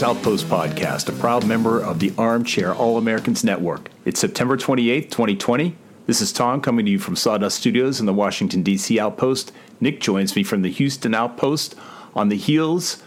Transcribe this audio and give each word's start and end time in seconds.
Outpost 0.00 0.46
Podcast, 0.46 1.08
a 1.08 1.12
proud 1.12 1.44
member 1.44 1.80
of 1.80 1.98
the 1.98 2.12
Armchair 2.16 2.72
All 2.72 2.98
Americans 2.98 3.42
Network. 3.42 3.90
It's 4.04 4.20
September 4.20 4.56
28th, 4.56 5.10
2020. 5.10 5.76
This 6.06 6.20
is 6.20 6.32
Tom 6.32 6.60
coming 6.60 6.86
to 6.86 6.92
you 6.92 7.00
from 7.00 7.16
Sawdust 7.16 7.58
Studios 7.58 7.98
in 7.98 8.06
the 8.06 8.14
Washington, 8.14 8.62
D.C. 8.62 9.00
Outpost. 9.00 9.50
Nick 9.80 10.00
joins 10.00 10.36
me 10.36 10.44
from 10.44 10.62
the 10.62 10.70
Houston 10.70 11.14
Outpost 11.14 11.74
on 12.14 12.28
the 12.28 12.36
heels 12.36 13.02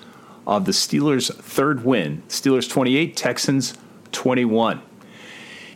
of 0.46 0.66
the 0.66 0.74
Steelers' 0.74 1.34
third 1.34 1.86
win 1.86 2.24
Steelers 2.28 2.70
28, 2.70 3.16
Texans 3.16 3.76
21. 4.12 4.82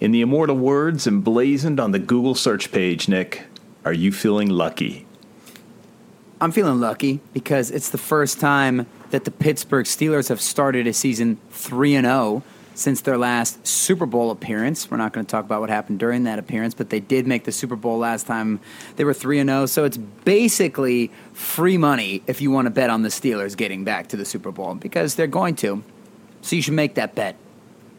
In 0.02 0.12
the 0.12 0.22
immortal 0.22 0.58
words 0.58 1.08
emblazoned 1.08 1.80
on 1.80 1.92
the 1.92 2.00
Google 2.00 2.36
search 2.36 2.72
page, 2.72 3.08
Nick, 3.08 3.46
are 3.86 3.94
you 3.94 4.12
feeling 4.12 4.50
lucky? 4.50 5.08
I'm 6.42 6.52
feeling 6.54 6.80
lucky 6.80 7.20
because 7.34 7.70
it's 7.70 7.90
the 7.90 7.98
first 7.98 8.40
time 8.40 8.88
that 9.10 9.26
the 9.26 9.32
Pittsburgh 9.32 9.86
Steelers 9.86 10.30
have 10.30 10.40
started 10.40 10.88
a 10.88 10.94
season 10.94 11.38
3 11.52 11.96
and 11.96 12.06
0 12.06 12.44
since 12.76 13.02
their 13.02 13.18
last 13.18 13.68
Super 13.68 14.06
Bowl 14.06 14.32
appearance. 14.32 14.90
We're 14.90 14.96
not 14.96 15.12
going 15.12 15.26
to 15.26 15.30
talk 15.30 15.44
about 15.44 15.60
what 15.60 15.70
happened 15.70 16.00
during 16.00 16.24
that 16.24 16.40
appearance, 16.40 16.74
but 16.74 16.92
they 16.92 17.02
did 17.02 17.28
make 17.28 17.44
the 17.44 17.52
Super 17.52 17.76
Bowl 17.76 17.98
last 17.98 18.26
time 18.26 18.62
they 18.96 19.04
were 19.04 19.14
3 19.14 19.40
and 19.40 19.50
0, 19.50 19.66
so 19.66 19.84
it's 19.84 19.98
basically 19.98 21.12
free 21.34 21.78
money 21.78 22.24
if 22.26 22.40
you 22.40 22.52
want 22.52 22.68
to 22.68 22.72
bet 22.72 22.90
on 22.90 23.02
the 23.02 23.10
Steelers 23.10 23.58
getting 23.58 23.84
back 23.84 24.08
to 24.08 24.18
the 24.18 24.24
Super 24.24 24.52
Bowl 24.52 24.76
because 24.76 25.16
they're 25.16 25.28
going 25.28 25.56
to. 25.58 25.84
So 26.42 26.56
you 26.56 26.62
should 26.62 26.74
make 26.74 26.96
that 26.96 27.16
bet. 27.16 27.36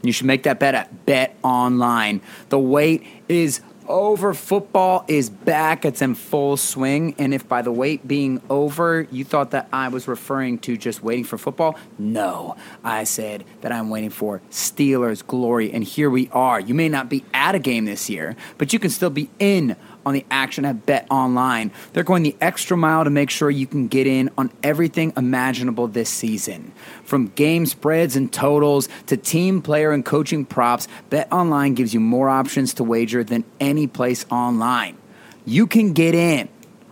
You 0.00 0.12
should 0.12 0.27
make 0.27 0.44
that 0.44 0.58
bet 0.58 0.74
at 0.74 1.05
Bet 1.05 1.36
Online. 1.42 2.22
The 2.48 2.58
wait 2.58 3.06
is 3.28 3.61
over. 3.89 4.34
Football 4.34 5.05
is 5.09 5.31
back. 5.31 5.84
It's 5.84 6.03
in 6.03 6.14
full 6.14 6.56
swing. 6.56 7.14
And 7.19 7.34
if 7.34 7.48
by 7.48 7.62
the 7.62 7.73
wait 7.73 8.06
being 8.06 8.41
over, 8.50 9.06
you 9.11 9.25
thought 9.25 9.50
that 9.53 9.69
I 9.73 9.89
was 9.89 10.09
referring 10.09 10.59
to 10.61 10.77
just 10.77 11.03
waiting 11.03 11.25
for 11.25 11.39
football, 11.39 11.77
no. 11.98 12.56
I 12.84 13.05
said 13.05 13.45
that 13.61 13.73
I'm 13.73 13.91
waiting 13.91 14.11
for 14.11 14.41
Steelers 14.51 15.27
glory. 15.27 15.73
And 15.73 15.84
here 15.84 16.11
we 16.11 16.28
are. 16.31 16.61
You 16.61 16.75
may 16.75 16.89
not 16.89 17.08
be 17.08 17.25
at 17.34 17.55
a 17.55 17.58
game 17.58 17.84
this 17.84 18.08
year, 18.11 18.36
but 18.58 18.73
you 18.73 18.78
can 18.78 18.91
still 18.91 19.11
be 19.11 19.31
in 19.39 19.77
on 20.05 20.15
the 20.15 20.25
action 20.31 20.65
at 20.65 20.87
Bet 20.87 21.06
Online. 21.11 21.70
They're 21.93 22.05
going 22.05 22.23
the 22.23 22.37
extra 22.41 22.77
mile 22.77 23.05
to 23.05 23.11
make 23.11 23.31
sure 23.31 23.51
you 23.51 23.67
can 23.67 23.89
get 23.89 24.07
in 24.07 24.31
on 24.39 24.51
everything 24.62 25.12
imaginable 25.17 25.89
this 25.89 26.09
season. 26.09 26.73
From 27.05 27.29
game 27.29 27.67
spreads 27.67 28.17
and 28.17 28.33
totals 28.33 28.89
to 29.07 29.17
team 29.17 29.62
player 29.62 29.92
and 29.92 30.05
coaching 30.05 30.45
props, 30.45 30.89
Bet 31.09 31.33
Online 31.33 31.74
gives 31.74 31.95
you 31.95 32.01
more 32.01 32.29
options 32.29 32.74
to 32.74 32.85
wager 32.85 33.24
than 33.24 33.45
any 33.58 33.86
place 33.86 34.24
online. 34.30 34.97
You 35.45 35.67
can 35.67 35.92
get 35.92 36.14
in 36.14 36.48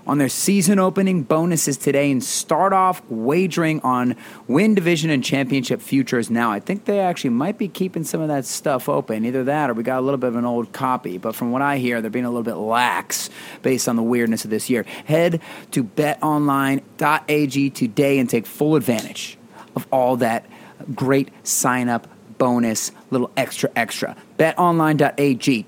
on 0.09 0.17
their 0.17 0.29
season 0.29 0.79
opening 0.79 1.23
bonuses 1.23 1.77
today 1.77 2.11
and 2.11 2.25
start 2.25 2.73
off 2.73 3.03
wagering 3.11 3.81
on 3.83 4.17
win 4.47 4.75
division 4.75 5.11
and 5.11 5.23
championship 5.23 5.83
futures 5.83 6.31
now. 6.31 6.51
I 6.51 6.61
think 6.61 6.87
they 6.87 6.99
actually 6.99 7.31
might 7.31 7.59
be 7.59 7.69
keeping 7.69 8.05
some 8.05 8.23
of 8.23 8.29
that 8.29 8.47
stuff 8.47 8.89
open. 8.89 9.27
Either 9.27 9.45
that 9.45 9.69
or 9.69 9.75
we 9.75 9.83
got 9.83 9.99
a 9.99 10.01
little 10.01 10.19
bit 10.19 10.29
of 10.29 10.37
an 10.37 10.47
old 10.47 10.73
copy. 10.73 11.19
But 11.19 11.37
from 11.37 11.53
what 11.53 11.61
I 11.61 11.77
hear, 11.77 12.01
they're 12.01 12.11
being 12.11 12.25
a 12.25 12.31
little 12.31 12.43
bit 12.43 12.57
lax 12.57 13.29
based 13.63 13.87
on 13.87 13.97
the 13.97 14.03
weirdness 14.03 14.45
of 14.45 14.51
this 14.51 14.71
year. 14.71 14.85
Head 15.05 15.43
to 15.73 15.85
betonline.ag 15.85 17.71
today 17.71 18.19
and 18.19 18.31
take 18.31 18.47
full 18.47 18.77
advantage 18.77 19.37
of 19.77 19.87
all 19.93 20.17
that 20.17 20.47
great 20.95 21.29
sign 21.47 21.89
up 21.91 22.09
bonus, 22.39 22.93
little 23.11 23.31
extra 23.37 23.69
extra. 23.77 24.17
BetOnline.ag, 24.39 25.67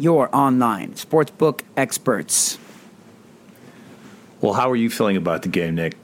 your 0.00 0.34
online 0.34 0.92
sportsbook 0.94 1.60
experts. 1.76 2.58
Well, 4.42 4.54
how 4.54 4.68
are 4.70 4.76
you 4.76 4.90
feeling 4.90 5.16
about 5.16 5.42
the 5.42 5.48
game, 5.48 5.76
Nick? 5.76 5.96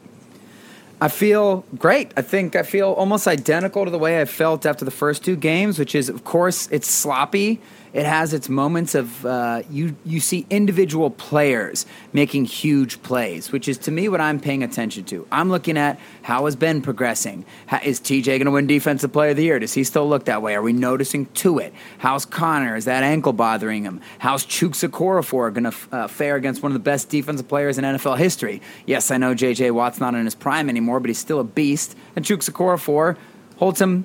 I 1.00 1.08
feel 1.08 1.64
great. 1.76 2.12
I 2.16 2.22
think 2.22 2.54
I 2.54 2.62
feel 2.62 2.92
almost 2.92 3.26
identical 3.26 3.84
to 3.84 3.90
the 3.90 3.98
way 3.98 4.20
I 4.20 4.24
felt 4.24 4.64
after 4.64 4.84
the 4.84 4.92
first 4.92 5.24
two 5.24 5.34
games, 5.34 5.78
which 5.78 5.94
is, 5.94 6.08
of 6.08 6.22
course, 6.24 6.68
it's 6.70 6.88
sloppy. 6.88 7.60
It 7.92 8.06
has 8.06 8.32
its 8.34 8.48
moments 8.48 8.94
of 8.94 9.24
uh, 9.24 9.62
you. 9.70 9.96
You 10.04 10.20
see 10.20 10.46
individual 10.50 11.10
players 11.10 11.86
making 12.12 12.44
huge 12.46 13.02
plays, 13.02 13.50
which 13.50 13.68
is 13.68 13.78
to 13.78 13.90
me 13.90 14.08
what 14.08 14.20
I'm 14.20 14.40
paying 14.40 14.62
attention 14.62 15.04
to. 15.04 15.26
I'm 15.32 15.50
looking 15.50 15.78
at 15.78 15.98
how 16.22 16.44
has 16.44 16.56
Ben 16.56 16.82
progressing. 16.82 17.44
How, 17.66 17.80
is 17.82 18.00
TJ 18.00 18.26
going 18.26 18.44
to 18.44 18.50
win 18.50 18.66
Defensive 18.66 19.12
Player 19.12 19.30
of 19.30 19.36
the 19.36 19.44
Year? 19.44 19.58
Does 19.58 19.74
he 19.74 19.84
still 19.84 20.08
look 20.08 20.26
that 20.26 20.42
way? 20.42 20.54
Are 20.54 20.62
we 20.62 20.72
noticing 20.72 21.26
to 21.26 21.58
it? 21.58 21.72
How's 21.98 22.26
Conner? 22.26 22.76
Is 22.76 22.84
that 22.84 23.02
ankle 23.02 23.32
bothering 23.32 23.84
him? 23.84 24.00
How's 24.18 24.44
Chuksa 24.44 24.88
Okorafor 24.88 25.52
going 25.52 25.70
to 25.70 25.96
uh, 25.96 26.08
fare 26.08 26.36
against 26.36 26.62
one 26.62 26.72
of 26.72 26.74
the 26.74 26.80
best 26.80 27.08
defensive 27.08 27.48
players 27.48 27.78
in 27.78 27.84
NFL 27.84 28.18
history? 28.18 28.60
Yes, 28.86 29.10
I 29.10 29.16
know 29.16 29.34
JJ 29.34 29.72
Watt's 29.72 30.00
not 30.00 30.14
in 30.14 30.24
his 30.24 30.34
prime 30.34 30.68
anymore, 30.68 31.00
but 31.00 31.08
he's 31.08 31.18
still 31.18 31.40
a 31.40 31.44
beast. 31.44 31.96
And 32.16 32.24
Chuksa 32.24 32.50
Okorafor 32.50 33.16
holds 33.56 33.80
him 33.80 34.04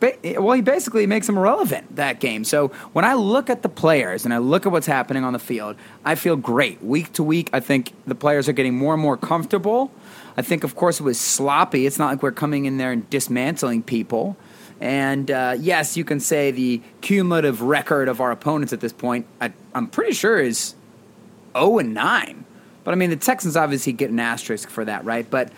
well, 0.00 0.52
he 0.52 0.60
basically 0.60 1.06
makes 1.06 1.28
him 1.28 1.38
irrelevant 1.38 1.96
that 1.96 2.20
game. 2.20 2.44
So 2.44 2.68
when 2.92 3.04
I 3.04 3.14
look 3.14 3.48
at 3.48 3.62
the 3.62 3.68
players 3.68 4.24
and 4.24 4.34
I 4.34 4.38
look 4.38 4.66
at 4.66 4.72
what's 4.72 4.86
happening 4.86 5.24
on 5.24 5.32
the 5.32 5.38
field, 5.38 5.76
I 6.04 6.16
feel 6.16 6.36
great. 6.36 6.82
Week 6.82 7.12
to 7.14 7.22
week, 7.22 7.48
I 7.52 7.60
think 7.60 7.92
the 8.06 8.14
players 8.14 8.48
are 8.48 8.52
getting 8.52 8.76
more 8.76 8.92
and 8.92 9.02
more 9.02 9.16
comfortable. 9.16 9.90
I 10.36 10.42
think, 10.42 10.64
of 10.64 10.76
course, 10.76 11.00
it 11.00 11.02
was 11.02 11.18
sloppy. 11.18 11.86
It's 11.86 11.98
not 11.98 12.08
like 12.10 12.22
we're 12.22 12.32
coming 12.32 12.66
in 12.66 12.76
there 12.76 12.92
and 12.92 13.08
dismantling 13.08 13.82
people. 13.82 14.36
And 14.80 15.30
uh, 15.30 15.56
yes, 15.58 15.96
you 15.96 16.04
can 16.04 16.20
say 16.20 16.50
the 16.50 16.82
cumulative 17.00 17.62
record 17.62 18.08
of 18.08 18.20
our 18.20 18.30
opponents 18.30 18.74
at 18.74 18.80
this 18.80 18.92
point, 18.92 19.26
I, 19.40 19.52
I'm 19.74 19.86
pretty 19.86 20.12
sure 20.12 20.38
is 20.38 20.74
0 21.56 21.78
and 21.78 21.94
9. 21.94 22.44
But 22.84 22.92
I 22.92 22.96
mean, 22.96 23.08
the 23.08 23.16
Texans 23.16 23.56
obviously 23.56 23.94
get 23.94 24.10
an 24.10 24.20
asterisk 24.20 24.68
for 24.68 24.84
that, 24.84 25.06
right? 25.06 25.28
But 25.28 25.50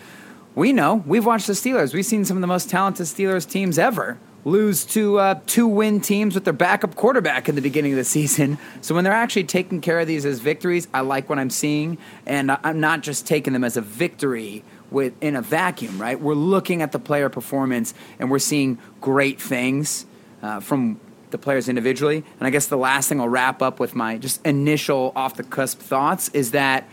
we 0.55 0.71
know, 0.71 1.03
we've 1.05 1.25
watched 1.25 1.47
the 1.47 1.53
Steelers. 1.53 1.93
We've 1.93 2.05
seen 2.05 2.23
some 2.23 2.37
of 2.37 2.41
the 2.41 2.47
most 2.47 2.69
talented 2.69 3.05
Steelers 3.05 3.47
teams 3.47 3.77
ever 3.77 4.17
lose 4.45 4.85
to 4.85 5.19
uh, 5.19 5.39
two 5.45 5.67
win 5.67 6.01
teams 6.01 6.35
with 6.35 6.43
their 6.45 6.53
backup 6.53 6.95
quarterback 6.95 7.49
in 7.49 7.55
the 7.55 7.61
beginning 7.61 7.91
of 7.93 7.97
the 7.97 8.03
season. 8.03 8.57
So 8.81 8.95
when 8.95 9.03
they're 9.03 9.13
actually 9.13 9.43
taking 9.45 9.81
care 9.81 9.99
of 9.99 10.07
these 10.07 10.25
as 10.25 10.39
victories, 10.39 10.87
I 10.93 11.01
like 11.01 11.29
what 11.29 11.39
I'm 11.39 11.49
seeing, 11.49 11.97
and 12.25 12.51
I'm 12.51 12.79
not 12.79 13.01
just 13.01 13.27
taking 13.27 13.53
them 13.53 13.63
as 13.63 13.77
a 13.77 13.81
victory 13.81 14.63
with 14.91 15.13
in 15.21 15.35
a 15.35 15.41
vacuum. 15.41 16.01
Right? 16.01 16.19
We're 16.19 16.33
looking 16.33 16.81
at 16.81 16.91
the 16.91 16.99
player 16.99 17.29
performance, 17.29 17.93
and 18.19 18.31
we're 18.31 18.39
seeing 18.39 18.79
great 19.01 19.41
things 19.41 20.05
uh, 20.41 20.59
from 20.59 20.99
the 21.31 21.37
players 21.37 21.69
individually. 21.69 22.23
And 22.39 22.47
I 22.47 22.49
guess 22.49 22.67
the 22.67 22.77
last 22.77 23.09
thing 23.09 23.19
I'll 23.19 23.29
wrap 23.29 23.61
up 23.61 23.79
with 23.79 23.95
my 23.95 24.17
just 24.17 24.45
initial 24.45 25.11
off 25.15 25.35
the 25.35 25.43
cusp 25.43 25.79
thoughts 25.79 26.29
is 26.29 26.51
that 26.51 26.89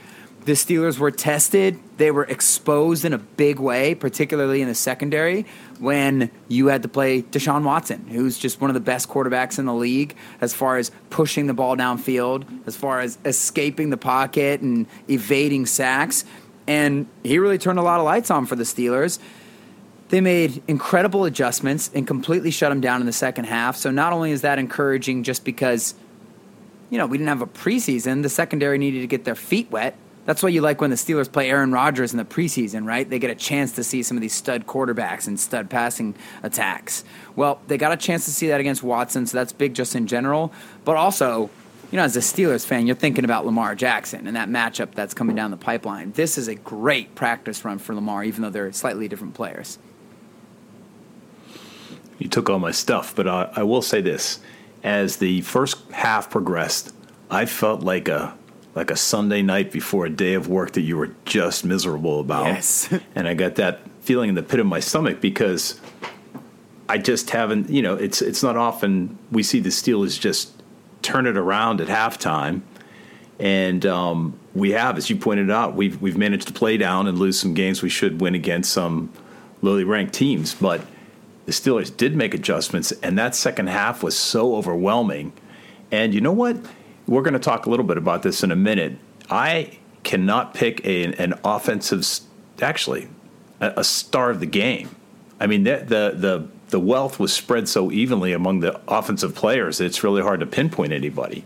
the 0.47 0.53
Steelers 0.53 0.97
were 0.97 1.11
tested. 1.11 1.77
They 1.97 2.13
were 2.13 2.23
exposed 2.23 3.05
in 3.05 3.13
a 3.13 3.19
big 3.19 3.59
way, 3.59 3.97
particularly 3.97 4.63
in 4.63 4.69
the 4.69 4.77
secondary, 4.77 5.45
when 5.81 6.31
you 6.47 6.69
had 6.69 6.83
to 6.83 6.89
play 6.89 7.23
Deshaun 7.23 7.65
Watson, 7.65 8.07
who's 8.07 8.39
just 8.39 8.61
one 8.61 8.71
of 8.71 8.75
the 8.75 8.81
best 8.81 9.09
quarterbacks 9.09 9.59
in 9.59 9.67
the 9.67 9.75
league 9.75 10.15
as 10.41 10.55
far 10.55 10.79
as 10.79 10.93
pushing 11.11 11.49
the 11.49 11.53
ball 11.53 11.77
downfield, 11.77 12.45
as 12.65 12.77
far 12.77 13.01
as 13.01 13.19
escaping 13.25 13.91
the 13.91 13.97
pocket 13.97 14.61
and 14.61 14.87
evading 15.11 15.67
sacks. 15.67 16.25
And 16.69 17.09
he 17.25 17.41
really 17.41 17.59
turned 17.59 17.81
a 17.81 17.83
lot 17.83 17.99
of 17.99 18.05
lights 18.05 18.31
on 18.31 18.47
for 18.47 18.55
the 18.55 18.65
Steelers. 18.65 19.19
They 20.11 20.21
made 20.21 20.63
incredible 20.69 21.25
adjustments 21.25 21.91
and 21.93 22.07
completely 22.07 22.53
shut 22.53 22.71
him 22.71 22.81
down 22.81 23.01
in 23.01 23.07
the 23.07 23.13
second 23.13 23.47
half. 23.47 23.75
So 23.77 23.91
not 23.91 24.13
only 24.13 24.31
is 24.31 24.43
that 24.43 24.61
encouraging 24.61 25.25
just 25.25 25.45
because, 25.45 25.97
you 26.89 26.99
know, 26.99 27.07
we 27.07 27.19
didn't 27.19 27.31
have 27.31 27.43
a 27.43 27.49
preseason, 27.49 28.23
the 28.23 28.29
secondary 28.29 28.79
needed 28.79 29.01
to 29.01 29.09
get 29.09 29.25
their 29.25 29.35
feet 29.35 29.73
wet 29.73 29.97
that's 30.27 30.43
why 30.43 30.49
you 30.49 30.61
like 30.61 30.81
when 30.81 30.91
the 30.91 30.97
Steelers 30.97 31.31
play 31.31 31.49
Aaron 31.49 31.73
Rodgers 31.73 32.13
in 32.13 32.19
the 32.19 32.25
preseason, 32.25 32.85
right? 32.85 33.09
They 33.09 33.21
get 33.21 33.31
a 33.31 33.35
chance 33.35 33.73
to 33.73 33.85
see 33.85 34.03
some 34.03 34.17
of 34.17 34.21
these 34.21 34.35
stud 34.35 34.67
quarterbacks 34.67 35.27
and 35.27 35.39
stud 35.39 35.71
passing 35.71 36.17
attacks. 36.43 37.05
Well, 37.37 37.61
they 37.69 37.79
got 37.79 37.93
a 37.93 37.97
chance 37.97 38.25
to 38.27 38.33
see 38.33 38.49
that 38.49 38.61
against 38.61 38.83
Watson, 38.83 39.27
so 39.27 39.39
that's 39.39 39.53
big 39.53 39.75
just 39.75 39.95
in 39.95 40.09
general. 40.09 40.53
But 40.85 40.97
also, 40.97 41.49
you 41.93 41.97
know, 41.97 42.03
as 42.03 42.17
a 42.17 42.21
Steelers 42.21 42.67
fan, 42.67 42.87
you're 42.87 42.97
thinking 42.97 43.25
about 43.25 43.47
Lamar 43.47 43.77
Jackson 43.77 44.27
and 44.27 44.35
that 44.35 44.49
matchup 44.49 44.93
that's 44.95 45.15
coming 45.15 45.37
down 45.37 45.53
the 45.53 45.57
pipeline. 45.57 46.11
This 46.13 46.37
is 46.37 46.49
a 46.49 46.57
great 46.57 47.15
practice 47.15 47.65
run 47.65 47.79
for 47.79 47.95
Lamar, 47.95 48.25
even 48.25 48.43
though 48.43 48.51
they're 48.51 48.73
slightly 48.73 49.07
different 49.07 49.35
players. 49.35 49.79
You 52.19 52.29
took 52.29 52.51
all 52.51 52.59
my 52.59 52.73
stuff, 52.73 53.15
but 53.15 53.29
uh, 53.29 53.51
I 53.55 53.63
will 53.63 53.83
say 53.83 54.01
this: 54.01 54.41
as 54.83 55.19
the 55.19 55.43
first 55.43 55.79
half 55.93 56.31
progressed, 56.31 56.93
I 57.31 57.47
felt 57.47 57.83
like 57.83 58.09
a 58.09 58.37
like 58.77 58.91
a 58.91 58.97
Sunday 58.97 59.41
night 59.41 59.73
before 59.73 60.05
a 60.05 60.11
day 60.11 60.35
of 60.35 60.49
work 60.49 60.73
that 60.73 60.83
you 60.83 60.99
were 60.99 61.11
just 61.25 61.65
miserable 61.65 62.21
about. 62.21 62.45
Yes. 62.45 62.93
and 63.17 63.27
I 63.27 63.35
got 63.35 63.57
that 63.57 63.81
feeling 64.03 64.29
in 64.29 64.35
the 64.37 64.43
pit 64.43 64.61
of 64.61 64.67
my 64.67 64.81
stomach 64.81 65.21
because 65.21 65.81
I 66.89 66.99
just 66.99 67.31
haven't. 67.31 67.71
You 67.71 67.83
know, 67.83 67.95
it's 67.95 68.23
it's 68.23 68.43
not 68.43 68.57
often 68.57 69.19
we 69.33 69.43
see 69.43 69.59
the 69.59 69.71
Steelers 69.71 70.21
just 70.21 70.53
turn 71.03 71.27
it 71.27 71.37
around 71.37 71.81
at 71.81 71.89
halftime. 71.89 72.61
And 73.39 73.85
um, 73.85 74.39
we 74.55 74.71
have, 74.71 74.97
as 74.97 75.11
you 75.11 75.17
pointed 75.17 75.51
out, 75.51 75.75
we've 75.75 76.01
we've 76.01 76.17
managed 76.17 76.47
to 76.49 76.53
play 76.53 76.77
down 76.77 77.07
and 77.07 77.19
lose 77.19 77.41
some 77.41 77.55
games 77.55 77.83
we 77.83 77.89
should 77.89 78.21
win 78.21 78.35
against 78.35 78.73
some 78.73 79.11
lowly 79.63 79.85
ranked 79.85 80.13
teams. 80.15 80.55
But 80.55 80.83
the 81.47 81.53
Steelers 81.53 81.95
did 81.95 82.15
make 82.15 82.35
adjustments, 82.35 82.93
and 83.03 83.19
that 83.19 83.35
second 83.35 83.69
half 83.69 84.03
was 84.03 84.17
so 84.17 84.55
overwhelming. 84.55 85.33
And 85.91 86.13
you 86.13 86.21
know 86.21 86.33
what? 86.33 86.57
We're 87.07 87.23
going 87.23 87.35
to 87.35 87.41
talk 87.41 87.67
a 87.67 87.71
little 87.71 87.87
bit 87.87 87.99
about 87.99 88.23
this 88.23 88.43
in 88.43 88.51
a 88.51 88.57
minute. 88.57 88.99
I 89.31 89.79
cannot 90.03 90.55
pick 90.55 90.85
a, 90.85 91.05
an 91.15 91.35
offensive, 91.45 92.07
actually, 92.61 93.09
a, 93.61 93.75
a 93.79 93.85
star 93.85 94.31
of 94.31 94.41
the 94.41 94.47
game. 94.47 94.95
I 95.39 95.47
mean, 95.47 95.65
the, 95.65 95.77
the 95.77 96.15
the 96.17 96.49
the 96.69 96.81
wealth 96.81 97.19
was 97.21 97.33
spread 97.33 97.69
so 97.69 97.93
evenly 97.93 98.33
among 98.33 98.61
the 98.61 98.81
offensive 98.89 99.35
players 99.35 99.81
it's 99.81 100.03
really 100.03 100.23
hard 100.23 100.41
to 100.41 100.47
pinpoint 100.47 100.93
anybody. 100.93 101.45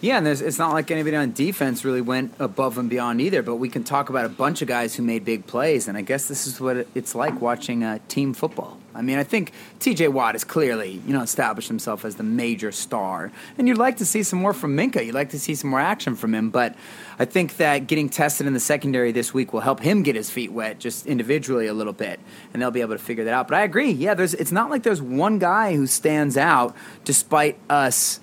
Yeah, 0.00 0.18
and 0.18 0.28
it's 0.28 0.58
not 0.58 0.72
like 0.72 0.92
anybody 0.92 1.16
on 1.16 1.32
defense 1.32 1.84
really 1.84 2.00
went 2.00 2.32
above 2.38 2.78
and 2.78 2.88
beyond 2.88 3.20
either. 3.20 3.42
But 3.42 3.56
we 3.56 3.68
can 3.68 3.82
talk 3.82 4.08
about 4.08 4.24
a 4.24 4.28
bunch 4.28 4.62
of 4.62 4.68
guys 4.68 4.94
who 4.94 5.02
made 5.02 5.24
big 5.24 5.46
plays, 5.46 5.88
and 5.88 5.98
I 5.98 6.02
guess 6.02 6.28
this 6.28 6.46
is 6.46 6.60
what 6.60 6.86
it's 6.94 7.16
like 7.16 7.40
watching 7.40 7.82
uh, 7.82 7.98
team 8.06 8.32
football. 8.32 8.78
I 8.98 9.02
mean, 9.02 9.16
I 9.16 9.22
think 9.22 9.52
T.J. 9.78 10.08
Watt 10.08 10.34
has 10.34 10.42
clearly, 10.42 11.00
you 11.06 11.12
know, 11.12 11.22
established 11.22 11.68
himself 11.68 12.04
as 12.04 12.16
the 12.16 12.24
major 12.24 12.72
star, 12.72 13.30
and 13.56 13.68
you'd 13.68 13.78
like 13.78 13.98
to 13.98 14.04
see 14.04 14.24
some 14.24 14.40
more 14.40 14.52
from 14.52 14.76
Minkah. 14.76 15.06
You'd 15.06 15.14
like 15.14 15.30
to 15.30 15.38
see 15.38 15.54
some 15.54 15.70
more 15.70 15.78
action 15.78 16.16
from 16.16 16.34
him, 16.34 16.50
but 16.50 16.74
I 17.18 17.24
think 17.24 17.58
that 17.58 17.86
getting 17.86 18.08
tested 18.08 18.48
in 18.48 18.54
the 18.54 18.60
secondary 18.60 19.12
this 19.12 19.32
week 19.32 19.52
will 19.52 19.60
help 19.60 19.80
him 19.80 20.02
get 20.02 20.16
his 20.16 20.30
feet 20.30 20.50
wet 20.50 20.80
just 20.80 21.06
individually 21.06 21.68
a 21.68 21.74
little 21.74 21.92
bit, 21.92 22.18
and 22.52 22.60
they'll 22.60 22.72
be 22.72 22.80
able 22.80 22.96
to 22.96 23.02
figure 23.02 23.24
that 23.24 23.34
out. 23.34 23.46
But 23.46 23.58
I 23.58 23.62
agree. 23.62 23.92
Yeah, 23.92 24.14
there's. 24.14 24.34
It's 24.34 24.52
not 24.52 24.68
like 24.68 24.82
there's 24.82 25.00
one 25.00 25.38
guy 25.38 25.76
who 25.76 25.86
stands 25.86 26.36
out, 26.36 26.74
despite 27.04 27.56
us 27.70 28.18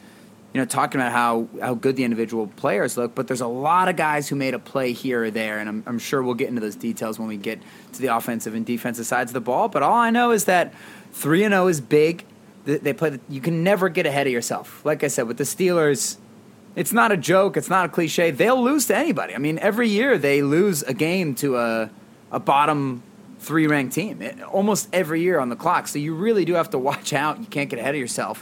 you 0.56 0.62
know, 0.62 0.66
talking 0.66 1.02
about 1.02 1.12
how, 1.12 1.50
how 1.60 1.74
good 1.74 1.98
the 1.98 2.06
individual 2.06 2.48
players 2.48 2.96
look, 2.96 3.14
but 3.14 3.28
there's 3.28 3.42
a 3.42 3.48
lot 3.48 3.90
of 3.90 3.98
guys 3.98 4.30
who 4.30 4.38
made 4.38 4.54
a 4.54 4.60
play 4.60 4.94
here 4.94 5.26
or 5.26 5.30
there, 5.30 5.60
and 5.60 5.68
I'm, 5.68 5.84
I'm 5.86 6.00
sure 6.00 6.24
we'll 6.24 6.34
get 6.34 6.48
into 6.48 6.62
those 6.62 6.78
details 6.78 7.20
when 7.20 7.28
we 7.28 7.36
get 7.36 7.60
to 7.92 8.02
the 8.02 8.08
offensive 8.08 8.56
and 8.56 8.66
defensive 8.66 9.06
sides 9.06 9.32
of 9.32 9.34
the 9.34 9.42
ball. 9.42 9.68
But 9.68 9.84
all 9.84 9.96
I 9.96 10.12
know 10.12 10.32
is 10.32 10.46
that 10.46 10.74
3 11.12 11.44
and 11.44 11.52
0 11.52 11.68
is 11.68 11.82
big. 11.82 12.24
They, 12.64 12.94
play, 12.94 13.20
you 13.28 13.42
can 13.42 13.66
never 13.66 13.90
get 13.90 14.06
ahead 14.06 14.28
of 14.28 14.32
yourself. 14.32 14.80
Like 14.86 15.04
I 15.04 15.08
said, 15.08 15.28
with 15.28 15.36
the 15.36 15.44
Steelers, 15.44 16.16
it's 16.74 16.94
not 16.94 17.12
a 17.12 17.18
joke, 17.18 17.58
it's 17.58 17.70
not 17.70 17.88
a 17.88 17.90
cliche. 17.90 18.32
They'll 18.32 18.64
lose 18.64 18.86
to 18.86 18.96
anybody. 18.96 19.36
I 19.36 19.40
mean, 19.40 19.60
every 19.60 19.90
year 19.90 20.18
they 20.18 20.42
lose 20.42 20.84
a 20.84 20.94
game 20.94 21.36
to 21.36 21.58
a, 21.58 21.90
a 22.32 22.40
bottom 22.40 23.04
three 23.40 23.68
ranked 23.68 23.94
team, 23.94 24.22
it, 24.22 24.42
almost 24.42 24.88
every 24.94 25.20
year 25.20 25.38
on 25.38 25.50
the 25.50 25.58
clock. 25.58 25.90
So 25.90 26.00
you 26.00 26.16
really 26.16 26.46
do 26.46 26.54
have 26.54 26.70
to 26.70 26.80
watch 26.80 27.12
out. 27.12 27.40
You 27.40 27.46
can't 27.46 27.70
get 27.70 27.78
ahead 27.78 27.94
of 27.94 28.00
yourself. 28.00 28.42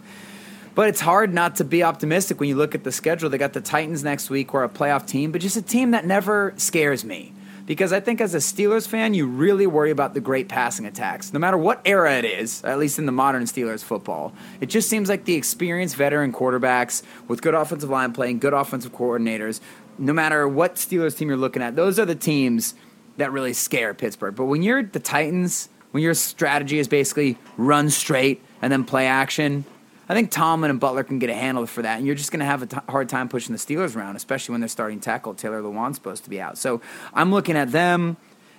But 0.75 0.89
it's 0.89 1.01
hard 1.01 1.33
not 1.33 1.55
to 1.57 1.63
be 1.63 1.83
optimistic 1.83 2.39
when 2.39 2.49
you 2.49 2.55
look 2.55 2.73
at 2.73 2.83
the 2.83 2.91
schedule. 2.91 3.29
They 3.29 3.37
got 3.37 3.53
the 3.53 3.61
Titans 3.61 4.03
next 4.03 4.29
week, 4.29 4.51
who 4.51 4.57
are 4.57 4.63
a 4.63 4.69
playoff 4.69 5.05
team, 5.05 5.31
but 5.31 5.41
just 5.41 5.55
a 5.55 5.61
team 5.61 5.91
that 5.91 6.05
never 6.05 6.53
scares 6.57 7.05
me. 7.05 7.33
Because 7.65 7.93
I 7.93 8.01
think 8.01 8.19
as 8.19 8.33
a 8.33 8.39
Steelers 8.39 8.87
fan, 8.87 9.13
you 9.13 9.25
really 9.25 9.67
worry 9.67 9.91
about 9.91 10.13
the 10.13 10.19
great 10.19 10.49
passing 10.49 10.85
attacks. 10.85 11.31
No 11.31 11.39
matter 11.39 11.57
what 11.57 11.79
era 11.85 12.13
it 12.15 12.25
is, 12.25 12.61
at 12.65 12.77
least 12.77 12.99
in 12.99 13.05
the 13.05 13.13
modern 13.13 13.43
Steelers 13.43 13.81
football, 13.81 14.33
it 14.59 14.65
just 14.65 14.89
seems 14.89 15.07
like 15.07 15.23
the 15.23 15.35
experienced 15.35 15.95
veteran 15.95 16.33
quarterbacks 16.33 17.03
with 17.29 17.41
good 17.41 17.53
offensive 17.53 17.89
line 17.89 18.11
playing, 18.11 18.39
good 18.39 18.53
offensive 18.53 18.91
coordinators, 18.91 19.61
no 19.97 20.13
matter 20.13 20.47
what 20.47 20.75
Steelers 20.75 21.17
team 21.17 21.29
you're 21.29 21.37
looking 21.37 21.61
at, 21.61 21.75
those 21.75 21.99
are 21.99 22.05
the 22.05 22.15
teams 22.15 22.73
that 23.17 23.31
really 23.31 23.53
scare 23.53 23.93
Pittsburgh. 23.93 24.35
But 24.35 24.45
when 24.45 24.63
you're 24.63 24.83
the 24.83 24.99
Titans, 24.99 25.69
when 25.91 26.03
your 26.03 26.15
strategy 26.15 26.79
is 26.79 26.87
basically 26.87 27.37
run 27.57 27.89
straight 27.89 28.41
and 28.61 28.73
then 28.73 28.83
play 28.83 29.05
action, 29.07 29.65
I 30.13 30.15
think 30.15 30.29
Tomlin 30.29 30.69
and 30.69 30.79
Butler 30.79 31.03
can 31.03 31.17
get 31.17 31.31
a 31.31 31.33
handle 31.33 31.65
for 31.65 31.81
that, 31.81 31.97
and 31.97 32.05
you're 32.05 32.15
just 32.15 32.31
going 32.31 32.41
to 32.41 32.45
have 32.45 32.61
a 32.61 32.65
t- 32.67 32.77
hard 32.87 33.09
time 33.09 33.29
pushing 33.29 33.51
the 33.51 33.57
Steelers 33.57 33.95
around, 33.95 34.15
especially 34.15 34.53
when 34.53 34.61
they're 34.61 34.67
starting 34.67 34.99
tackle 34.99 35.33
Taylor 35.33 35.59
Lewan's 35.59 35.95
supposed 35.95 36.23
to 36.25 36.29
be 36.29 36.39
out. 36.39 36.59
So 36.59 36.81
I'm 37.15 37.31
looking 37.31 37.57
at 37.57 37.71
them. 37.71 38.17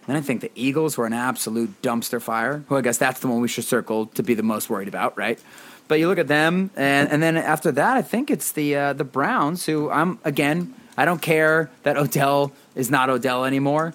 Then 0.09 0.17
I 0.17 0.21
think 0.21 0.41
the 0.41 0.51
Eagles 0.57 0.99
were 0.99 1.07
an 1.07 1.13
absolute 1.13 1.81
dumpster 1.81 2.21
fire. 2.21 2.65
Who 2.69 2.77
I 2.77 2.81
guess 2.81 2.99
that's 2.99 3.21
the 3.21 3.29
one 3.29 3.41
we 3.41 3.47
should 3.47 3.63
circle 3.63 4.07
to 4.07 4.23
be 4.25 4.35
the 4.35 4.43
most 4.43 4.69
worried 4.69 4.89
about, 4.89 5.17
right? 5.17 5.39
But 5.87 6.01
you 6.01 6.09
look 6.09 6.19
at 6.19 6.27
them, 6.27 6.71
and, 6.75 7.09
and 7.09 7.23
then 7.23 7.37
after 7.37 7.71
that, 7.71 7.97
I 7.97 8.03
think 8.03 8.33
it's 8.33 8.51
the 8.51 8.75
uh, 8.75 8.93
the 8.93 9.05
Browns, 9.05 9.65
who 9.65 9.89
I'm 9.91 10.19
again. 10.25 10.75
I 10.97 11.05
don't 11.05 11.23
care 11.23 11.71
that 11.85 11.97
Odell 11.97 12.53
is 12.75 12.91
not 12.91 13.11
Odell 13.11 13.45
anymore. 13.45 13.95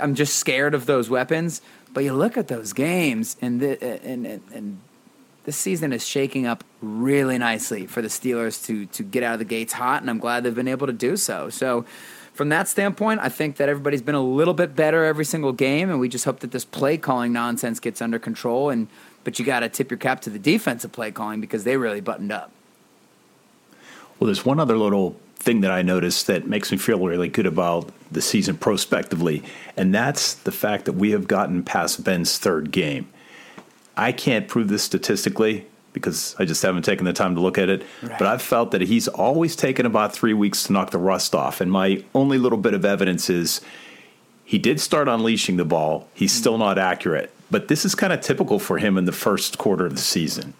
I'm 0.00 0.14
just 0.14 0.36
scared 0.36 0.74
of 0.74 0.86
those 0.86 1.10
weapons. 1.10 1.60
But 1.92 2.04
you 2.04 2.12
look 2.12 2.36
at 2.36 2.48
those 2.48 2.72
games, 2.72 3.36
and 3.40 3.60
the, 3.60 3.82
and, 3.82 4.26
and, 4.26 4.42
and 4.52 4.78
this 5.48 5.56
season 5.56 5.94
is 5.94 6.06
shaking 6.06 6.44
up 6.44 6.62
really 6.82 7.38
nicely 7.38 7.86
for 7.86 8.02
the 8.02 8.08
Steelers 8.08 8.62
to 8.66 8.84
to 8.84 9.02
get 9.02 9.22
out 9.22 9.32
of 9.32 9.38
the 9.38 9.46
gates 9.46 9.72
hot, 9.72 10.02
and 10.02 10.10
I'm 10.10 10.18
glad 10.18 10.44
they've 10.44 10.54
been 10.54 10.68
able 10.68 10.86
to 10.86 10.92
do 10.92 11.16
so. 11.16 11.48
So. 11.50 11.84
From 12.34 12.50
that 12.50 12.68
standpoint, 12.68 13.18
I 13.20 13.30
think 13.30 13.56
that 13.56 13.68
everybody's 13.68 14.00
been 14.00 14.14
a 14.14 14.22
little 14.22 14.54
bit 14.54 14.76
better 14.76 15.04
every 15.04 15.24
single 15.24 15.50
game, 15.50 15.90
and 15.90 15.98
we 15.98 16.08
just 16.08 16.24
hope 16.24 16.38
that 16.38 16.52
this 16.52 16.64
play 16.64 16.96
calling 16.96 17.32
nonsense 17.32 17.80
gets 17.80 18.00
under 18.00 18.20
control. 18.20 18.70
And 18.70 18.86
but 19.24 19.40
you 19.40 19.44
got 19.44 19.60
to 19.60 19.68
tip 19.68 19.90
your 19.90 19.98
cap 19.98 20.20
to 20.20 20.30
the 20.30 20.38
defensive 20.38 20.92
play 20.92 21.10
calling 21.10 21.40
because 21.40 21.64
they 21.64 21.76
really 21.76 22.00
buttoned 22.00 22.30
up. 22.30 22.52
Well, 24.20 24.26
there's 24.26 24.44
one 24.44 24.60
other 24.60 24.78
little 24.78 25.16
thing 25.34 25.62
that 25.62 25.72
I 25.72 25.82
noticed 25.82 26.28
that 26.28 26.46
makes 26.46 26.70
me 26.70 26.78
feel 26.78 27.00
really 27.00 27.28
good 27.28 27.46
about 27.46 27.90
the 28.12 28.22
season 28.22 28.56
prospectively, 28.56 29.42
and 29.76 29.92
that's 29.92 30.34
the 30.34 30.52
fact 30.52 30.84
that 30.84 30.92
we 30.92 31.10
have 31.10 31.26
gotten 31.26 31.64
past 31.64 32.04
Ben's 32.04 32.38
third 32.38 32.70
game. 32.70 33.08
I 33.98 34.12
can't 34.12 34.48
prove 34.48 34.68
this 34.68 34.82
statistically 34.82 35.66
because 35.92 36.36
I 36.38 36.44
just 36.44 36.62
haven't 36.62 36.84
taken 36.84 37.04
the 37.04 37.12
time 37.12 37.34
to 37.34 37.40
look 37.40 37.58
at 37.58 37.68
it. 37.68 37.82
Right. 38.02 38.18
But 38.18 38.28
I've 38.28 38.42
felt 38.42 38.70
that 38.70 38.80
he's 38.82 39.08
always 39.08 39.56
taken 39.56 39.84
about 39.84 40.12
three 40.12 40.34
weeks 40.34 40.64
to 40.64 40.72
knock 40.72 40.90
the 40.90 40.98
rust 40.98 41.34
off. 41.34 41.60
And 41.60 41.72
my 41.72 42.04
only 42.14 42.38
little 42.38 42.58
bit 42.58 42.74
of 42.74 42.84
evidence 42.84 43.28
is 43.28 43.60
he 44.44 44.58
did 44.58 44.80
start 44.80 45.08
unleashing 45.08 45.56
the 45.56 45.64
ball. 45.64 46.08
He's 46.14 46.32
mm-hmm. 46.32 46.40
still 46.40 46.58
not 46.58 46.78
accurate. 46.78 47.32
But 47.50 47.68
this 47.68 47.84
is 47.84 47.94
kind 47.94 48.12
of 48.12 48.20
typical 48.20 48.58
for 48.58 48.78
him 48.78 48.96
in 48.96 49.04
the 49.04 49.12
first 49.12 49.58
quarter 49.58 49.86
of 49.86 49.96
the 49.96 50.00
season. 50.00 50.54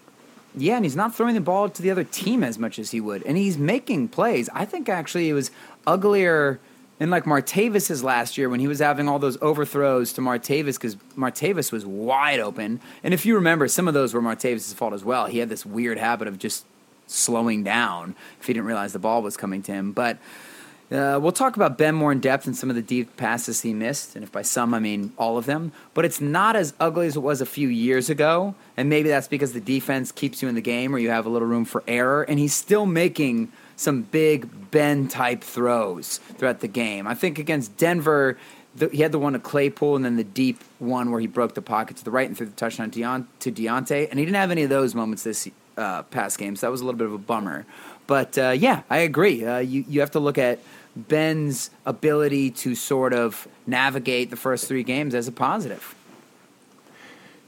Yeah, 0.55 0.75
and 0.75 0.83
he's 0.83 0.95
not 0.95 1.15
throwing 1.15 1.35
the 1.35 1.41
ball 1.41 1.69
to 1.69 1.81
the 1.81 1.91
other 1.91 2.03
team 2.03 2.43
as 2.43 2.57
much 2.57 2.79
as 2.79 2.91
he 2.91 2.99
would, 2.99 3.23
and 3.23 3.37
he's 3.37 3.57
making 3.57 4.07
plays. 4.09 4.49
I 4.51 4.65
think 4.65 4.89
actually 4.89 5.29
it 5.29 5.33
was 5.33 5.51
uglier 5.85 6.59
in 6.99 7.09
like 7.09 7.23
Martavis's 7.23 8.03
last 8.03 8.37
year 8.37 8.49
when 8.49 8.59
he 8.59 8.67
was 8.67 8.79
having 8.79 9.07
all 9.07 9.19
those 9.19 9.37
overthrows 9.41 10.13
to 10.13 10.21
Martavis 10.21 10.75
because 10.75 10.95
Martavis 11.17 11.71
was 11.71 11.85
wide 11.85 12.39
open. 12.39 12.81
And 13.03 13.13
if 13.13 13.25
you 13.25 13.35
remember, 13.35 13.67
some 13.67 13.87
of 13.87 13.93
those 13.93 14.13
were 14.13 14.21
Martavis's 14.21 14.73
fault 14.73 14.93
as 14.93 15.03
well. 15.03 15.27
He 15.27 15.39
had 15.39 15.49
this 15.49 15.65
weird 15.65 15.97
habit 15.97 16.27
of 16.27 16.37
just 16.37 16.65
slowing 17.07 17.63
down 17.63 18.15
if 18.39 18.47
he 18.47 18.53
didn't 18.53 18.65
realize 18.65 18.93
the 18.93 18.99
ball 18.99 19.21
was 19.21 19.37
coming 19.37 19.61
to 19.63 19.71
him. 19.71 19.93
But 19.93 20.17
uh, 20.91 21.19
we'll 21.21 21.31
talk 21.31 21.55
about 21.55 21.77
Ben 21.77 21.93
more 21.93 22.11
in 22.11 22.19
depth 22.19 22.47
and 22.47 22.57
some 22.57 22.69
of 22.69 22.75
the 22.75 22.81
deep 22.81 23.15
passes 23.15 23.61
he 23.61 23.73
missed, 23.73 24.15
and 24.15 24.23
if 24.23 24.31
by 24.31 24.41
some 24.41 24.73
I 24.73 24.79
mean 24.79 25.13
all 25.17 25.37
of 25.37 25.45
them. 25.45 25.71
But 25.93 26.03
it's 26.03 26.19
not 26.19 26.55
as 26.55 26.73
ugly 26.79 27.05
as 27.05 27.15
it 27.15 27.19
was 27.19 27.41
a 27.41 27.45
few 27.45 27.67
years 27.67 28.09
ago, 28.09 28.55
and 28.75 28.89
maybe 28.89 29.07
that's 29.09 29.27
because 29.27 29.53
the 29.53 29.61
defense 29.61 30.11
keeps 30.11 30.41
you 30.41 30.49
in 30.49 30.55
the 30.55 30.61
game, 30.61 30.93
or 30.93 30.97
you 30.97 31.11
have 31.11 31.27
a 31.27 31.29
little 31.29 31.47
room 31.47 31.65
for 31.65 31.83
error. 31.87 32.23
And 32.23 32.39
he's 32.39 32.55
still 32.55 32.87
making 32.87 33.51
some 33.79 34.01
big 34.01 34.71
Ben 34.71 35.07
type 35.07 35.41
throws 35.41 36.17
throughout 36.37 36.59
the 36.59 36.67
game. 36.67 37.07
I 37.07 37.15
think 37.15 37.39
against 37.39 37.77
Denver, 37.77 38.37
the, 38.75 38.89
he 38.89 39.01
had 39.01 39.13
the 39.13 39.19
one 39.19 39.33
to 39.33 39.39
Claypool, 39.39 39.95
and 39.95 40.03
then 40.03 40.17
the 40.17 40.23
deep 40.25 40.61
one 40.79 41.11
where 41.11 41.21
he 41.21 41.27
broke 41.27 41.55
the 41.55 41.61
pocket 41.61 41.95
to 41.95 42.03
the 42.03 42.11
right 42.11 42.27
and 42.27 42.35
threw 42.35 42.45
the 42.45 42.51
touchdown 42.51 42.91
to, 42.91 42.99
Deont- 42.99 43.27
to 43.39 43.51
Diontae, 43.53 44.09
and 44.09 44.19
he 44.19 44.25
didn't 44.25 44.35
have 44.35 44.51
any 44.51 44.63
of 44.63 44.69
those 44.69 44.93
moments 44.93 45.23
this 45.23 45.49
uh, 45.77 46.03
past 46.03 46.37
game, 46.37 46.57
so 46.57 46.67
that 46.67 46.71
was 46.71 46.81
a 46.81 46.85
little 46.85 46.97
bit 46.97 47.07
of 47.07 47.13
a 47.13 47.17
bummer. 47.17 47.65
But 48.05 48.37
uh, 48.37 48.49
yeah, 48.49 48.81
I 48.89 48.97
agree. 48.97 49.45
Uh, 49.45 49.59
you 49.59 49.85
you 49.87 50.01
have 50.01 50.11
to 50.11 50.19
look 50.19 50.37
at 50.37 50.59
Ben's 50.95 51.69
ability 51.85 52.51
to 52.51 52.75
sort 52.75 53.13
of 53.13 53.47
navigate 53.65 54.29
the 54.29 54.35
first 54.35 54.67
three 54.67 54.83
games 54.83 55.15
as 55.15 55.27
a 55.29 55.31
positive. 55.31 55.95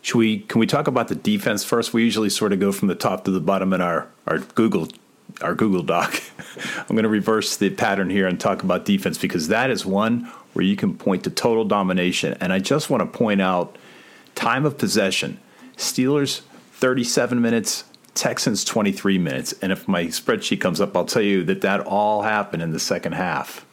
Should 0.01 0.17
we? 0.17 0.39
Can 0.39 0.59
we 0.59 0.67
talk 0.67 0.87
about 0.87 1.09
the 1.09 1.15
defense 1.15 1.65
first? 1.65 1.93
We 1.93 2.03
usually 2.03 2.29
sort 2.29 2.53
of 2.53 2.59
go 2.59 2.71
from 2.71 2.87
the 2.87 2.95
top 2.95 3.25
to 3.25 3.31
the 3.31 3.41
bottom 3.41 3.73
in 3.73 3.81
our 3.81 4.07
our 4.27 4.39
Google 4.39 4.87
our 5.41 5.55
Google 5.55 5.83
Doc. 5.83 6.21
I'm 6.77 6.95
going 6.95 7.03
to 7.03 7.09
reverse 7.09 7.57
the 7.57 7.69
pattern 7.69 8.09
here 8.09 8.27
and 8.27 8.39
talk 8.39 8.63
about 8.63 8.85
defense 8.85 9.17
because 9.17 9.47
that 9.47 9.69
is 9.69 9.85
one 9.85 10.31
where 10.53 10.65
you 10.65 10.75
can 10.75 10.97
point 10.97 11.23
to 11.23 11.29
total 11.29 11.65
domination. 11.65 12.37
And 12.41 12.51
I 12.51 12.59
just 12.59 12.89
want 12.89 13.01
to 13.01 13.17
point 13.17 13.41
out 13.41 13.77
time 14.35 14.65
of 14.65 14.77
possession. 14.77 15.39
Steelers 15.77 16.41
37 16.73 17.41
minutes, 17.41 17.83
Texans 18.13 18.65
23 18.65 19.17
minutes. 19.17 19.53
And 19.61 19.71
if 19.71 19.87
my 19.87 20.05
spreadsheet 20.05 20.59
comes 20.59 20.81
up, 20.81 20.95
I'll 20.97 21.05
tell 21.05 21.21
you 21.21 21.43
that 21.45 21.61
that 21.61 21.81
all 21.81 22.23
happened 22.23 22.63
in 22.63 22.71
the 22.71 22.79
second 22.79 23.13
half. 23.13 23.65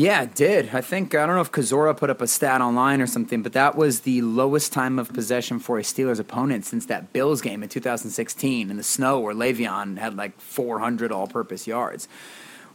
Yeah, 0.00 0.22
it 0.22 0.34
did. 0.34 0.70
I 0.72 0.80
think 0.80 1.14
I 1.14 1.26
don't 1.26 1.34
know 1.34 1.42
if 1.42 1.52
Kazora 1.52 1.94
put 1.94 2.08
up 2.08 2.22
a 2.22 2.26
stat 2.26 2.62
online 2.62 3.02
or 3.02 3.06
something, 3.06 3.42
but 3.42 3.52
that 3.52 3.76
was 3.76 4.00
the 4.00 4.22
lowest 4.22 4.72
time 4.72 4.98
of 4.98 5.12
possession 5.12 5.58
for 5.58 5.78
a 5.78 5.82
Steelers 5.82 6.18
opponent 6.18 6.64
since 6.64 6.86
that 6.86 7.12
Bills 7.12 7.42
game 7.42 7.62
in 7.62 7.68
2016 7.68 8.70
in 8.70 8.76
the 8.78 8.82
snow, 8.82 9.20
where 9.20 9.34
Le'Veon 9.34 9.98
had 9.98 10.16
like 10.16 10.40
400 10.40 11.12
all-purpose 11.12 11.66
yards. 11.66 12.08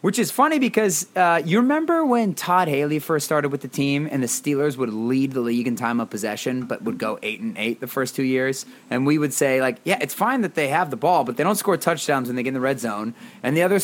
Which 0.02 0.20
is 0.20 0.30
funny 0.30 0.60
because 0.60 1.08
uh, 1.16 1.42
you 1.44 1.58
remember 1.58 2.06
when 2.06 2.36
Todd 2.36 2.68
Haley 2.68 3.00
first 3.00 3.26
started 3.26 3.50
with 3.50 3.62
the 3.62 3.68
team, 3.70 4.08
and 4.12 4.22
the 4.22 4.28
Steelers 4.28 4.78
would 4.78 4.94
lead 4.94 5.32
the 5.32 5.42
league 5.42 5.66
in 5.66 5.76
time 5.76 6.00
of 6.00 6.12
possession, 6.12 6.66
but 6.66 6.84
would 6.84 7.00
go 7.00 7.18
eight 7.24 7.40
and 7.42 7.58
eight 7.58 7.80
the 7.80 7.88
first 7.88 8.16
two 8.16 8.22
years, 8.22 8.68
and 8.92 9.08
we 9.08 9.18
would 9.18 9.34
say 9.34 9.62
like, 9.62 9.78
yeah, 9.84 9.98
it's 10.00 10.14
fine 10.14 10.42
that 10.42 10.54
they 10.54 10.68
have 10.68 10.92
the 10.92 10.96
ball, 10.96 11.24
but 11.24 11.38
they 11.38 11.44
don't 11.44 11.56
score 11.56 11.76
touchdowns 11.76 12.28
when 12.28 12.36
they 12.36 12.44
get 12.44 12.50
in 12.50 12.54
the 12.54 12.60
red 12.60 12.80
zone, 12.80 13.16
and 13.42 13.58
the 13.58 13.64
other 13.64 13.80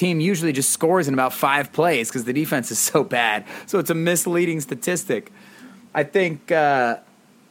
team 0.00 0.18
usually 0.18 0.52
just 0.52 0.70
scores 0.70 1.08
in 1.08 1.14
about 1.14 1.34
five 1.34 1.72
plays 1.72 2.08
because 2.08 2.24
the 2.24 2.32
defense 2.32 2.70
is 2.70 2.78
so 2.78 3.04
bad. 3.04 3.44
So 3.66 3.78
it's 3.78 3.90
a 3.90 3.94
misleading 3.94 4.60
statistic. 4.60 5.30
I 5.94 6.04
think 6.04 6.50
uh, 6.50 6.98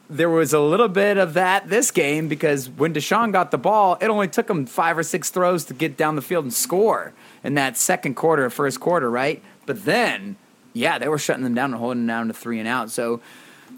there 0.08 0.28
was 0.28 0.52
a 0.52 0.58
little 0.58 0.88
bit 0.88 1.16
of 1.16 1.34
that 1.34 1.68
this 1.68 1.92
game 1.92 2.26
because 2.26 2.68
when 2.68 2.92
Deshaun 2.92 3.32
got 3.32 3.52
the 3.52 3.58
ball, 3.58 3.96
it 4.00 4.08
only 4.08 4.26
took 4.26 4.50
him 4.50 4.66
five 4.66 4.98
or 4.98 5.04
six 5.04 5.30
throws 5.30 5.64
to 5.66 5.74
get 5.74 5.96
down 5.96 6.16
the 6.16 6.22
field 6.22 6.44
and 6.44 6.52
score 6.52 7.12
in 7.44 7.54
that 7.54 7.76
second 7.76 8.14
quarter, 8.16 8.50
first 8.50 8.80
quarter, 8.80 9.08
right? 9.08 9.40
But 9.64 9.84
then, 9.84 10.34
yeah, 10.72 10.98
they 10.98 11.06
were 11.06 11.18
shutting 11.18 11.44
them 11.44 11.54
down 11.54 11.70
and 11.70 11.78
holding 11.78 12.00
them 12.00 12.08
down 12.08 12.26
to 12.28 12.34
three 12.34 12.58
and 12.58 12.66
out. 12.66 12.90
So 12.90 13.20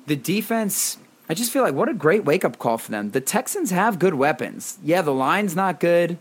the 0.06 0.16
defense, 0.16 0.96
I 1.28 1.34
just 1.34 1.52
feel 1.52 1.62
like 1.62 1.74
what 1.74 1.90
a 1.90 1.94
great 1.94 2.24
wake 2.24 2.44
up 2.44 2.58
call 2.58 2.78
for 2.78 2.90
them. 2.90 3.10
The 3.10 3.20
Texans 3.20 3.70
have 3.70 3.98
good 3.98 4.14
weapons. 4.14 4.78
Yeah, 4.82 5.02
the 5.02 5.12
line's 5.12 5.54
not 5.54 5.78
good 5.78 6.16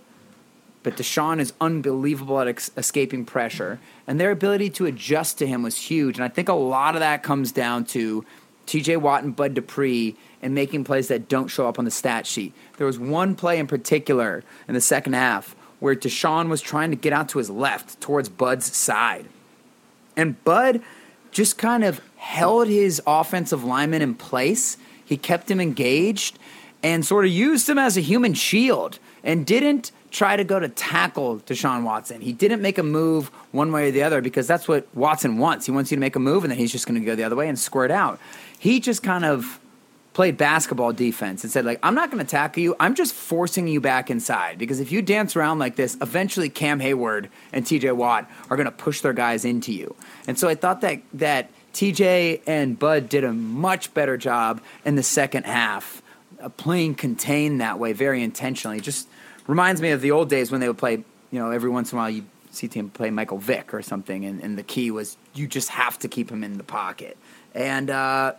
but 0.84 0.98
Deshaun 0.98 1.40
is 1.40 1.54
unbelievable 1.62 2.40
at 2.40 2.48
ex- 2.48 2.72
escaping 2.76 3.26
pressure, 3.26 3.80
and 4.08 4.20
their 4.20 4.32
ability 4.32 4.70
to 4.72 4.86
adjust 4.86 5.38
to 5.40 5.48
him 5.48 5.64
was 5.64 5.78
huge. 5.78 6.18
And 6.18 6.24
I 6.24 6.28
think 6.28 6.50
a 6.50 6.54
lot 6.54 6.96
of 6.96 7.02
that 7.02 7.24
comes 7.24 7.52
down 7.52 7.86
to 7.86 8.26
T.J. 8.66 8.98
Watt 8.98 9.24
and 9.24 9.36
Bud 9.36 9.54
Dupree 9.54 10.16
and 10.42 10.56
making 10.56 10.84
plays 10.84 11.08
that 11.10 11.28
don't 11.28 11.48
show 11.48 11.68
up 11.68 11.78
on 11.78 11.86
the 11.86 11.92
stat 11.92 12.26
sheet. 12.26 12.54
There 12.78 12.88
was 12.88 12.98
one 12.98 13.36
play 13.36 13.60
in 13.60 13.68
particular 13.68 14.44
in 14.68 14.74
the 14.74 14.82
second 14.82 15.14
half 15.14 15.56
where 15.80 15.96
Deshaun 15.96 16.50
was 16.50 16.62
trying 16.62 16.92
to 16.92 16.96
get 16.96 17.14
out 17.14 17.30
to 17.30 17.38
his 17.38 17.50
left 17.50 18.00
towards 18.02 18.30
Bud's 18.30 18.76
side, 18.76 19.26
and 20.16 20.44
Bud 20.44 20.82
just 21.32 21.58
kind 21.58 21.84
of 21.84 22.02
held 22.18 22.68
his 22.68 23.02
offensive 23.08 23.64
lineman 23.64 24.02
in 24.02 24.14
place. 24.16 24.78
He 25.04 25.18
kept 25.18 25.50
him 25.50 25.60
engaged 25.60 26.38
and 26.84 27.06
sort 27.06 27.26
of 27.26 27.32
used 27.32 27.70
him 27.70 27.78
as 27.78 27.98
a 27.98 28.02
human 28.02 28.34
shield 28.34 29.00
and 29.24 29.46
didn't 29.46 29.92
try 30.12 30.36
to 30.36 30.44
go 30.44 30.60
to 30.60 30.68
tackle 30.68 31.40
Deshaun 31.40 31.84
Watson. 31.84 32.22
He 32.22 32.34
didn't 32.34 32.62
make 32.62 32.78
a 32.78 32.84
move 32.84 33.30
one 33.52 33.72
way 33.72 33.88
or 33.90 33.92
the 33.92 34.04
other 34.04 34.22
because 34.22 34.46
that's 34.46 34.68
what 34.68 34.86
Watson 34.94 35.38
wants. 35.38 35.66
He 35.66 35.72
wants 35.72 35.90
you 35.90 35.96
to 35.96 36.02
make 36.02 36.16
a 36.16 36.20
move 36.20 36.44
and 36.44 36.52
then 36.52 36.60
he's 36.60 36.72
just 36.72 36.86
going 36.86 37.00
to 37.00 37.06
go 37.06 37.16
the 37.16 37.24
other 37.24 37.36
way 37.36 37.48
and 37.48 37.58
squirt 37.58 37.92
out. 37.92 38.20
He 38.60 38.80
just 38.80 39.02
kind 39.02 39.24
of 39.26 39.60
played 40.14 40.36
basketball 40.36 40.92
defense 40.92 41.44
and 41.44 41.52
said 41.52 41.64
like 41.64 41.80
I'm 41.82 41.96
not 41.96 42.12
going 42.12 42.24
to 42.24 42.30
tackle 42.30 42.62
you. 42.62 42.76
I'm 42.80 42.94
just 42.94 43.14
forcing 43.14 43.68
you 43.70 43.80
back 43.80 44.10
inside 44.10 44.58
because 44.58 44.82
if 44.82 44.92
you 44.92 45.02
dance 45.02 45.38
around 45.38 45.60
like 45.60 45.78
this, 45.78 45.98
eventually 46.02 46.50
Cam 46.50 46.82
Heyward 46.82 47.30
and 47.54 47.66
TJ 47.66 47.96
Watt 47.96 48.30
are 48.50 48.58
going 48.58 48.66
to 48.66 48.72
push 48.72 49.00
their 49.00 49.14
guys 49.14 49.46
into 49.46 49.72
you. 49.72 49.96
And 50.28 50.38
so 50.38 50.50
I 50.50 50.56
thought 50.56 50.82
that 50.82 51.02
that 51.14 51.50
TJ 51.74 52.42
and 52.46 52.78
Bud 52.78 53.08
did 53.08 53.24
a 53.24 53.32
much 53.32 53.94
better 53.94 54.18
job 54.18 54.62
in 54.84 54.96
the 54.96 55.04
second 55.04 55.46
half, 55.46 56.02
uh, 56.42 56.50
playing 56.50 56.96
contained 56.96 57.62
that 57.62 57.80
way 57.80 57.94
very 57.94 58.22
intentionally. 58.22 58.82
Just 58.82 59.08
reminds 59.48 59.82
me 59.82 59.92
of 59.92 60.02
the 60.02 60.12
old 60.12 60.30
days 60.30 60.52
when 60.52 60.62
they 60.62 60.68
would 60.68 60.78
play. 60.78 61.04
You 61.32 61.40
know, 61.40 61.52
every 61.52 61.70
once 61.70 61.92
in 61.92 61.98
a 61.98 62.02
while 62.02 62.10
you 62.10 62.26
see 62.52 62.68
team 62.68 62.90
play 62.90 63.10
Michael 63.10 63.38
Vick 63.38 63.74
or 63.74 63.82
something, 63.82 64.26
and, 64.26 64.42
and 64.42 64.58
the 64.58 64.64
key 64.64 64.92
was 64.92 65.18
you 65.34 65.48
just 65.48 65.70
have 65.70 65.98
to 66.00 66.08
keep 66.08 66.30
him 66.30 66.44
in 66.44 66.58
the 66.58 66.64
pocket, 66.64 67.18
and 67.56 67.90
uh, 67.90 68.34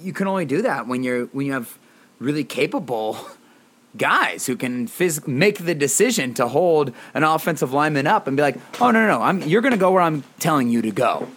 you 0.00 0.12
can 0.12 0.28
only 0.28 0.44
do 0.44 0.62
that 0.62 0.86
when 0.86 1.02
you're 1.02 1.26
when 1.26 1.46
you 1.46 1.52
have 1.52 1.78
really 2.18 2.44
capable 2.44 3.16
guys 3.96 4.46
who 4.46 4.56
can 4.56 4.86
phys- 4.86 5.26
make 5.26 5.58
the 5.58 5.74
decision 5.74 6.34
to 6.34 6.46
hold 6.46 6.92
an 7.14 7.24
offensive 7.24 7.72
lineman 7.72 8.06
up 8.06 8.28
and 8.28 8.36
be 8.36 8.42
like, 8.42 8.56
oh 8.80 8.90
no 8.90 9.06
no 9.06 9.18
no, 9.18 9.22
I'm 9.22 9.42
you're 9.42 9.62
going 9.62 9.72
to 9.72 9.78
go 9.78 9.90
where 9.90 10.02
I'm 10.02 10.22
telling 10.38 10.68
you 10.68 10.82
to 10.82 10.90
go. 10.90 11.28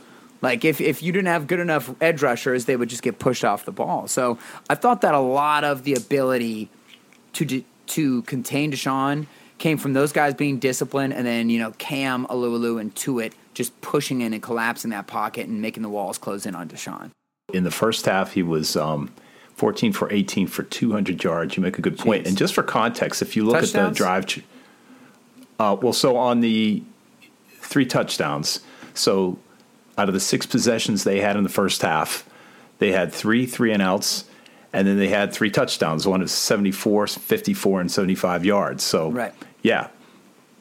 Like 0.43 0.65
if, 0.65 0.81
if 0.81 1.01
you 1.01 1.13
didn't 1.13 1.29
have 1.29 1.47
good 1.47 1.61
enough 1.61 1.95
edge 2.01 2.21
rushers, 2.21 2.65
they 2.65 2.75
would 2.75 2.89
just 2.89 3.01
get 3.01 3.17
pushed 3.17 3.45
off 3.45 3.63
the 3.63 3.71
ball. 3.71 4.09
So 4.09 4.37
I 4.69 4.75
thought 4.75 4.99
that 5.01 5.13
a 5.13 5.19
lot 5.19 5.63
of 5.63 5.85
the 5.85 5.93
ability 5.93 6.69
to 7.31 7.45
de- 7.45 7.65
to 7.87 8.21
contain 8.23 8.71
Deshaun 8.71 9.27
came 9.57 9.77
from 9.77 9.93
those 9.93 10.11
guys 10.11 10.33
being 10.33 10.59
disciplined, 10.59 11.13
and 11.13 11.25
then 11.25 11.49
you 11.49 11.59
know 11.59 11.71
Cam, 11.77 12.25
Alualu, 12.27 12.79
and 12.79 12.93
Tuitt 12.95 13.33
just 13.53 13.79
pushing 13.81 14.21
in 14.21 14.33
and 14.33 14.41
collapsing 14.41 14.91
that 14.91 15.07
pocket 15.07 15.47
and 15.47 15.61
making 15.61 15.83
the 15.83 15.89
walls 15.89 16.17
close 16.17 16.45
in 16.45 16.55
on 16.55 16.67
Deshaun. 16.67 17.11
In 17.53 17.63
the 17.63 17.71
first 17.71 18.05
half, 18.05 18.33
he 18.33 18.43
was 18.43 18.75
um, 18.75 19.11
14 19.55 19.93
for 19.93 20.11
18 20.11 20.47
for 20.47 20.63
200 20.63 21.23
yards. 21.23 21.55
You 21.55 21.63
make 21.63 21.77
a 21.77 21.81
good 21.81 21.97
point. 21.97 22.27
And 22.27 22.37
just 22.37 22.53
for 22.53 22.63
context, 22.63 23.21
if 23.21 23.35
you 23.35 23.45
look 23.45 23.63
at 23.63 23.69
the 23.69 23.89
drive, 23.89 24.43
uh, 25.59 25.77
well, 25.81 25.93
so 25.93 26.17
on 26.17 26.39
the 26.39 26.83
three 27.59 27.85
touchdowns, 27.85 28.61
so 28.93 29.37
out 29.97 30.07
of 30.07 30.13
the 30.13 30.19
six 30.19 30.45
possessions 30.45 31.03
they 31.03 31.21
had 31.21 31.35
in 31.35 31.43
the 31.43 31.49
first 31.49 31.81
half, 31.81 32.27
they 32.79 32.91
had 32.91 33.13
three 33.13 33.45
three 33.45 33.71
and 33.71 33.81
outs, 33.81 34.25
and 34.73 34.87
then 34.87 34.97
they 34.97 35.07
had 35.09 35.31
three 35.31 35.51
touchdowns. 35.51 36.05
One 36.07 36.21
is 36.21 36.31
74, 36.31 37.07
54, 37.07 37.81
and 37.81 37.91
75 37.91 38.43
yards. 38.43 38.83
So, 38.83 39.09
Right. 39.11 39.33
yeah, 39.61 39.87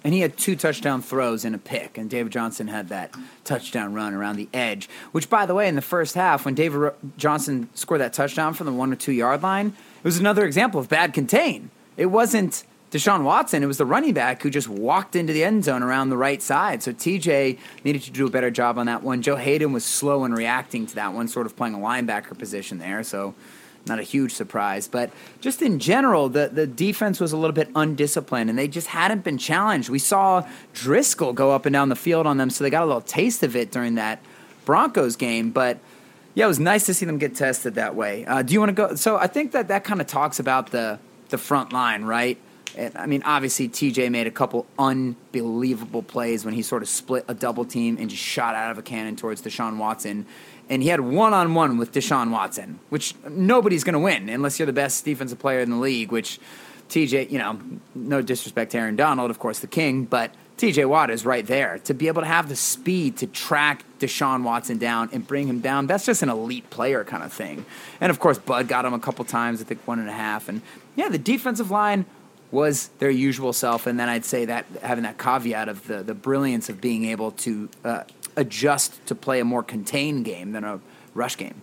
And 0.05 0.13
he 0.13 0.21
had 0.21 0.37
two 0.37 0.57
touchdown 0.57 1.01
throws 1.01 1.45
and 1.45 1.55
a 1.55 1.59
pick, 1.59 1.97
and 1.97 2.11
David 2.11 2.33
Johnson 2.33 2.67
had 2.69 2.89
that 2.89 3.15
touchdown 3.45 3.95
run 3.95 4.15
around 4.15 4.35
the 4.37 4.49
edge. 4.53 4.89
Which, 5.13 5.31
by 5.31 5.47
the 5.47 5.55
way, 5.55 5.69
in 5.69 5.77
the 5.77 5.81
first 5.83 6.15
half, 6.17 6.45
when 6.45 6.55
David 6.55 6.77
Ro- 6.77 6.95
Johnson 7.17 7.69
scored 7.75 8.01
that 8.01 8.13
touchdown 8.13 8.53
from 8.55 8.67
the 8.67 8.73
one 8.73 8.93
or 8.93 8.97
two 8.97 9.13
yard 9.13 9.43
line, 9.45 9.69
it 9.69 10.05
was 10.05 10.19
another 10.19 10.45
example 10.45 10.81
of 10.81 10.89
bad 10.89 11.13
contain. 11.15 11.71
It 11.97 12.07
wasn't 12.07 12.65
Deshaun 12.91 13.23
Watson; 13.23 13.63
it 13.63 13.67
was 13.67 13.79
the 13.79 13.87
running 13.87 14.13
back 14.13 14.43
who 14.43 14.51
just 14.51 14.69
walked 14.69 15.15
into 15.15 15.33
the 15.33 15.45
end 15.45 15.63
zone 15.65 15.85
around 15.85 16.11
the 16.11 16.17
right 16.17 16.43
side. 16.43 16.83
So 16.83 16.93
TJ 16.93 17.57
needed 17.85 18.03
to 18.03 18.11
do 18.11 18.27
a 18.27 18.31
better 18.31 18.51
job 18.51 18.79
on 18.79 18.87
that 18.87 19.03
one. 19.05 19.23
Joe 19.23 19.37
Haden 19.37 19.73
was 19.73 19.85
slow 19.85 20.25
in 20.25 20.33
reacting 20.35 20.85
to 20.89 20.95
that 20.97 21.13
one, 21.15 21.29
sort 21.29 21.47
of 21.47 21.57
playing 21.57 21.75
a 21.75 21.79
linebacker 21.79 22.37
position 22.37 22.79
there. 22.79 23.03
So 23.05 23.35
not 23.87 23.99
a 23.99 24.03
huge 24.03 24.33
surprise. 24.33 24.89
But 24.89 25.11
just 25.41 25.63
in 25.63 25.79
general, 25.79 26.29
the, 26.29 26.49
the 26.49 26.67
defense 26.67 27.21
was 27.21 27.33
a 27.33 27.37
little 27.37 27.55
bit 27.55 27.69
undisciplined 27.75 28.51
and 28.51 28.59
they 28.59 28.69
just 28.69 28.89
hadn't 28.89 29.25
been 29.25 29.39
challenged. 29.39 29.89
We 29.89 29.99
saw 29.99 30.47
Driskel 30.75 31.35
go 31.35 31.51
up 31.51 31.67
and 31.67 31.73
down 31.73 31.89
the 31.89 31.97
field 31.97 32.27
on 32.27 32.37
them, 32.37 32.51
so 32.51 32.65
they 32.65 32.71
got 32.71 32.85
a 32.85 32.87
little 32.87 33.01
taste 33.01 33.43
of 33.43 33.57
it 33.57 33.71
during 33.71 33.97
that 33.97 34.21
Broncos 34.65 35.17
game. 35.17 35.51
But 35.51 35.79
yeah, 36.35 36.45
it 36.45 36.49
was 36.49 36.61
nice 36.61 36.87
to 36.87 36.95
see 36.95 37.07
them 37.07 37.19
get 37.19 37.35
tested 37.35 37.75
that 37.75 37.95
way. 37.95 38.25
Uh, 38.25 38.43
do 38.43 38.55
you 38.55 38.61
want 38.61 38.71
to 38.71 38.75
go? 38.75 38.95
So 38.95 39.17
I 39.17 39.27
think 39.27 39.53
that 39.53 39.69
that 39.69 39.85
kind 39.85 40.01
of 40.01 40.07
talks 40.07 40.39
about 40.39 40.71
the 40.71 40.99
the 41.29 41.39
front 41.39 41.73
line, 41.73 42.05
right? 42.05 42.39
And, 42.77 42.97
I 42.97 43.07
mean, 43.07 43.23
obviously 43.25 43.69
TJ 43.69 44.11
made 44.11 44.27
a 44.27 44.31
couple 44.31 44.67
unbelievable 44.79 46.03
plays 46.03 46.45
when 46.45 46.55
he 46.55 46.63
sort 46.63 46.83
of 46.83 46.89
split 46.89 47.25
a 47.29 47.35
double 47.35 47.65
team 47.65 47.97
and 47.99 48.09
just 48.09 48.23
shot 48.23 48.55
out 48.55 48.71
of 48.71 48.79
a 48.79 48.83
cannon 48.83 49.17
towards 49.17 49.43
Deshaun 49.43 49.77
Watson. 49.77 50.27
And 50.73 50.83
he 50.83 50.89
had 50.89 51.01
one 51.01 51.35
on 51.35 51.53
one 51.53 51.77
with 51.77 51.93
Deshaun 51.93 52.31
Watson, 52.31 52.81
which 52.89 53.15
nobody's 53.29 53.85
going 53.85 53.93
to 53.93 53.99
win 53.99 54.31
unless 54.31 54.59
you're 54.59 54.65
the 54.65 54.73
best 54.73 55.05
defensive 55.05 55.39
player 55.39 55.61
in 55.61 55.69
the 55.69 55.77
league, 55.77 56.11
which 56.11 56.41
TJ, 56.89 57.31
you 57.31 57.39
know, 57.39 57.61
no 57.95 58.23
disrespect 58.23 58.73
to 58.73 58.79
Aaron 58.79 58.97
Donald, 58.97 59.31
of 59.31 59.39
course, 59.39 59.59
the 59.59 59.67
king, 59.67 60.07
but 60.07 60.35
TJ 60.57 60.89
Watt 60.89 61.11
is 61.11 61.27
right 61.27 61.47
there. 61.47 61.79
To 61.85 61.93
be 61.93 62.09
able 62.09 62.23
to 62.23 62.27
have 62.27 62.49
the 62.49 62.57
speed 62.57 63.19
to 63.19 63.27
track 63.27 63.85
Deshaun 63.99 64.45
Watson 64.45 64.79
down 64.79 65.11
and 65.13 65.27
bring 65.27 65.47
him 65.47 65.61
down, 65.61 65.89
that's 65.89 66.07
just 66.07 66.23
an 66.23 66.31
elite 66.31 66.71
player 66.71 67.05
kind 67.05 67.23
of 67.23 67.35
thing. 67.35 67.67
And 68.01 68.09
of 68.09 68.19
course, 68.19 68.39
Bud 68.39 68.67
got 68.67 68.87
him 68.87 68.95
a 68.95 68.99
couple 68.99 69.27
times, 69.27 69.61
I 69.61 69.65
think 69.65 69.87
one 69.87 69.99
and 69.99 70.09
a 70.09 70.15
half. 70.15 70.49
And 70.49 70.63
yeah, 70.97 71.11
the 71.11 71.19
defensive 71.19 71.71
line 71.71 72.07
was 72.51 72.89
their 72.99 73.11
usual 73.11 73.53
self. 73.53 73.87
And 73.87 74.01
then 74.01 74.09
I'd 74.09 74.25
say 74.25 74.47
that 74.47 74.65
having 74.83 75.05
that 75.05 75.19
caveat 75.19 75.69
of 75.69 75.87
the, 75.87 76.03
the 76.03 76.15
brilliance 76.15 76.71
of 76.71 76.81
being 76.81 77.05
able 77.05 77.33
to 77.33 77.69
uh, 77.85 78.05
adjust 78.37 79.05
to 79.07 79.15
play 79.15 79.41
a 79.41 79.45
more 79.45 79.63
contained 79.63 80.25
game 80.25 80.53
than 80.53 80.65
a 80.65 80.81
rush 81.15 81.37
game. 81.37 81.61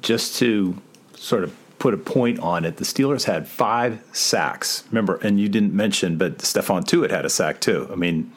just 0.00 0.36
to 0.38 0.80
sort 1.16 1.44
of 1.44 1.54
put 1.78 1.92
a 1.92 1.98
point 1.98 2.38
on 2.38 2.64
it, 2.64 2.76
the 2.78 2.84
Steelers 2.84 3.24
had 3.24 3.46
five 3.46 4.02
sacks. 4.12 4.84
Remember, 4.90 5.16
and 5.16 5.38
you 5.38 5.48
didn't 5.48 5.74
mention, 5.74 6.16
but 6.16 6.38
Stephon 6.38 6.84
Tuitt 6.84 7.10
had 7.10 7.24
a 7.26 7.30
sack 7.30 7.60
too. 7.60 7.88
I 7.92 7.94
mean, 7.94 8.32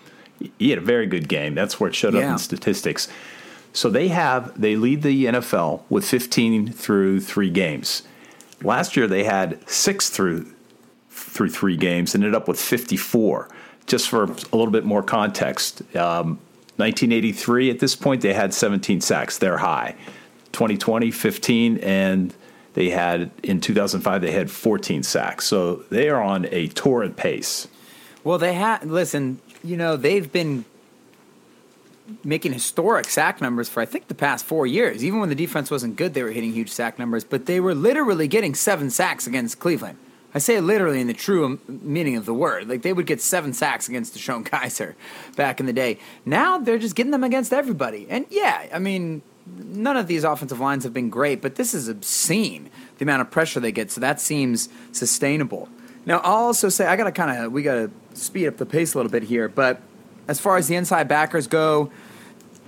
he 0.59 0.69
had 0.71 0.79
a 0.79 0.81
very 0.81 1.05
good 1.07 1.29
game. 1.29 1.55
That's 1.55 1.79
where 1.79 1.89
it 1.89 1.95
showed 1.95 2.15
up 2.15 2.23
in 2.23 2.37
statistics. 2.37 3.07
So 3.73 3.89
they 3.89 4.09
have 4.09 4.59
they 4.59 4.75
lead 4.75 5.03
the 5.03 5.25
NFL 5.25 5.83
with 5.89 6.03
15 6.05 6.71
through 6.71 7.21
three 7.21 7.49
games. 7.49 8.03
Last 8.61 8.97
year 8.97 9.07
they 9.07 9.23
had 9.23 9.67
six 9.69 10.09
through 10.09 10.51
through 11.09 11.49
three 11.49 11.77
games, 11.77 12.13
ended 12.15 12.35
up 12.35 12.47
with 12.47 12.59
54. 12.59 13.49
Just 13.85 14.09
for 14.09 14.23
a 14.23 14.27
little 14.27 14.71
bit 14.71 14.83
more 14.83 15.01
context, 15.01 15.81
um, 15.95 16.39
1983 16.77 17.69
at 17.69 17.79
this 17.79 17.95
point 17.95 18.21
they 18.21 18.33
had 18.33 18.53
17 18.53 19.01
sacks. 19.01 19.37
They're 19.37 19.57
high. 19.57 19.95
2020 20.53 21.11
15 21.11 21.77
and 21.79 22.33
They 22.73 22.89
had 22.89 23.31
in 23.43 23.59
2005 23.59 24.21
they 24.21 24.31
had 24.31 24.51
14 24.51 25.03
sacks. 25.03 25.45
So 25.45 25.77
they 25.89 26.09
are 26.09 26.21
on 26.21 26.47
a 26.51 26.67
torrid 26.67 27.17
pace. 27.17 27.67
Well, 28.23 28.37
they 28.37 28.53
had 28.53 28.85
listen. 28.85 29.39
You 29.63 29.77
know, 29.77 29.97
they've 29.97 30.31
been 30.31 30.65
making 32.23 32.53
historic 32.53 33.05
sack 33.05 33.41
numbers 33.41 33.67
for 33.69 33.81
I 33.81 33.85
think 33.85 34.07
the 34.07 34.15
past 34.15 34.45
four 34.45 34.67
years. 34.67 35.03
Even 35.03 35.19
when 35.19 35.29
the 35.29 35.35
defense 35.35 35.71
wasn't 35.71 35.95
good, 35.95 36.13
they 36.13 36.23
were 36.23 36.31
hitting 36.31 36.53
huge 36.53 36.69
sack 36.69 36.99
numbers. 36.99 37.23
But 37.23 37.45
they 37.47 37.59
were 37.59 37.73
literally 37.73 38.27
getting 38.27 38.53
seven 38.53 38.89
sacks 38.89 39.27
against 39.27 39.59
Cleveland. 39.59 39.97
I 40.33 40.39
say 40.39 40.57
it 40.57 40.61
literally 40.61 40.99
in 40.99 41.07
the 41.07 41.13
true 41.13 41.59
meaning 41.67 42.15
of 42.15 42.25
the 42.25 42.33
word. 42.33 42.67
Like 42.67 42.81
they 42.81 42.93
would 42.93 43.05
get 43.05 43.21
seven 43.21 43.53
sacks 43.53 43.87
against 43.87 44.15
DeShone 44.15 44.43
Kizer 44.49 44.95
back 45.35 45.59
in 45.59 45.65
the 45.65 45.73
day. 45.73 45.99
Now 46.25 46.57
they're 46.57 46.77
just 46.77 46.95
getting 46.95 47.11
them 47.11 47.23
against 47.23 47.53
everybody. 47.53 48.07
And 48.09 48.25
yeah, 48.29 48.67
I 48.73 48.79
mean, 48.79 49.21
none 49.45 49.97
of 49.97 50.07
these 50.07 50.23
offensive 50.23 50.59
lines 50.59 50.83
have 50.83 50.93
been 50.93 51.09
great, 51.09 51.41
but 51.41 51.55
this 51.55 51.73
is 51.73 51.87
obscene 51.87 52.69
the 52.97 53.05
amount 53.05 53.21
of 53.21 53.31
pressure 53.31 53.59
they 53.59 53.71
get. 53.71 53.91
So 53.91 54.01
that 54.01 54.19
seems 54.19 54.69
sustainable. 54.91 55.69
Now 56.05 56.19
I'll 56.19 56.45
also 56.45 56.69
say 56.69 56.85
I 56.85 56.95
gotta 56.95 57.11
kind 57.11 57.45
of 57.45 57.51
we 57.51 57.63
gotta 57.63 57.89
speed 58.13 58.47
up 58.47 58.57
the 58.57 58.65
pace 58.65 58.93
a 58.93 58.97
little 58.97 59.11
bit 59.11 59.23
here, 59.23 59.47
but 59.49 59.81
as 60.27 60.39
far 60.39 60.57
as 60.57 60.67
the 60.67 60.75
inside 60.75 61.07
backers 61.07 61.47
go, 61.47 61.91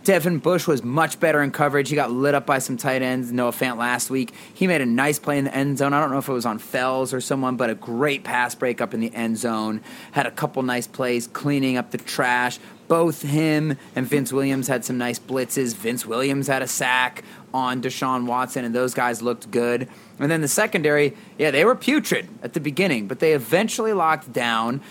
Devin 0.04 0.40
Bush 0.40 0.68
was 0.68 0.84
much 0.84 1.20
better 1.20 1.42
in 1.42 1.52
coverage. 1.52 1.90
He 1.90 1.96
got 1.96 2.12
lit 2.12 2.34
up 2.34 2.46
by 2.46 2.60
some 2.60 2.78
tight 2.78 3.02
ends. 3.02 3.32
Noah 3.32 3.52
Fant 3.52 3.78
last 3.78 4.10
week. 4.10 4.34
He 4.54 4.68
made 4.68 4.82
a 4.82 4.86
nice 4.86 5.20
play 5.20 5.38
in 5.38 5.46
the 5.46 5.56
end 5.56 5.78
zone. 5.78 5.94
I 5.94 6.00
don't 6.00 6.12
know 6.12 6.18
if 6.18 6.30
it 6.30 6.34
was 6.34 6.46
on 6.46 6.60
Fells 6.60 7.14
or 7.14 7.22
someone, 7.22 7.58
but 7.58 7.70
a 7.70 7.76
great 7.76 8.24
pass 8.24 8.56
break 8.56 8.82
up 8.82 8.94
in 8.94 9.00
the 9.00 9.14
end 9.14 9.38
zone. 9.38 9.82
Had 10.12 10.26
a 10.26 10.32
couple 10.32 10.64
nice 10.64 10.88
plays 10.88 11.28
cleaning 11.28 11.78
up 11.78 11.92
the 11.92 11.98
trash. 11.98 12.60
Both 12.88 13.22
him 13.22 13.78
and 13.96 14.08
Vince 14.08 14.34
Williams 14.34 14.68
had 14.68 14.84
some 14.84 14.98
nice 14.98 15.20
blitzes. 15.20 15.76
Vince 15.76 16.06
Williams 16.06 16.48
had 16.48 16.62
a 16.62 16.68
sack 16.68 17.24
on 17.54 17.82
Deshaun 17.82 18.26
Watson, 18.26 18.66
and 18.66 18.74
those 18.74 18.94
guys 18.94 19.22
looked 19.22 19.52
good. 19.52 19.88
And 20.18 20.32
then 20.32 20.42
the 20.42 20.48
secondary, 20.48 21.16
yeah, 21.38 21.52
they 21.52 21.66
were 21.66 21.76
putrid 21.76 22.28
at 22.42 22.54
the 22.54 22.60
beginning, 22.60 23.08
but 23.08 23.20
they 23.20 23.34
eventually 23.34 23.94
locked 23.94 24.34
down. 24.34 24.82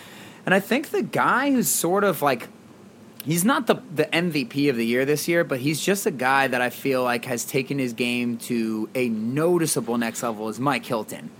And 0.47 0.55
I 0.55 0.61
think 0.61 0.91
the 0.91 1.03
guy 1.03 1.51
who's 1.51 1.69
sort 1.69 2.05
of 2.05 2.23
like 2.23 2.49
he's 3.25 3.45
not 3.45 3.67
the 3.67 3.83
the 3.95 4.05
MVP 4.05 4.71
of 4.71 4.77
the 4.77 4.87
year 4.87 5.05
this 5.05 5.29
year, 5.29 5.45
but 5.45 5.61
he's 5.61 5.81
just 5.81 6.07
a 6.07 6.11
guy 6.11 6.49
that 6.49 6.61
I 6.61 6.71
feel 6.71 7.03
like 7.03 7.25
has 7.25 7.45
taken 7.45 7.79
his 7.79 7.93
game 7.93 8.39
to 8.39 8.89
a 8.95 9.09
noticeable 9.09 9.99
next 9.99 10.23
level. 10.23 10.49
Is 10.49 10.61
Mike 10.61 10.85
Hilton? 10.87 11.31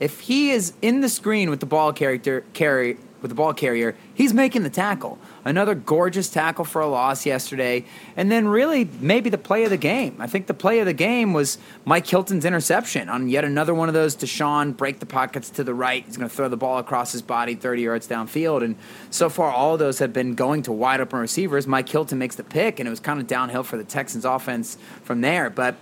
If 0.00 0.20
he 0.20 0.50
is 0.50 0.74
in 0.80 1.00
the 1.00 1.08
screen 1.08 1.50
with 1.50 1.60
the 1.60 1.66
ball 1.66 1.92
character 1.92 2.44
carry 2.52 2.98
with 3.20 3.30
the 3.30 3.34
ball 3.34 3.52
carrier, 3.52 3.96
he's 4.14 4.32
making 4.32 4.62
the 4.62 4.70
tackle. 4.70 5.18
Another 5.48 5.74
gorgeous 5.74 6.28
tackle 6.28 6.66
for 6.66 6.82
a 6.82 6.86
loss 6.86 7.24
yesterday, 7.24 7.86
and 8.18 8.30
then 8.30 8.46
really 8.46 8.84
maybe 9.00 9.30
the 9.30 9.38
play 9.38 9.64
of 9.64 9.70
the 9.70 9.78
game. 9.78 10.16
I 10.18 10.26
think 10.26 10.46
the 10.46 10.52
play 10.52 10.80
of 10.80 10.84
the 10.84 10.92
game 10.92 11.32
was 11.32 11.56
Mike 11.86 12.06
Hilton's 12.06 12.44
interception 12.44 13.08
on 13.08 13.30
yet 13.30 13.44
another 13.44 13.74
one 13.74 13.88
of 13.88 13.94
those. 13.94 14.14
Deshaun 14.14 14.76
break 14.76 15.00
the 15.00 15.06
pockets 15.06 15.48
to 15.50 15.64
the 15.64 15.72
right. 15.72 16.04
He's 16.04 16.18
going 16.18 16.28
to 16.28 16.36
throw 16.36 16.50
the 16.50 16.58
ball 16.58 16.76
across 16.76 17.12
his 17.12 17.22
body, 17.22 17.54
thirty 17.54 17.80
yards 17.80 18.06
downfield, 18.06 18.62
and 18.62 18.76
so 19.10 19.30
far 19.30 19.50
all 19.50 19.72
of 19.72 19.78
those 19.78 20.00
have 20.00 20.12
been 20.12 20.34
going 20.34 20.62
to 20.64 20.72
wide 20.72 21.00
open 21.00 21.18
receivers. 21.18 21.66
Mike 21.66 21.88
Hilton 21.88 22.18
makes 22.18 22.36
the 22.36 22.44
pick, 22.44 22.78
and 22.78 22.86
it 22.86 22.90
was 22.90 23.00
kind 23.00 23.18
of 23.18 23.26
downhill 23.26 23.62
for 23.62 23.78
the 23.78 23.84
Texans 23.84 24.26
offense 24.26 24.76
from 25.02 25.22
there, 25.22 25.48
but 25.48 25.76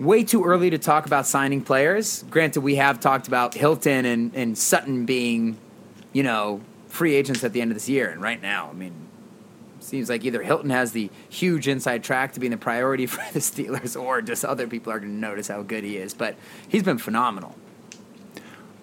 way 0.00 0.24
too 0.24 0.42
early 0.44 0.70
to 0.70 0.78
talk 0.78 1.06
about 1.06 1.24
signing 1.24 1.62
players. 1.62 2.24
Granted, 2.30 2.62
we 2.62 2.74
have 2.74 2.98
talked 2.98 3.28
about 3.28 3.54
Hilton 3.54 4.04
and, 4.04 4.34
and 4.34 4.58
Sutton 4.58 5.06
being, 5.06 5.56
you 6.12 6.24
know, 6.24 6.60
free 6.92 7.14
agents 7.14 7.42
at 7.42 7.54
the 7.54 7.62
end 7.62 7.70
of 7.70 7.74
this 7.74 7.88
year. 7.88 8.10
And 8.10 8.20
right 8.20 8.40
now, 8.40 8.68
I 8.70 8.74
mean, 8.74 8.92
seems 9.80 10.10
like 10.10 10.24
either 10.24 10.42
Hilton 10.42 10.70
has 10.70 10.92
the 10.92 11.10
huge 11.30 11.66
inside 11.66 12.04
track 12.04 12.34
to 12.34 12.40
being 12.40 12.50
the 12.50 12.58
priority 12.58 13.06
for 13.06 13.22
the 13.32 13.40
Steelers, 13.40 14.00
or 14.00 14.22
just 14.22 14.44
other 14.44 14.68
people 14.68 14.92
are 14.92 15.00
going 15.00 15.12
to 15.12 15.18
notice 15.18 15.48
how 15.48 15.62
good 15.62 15.84
he 15.84 15.96
is. 15.96 16.14
But 16.14 16.36
he's 16.68 16.82
been 16.82 16.98
phenomenal. 16.98 17.56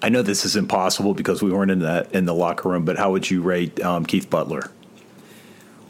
I 0.02 0.10
know 0.10 0.22
this 0.22 0.46
is 0.46 0.56
impossible 0.56 1.14
because 1.14 1.44
we 1.44 1.52
weren't 1.52 1.72
in 1.72 1.80
that 1.80 2.14
in 2.14 2.26
the 2.26 2.34
locker 2.34 2.70
room, 2.70 2.86
but 2.86 2.98
how 2.98 3.12
would 3.12 3.30
you 3.30 3.42
rate 3.42 3.80
um, 3.82 4.06
Keith 4.06 4.30
Butler? 4.30 4.72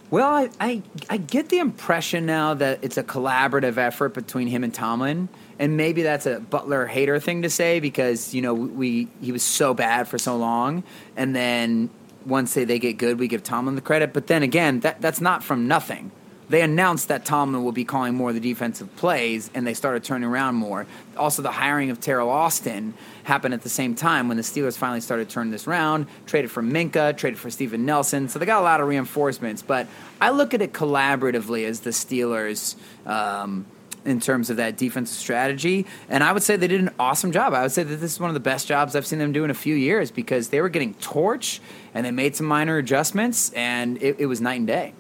Well, 0.10 0.28
I, 0.28 0.50
I 0.60 0.82
I 1.10 1.18
get 1.18 1.50
the 1.50 1.60
impression 1.60 2.26
now 2.26 2.56
that 2.56 2.80
it's 2.82 2.98
a 2.98 3.04
collaborative 3.04 3.78
effort 3.78 4.16
between 4.16 4.48
him 4.48 4.64
and 4.64 4.74
Tomlin, 4.74 5.30
and 5.60 5.78
maybe 5.78 6.02
that's 6.02 6.26
a 6.26 6.40
Butler 6.40 6.88
hater 6.88 7.20
thing 7.20 7.44
to 7.44 7.50
say 7.52 7.80
because 7.80 8.34
you 8.34 8.42
know 8.42 8.56
we 8.56 9.08
he 9.22 9.32
was 9.32 9.44
so 9.44 9.76
bad 9.76 10.08
for 10.08 10.18
so 10.18 10.36
long, 10.36 10.84
and 11.16 11.36
then 11.36 11.92
once 12.26 12.54
they, 12.54 12.66
they 12.66 12.80
get 12.80 12.98
good, 12.98 13.20
we 13.20 13.28
give 13.28 13.44
Tomlin 13.44 13.76
the 13.76 13.82
credit. 13.82 14.14
But 14.14 14.28
then 14.28 14.44
again, 14.44 14.82
that 14.82 15.02
that's 15.02 15.22
not 15.22 15.44
from 15.44 15.68
nothing. 15.68 16.12
They 16.50 16.62
announced 16.62 17.10
that 17.10 17.26
Tomlin 17.26 17.64
will 17.64 17.72
be 17.72 17.86
calling 17.86 18.16
more 18.16 18.30
of 18.30 18.36
the 18.36 18.42
defensive 18.42 18.96
plays, 18.96 19.52
and 19.54 19.68
they 19.68 19.76
started 19.76 20.04
turning 20.04 20.28
around 20.28 20.56
more. 20.56 20.88
Also, 21.16 21.44
the 21.44 21.52
hiring 21.52 21.92
of 21.92 22.00
Teryl 22.00 22.28
Austin 22.28 22.96
happened 23.24 23.54
at 23.54 23.62
the 23.62 23.70
same 23.70 23.94
time 23.94 24.28
when 24.28 24.38
the 24.38 24.42
Steelers 24.42 24.76
finally 24.76 25.00
started 25.00 25.30
turning 25.30 25.52
this 25.52 25.68
around. 25.68 26.08
Traded 26.26 26.50
for 26.50 26.64
Minkah, 26.64 27.16
traded 27.16 27.38
for 27.38 27.52
Steven 27.52 27.86
Nelson, 27.86 28.30
so 28.30 28.40
they 28.40 28.48
got 28.48 28.62
a 28.62 28.64
lot 28.64 28.82
of 28.82 28.88
reinforcements. 28.88 29.62
But 29.62 29.86
I 30.20 30.32
look 30.32 30.56
at 30.56 30.64
it 30.64 30.74
collaboratively 30.74 31.66
as 31.66 31.82
the 31.82 31.92
Steelers. 31.92 32.76
Um, 33.06 33.68
in 34.06 34.20
terms 34.20 34.50
of 34.50 34.58
that 34.58 34.78
defensive 34.78 35.18
strategy. 35.18 35.86
And 36.08 36.24
I 36.24 36.32
would 36.32 36.44
say 36.44 36.56
they 36.56 36.68
did 36.68 36.82
an 36.82 36.92
awesome 37.00 37.32
job. 37.32 37.54
I 37.54 37.64
would 37.64 37.72
say 37.72 37.84
that 37.84 37.96
this 37.96 38.14
is 38.14 38.20
one 38.20 38.30
of 38.30 38.34
the 38.34 38.40
best 38.40 38.68
jobs 38.68 38.96
I've 38.96 39.06
seen 39.06 39.20
them 39.20 39.32
do 39.32 39.44
in 39.44 39.50
a 39.50 39.56
few 39.56 39.76
years 39.76 40.12
because 40.12 40.50
they 40.50 40.62
were 40.62 40.70
getting 40.70 40.94
torch 40.96 41.62
and 41.94 42.06
they 42.06 42.12
made 42.12 42.36
some 42.36 42.46
minor 42.46 42.78
adjustments 42.78 43.52
and 43.54 44.02
it, 44.02 44.20
it 44.20 44.26
was 44.26 44.42
night 44.42 44.60
and 44.60 44.68
day. 44.68 44.94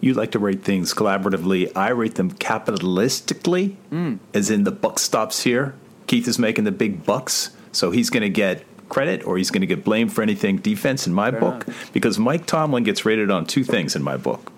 You 0.00 0.14
like 0.14 0.32
to 0.32 0.38
rate 0.38 0.64
things 0.64 0.92
collaboratively. 0.92 1.70
I 1.76 1.90
rate 1.90 2.16
them 2.16 2.32
capitalistically, 2.32 3.76
mm. 3.90 4.18
as 4.34 4.50
in 4.50 4.64
the 4.64 4.72
buck 4.72 4.98
stops 4.98 5.44
here. 5.44 5.74
Keith 6.08 6.26
is 6.26 6.40
making 6.40 6.64
the 6.64 6.72
big 6.72 7.04
bucks, 7.04 7.50
so 7.70 7.92
he's 7.92 8.10
going 8.10 8.22
to 8.22 8.28
get 8.28 8.64
credit 8.88 9.24
or 9.24 9.38
he's 9.38 9.50
going 9.50 9.60
to 9.60 9.66
get 9.66 9.84
blamed 9.84 10.12
for 10.12 10.20
anything 10.20 10.58
defense 10.58 11.06
in 11.06 11.14
my 11.14 11.30
book 11.30 11.66
because 11.94 12.18
Mike 12.18 12.44
Tomlin 12.44 12.82
gets 12.84 13.06
rated 13.06 13.30
on 13.30 13.46
two 13.46 13.64
things 13.64 13.96
in 13.96 14.02
my 14.02 14.18
book 14.18 14.52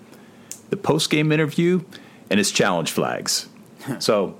the 0.69 0.75
post 0.75 1.09
game 1.09 1.31
interview 1.31 1.81
and 2.29 2.37
his 2.37 2.51
challenge 2.51 2.91
flags. 2.91 3.47
so, 3.99 4.37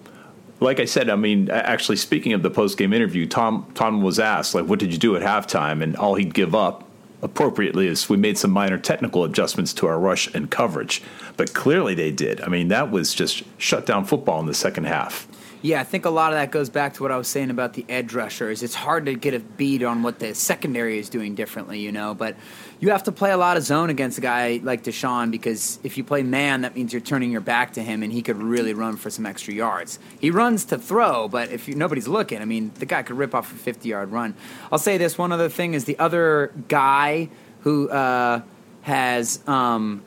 like 0.59 0.79
I 0.79 0.85
said, 0.85 1.09
I 1.09 1.15
mean, 1.15 1.49
actually, 1.49 1.97
speaking 1.97 2.33
of 2.33 2.41
the 2.43 2.49
post 2.49 2.77
game 2.77 2.93
interview, 2.93 3.25
Tom 3.27 3.69
Tom 3.75 4.01
was 4.01 4.19
asked 4.19 4.55
like, 4.55 4.65
"What 4.65 4.79
did 4.79 4.91
you 4.91 4.99
do 4.99 5.15
at 5.15 5.21
halftime?" 5.21 5.83
And 5.83 5.95
all 5.95 6.15
he'd 6.15 6.33
give 6.33 6.55
up 6.55 6.83
appropriately 7.21 7.87
is 7.87 8.09
we 8.09 8.17
made 8.17 8.37
some 8.37 8.51
minor 8.51 8.77
technical 8.77 9.23
adjustments 9.23 9.73
to 9.73 9.87
our 9.87 9.99
rush 9.99 10.33
and 10.33 10.49
coverage, 10.49 11.01
but 11.37 11.53
clearly 11.53 11.95
they 11.95 12.11
did. 12.11 12.39
I 12.41 12.47
mean, 12.47 12.67
that 12.69 12.91
was 12.91 13.13
just 13.13 13.43
shut 13.57 13.85
down 13.85 14.05
football 14.05 14.39
in 14.39 14.45
the 14.45 14.53
second 14.53 14.85
half. 14.85 15.27
Yeah, 15.65 15.81
I 15.81 15.83
think 15.83 16.05
a 16.05 16.11
lot 16.11 16.31
of 16.31 16.37
that 16.37 16.51
goes 16.51 16.69
back 16.69 16.93
to 16.93 17.01
what 17.01 17.11
I 17.11 17.17
was 17.17 17.27
saying 17.27 17.49
about 17.49 17.73
the 17.73 17.87
edge 17.89 18.13
rushers. 18.13 18.61
It's 18.61 18.75
hard 18.75 19.07
to 19.07 19.15
get 19.15 19.33
a 19.33 19.39
beat 19.39 19.81
on 19.81 20.03
what 20.03 20.19
the 20.19 20.35
secondary 20.35 20.99
is 20.99 21.09
doing 21.09 21.33
differently, 21.33 21.79
you 21.79 21.91
know, 21.91 22.13
but 22.13 22.35
you 22.79 22.91
have 22.91 23.01
to 23.05 23.11
play 23.11 23.31
a 23.31 23.37
lot 23.37 23.57
of 23.57 23.63
zone 23.63 23.89
against 23.89 24.19
a 24.19 24.21
guy 24.21 24.59
like 24.61 24.83
Deshaun 24.83 25.31
because 25.31 25.79
if 25.81 25.97
you 25.97 26.03
play 26.03 26.21
man, 26.21 26.61
that 26.61 26.75
means 26.75 26.93
you're 26.93 27.01
turning 27.01 27.31
your 27.31 27.41
back 27.41 27.73
to 27.73 27.81
him 27.81 28.03
and 28.03 28.13
he 28.13 28.21
could 28.21 28.37
really 28.37 28.75
run 28.75 28.95
for 28.95 29.09
some 29.09 29.25
extra 29.25 29.55
yards. 29.55 29.97
He 30.19 30.29
runs 30.29 30.65
to 30.65 30.77
throw, 30.77 31.27
but 31.27 31.49
if 31.49 31.67
you, 31.67 31.73
nobody's 31.73 32.07
looking, 32.07 32.43
I 32.43 32.45
mean, 32.45 32.71
the 32.75 32.85
guy 32.85 33.01
could 33.01 33.17
rip 33.17 33.33
off 33.33 33.51
a 33.51 33.55
50 33.55 33.89
yard 33.89 34.11
run. 34.11 34.35
I'll 34.71 34.77
say 34.77 34.99
this 34.99 35.17
one 35.17 35.31
other 35.31 35.49
thing 35.49 35.73
is 35.73 35.85
the 35.85 35.97
other 35.97 36.53
guy 36.67 37.29
who 37.61 37.89
uh, 37.89 38.43
has 38.83 39.39
um, 39.47 40.03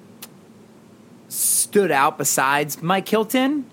stood 1.28 1.90
out 1.90 2.16
besides 2.16 2.80
Mike 2.80 3.08
Hilton 3.08 3.68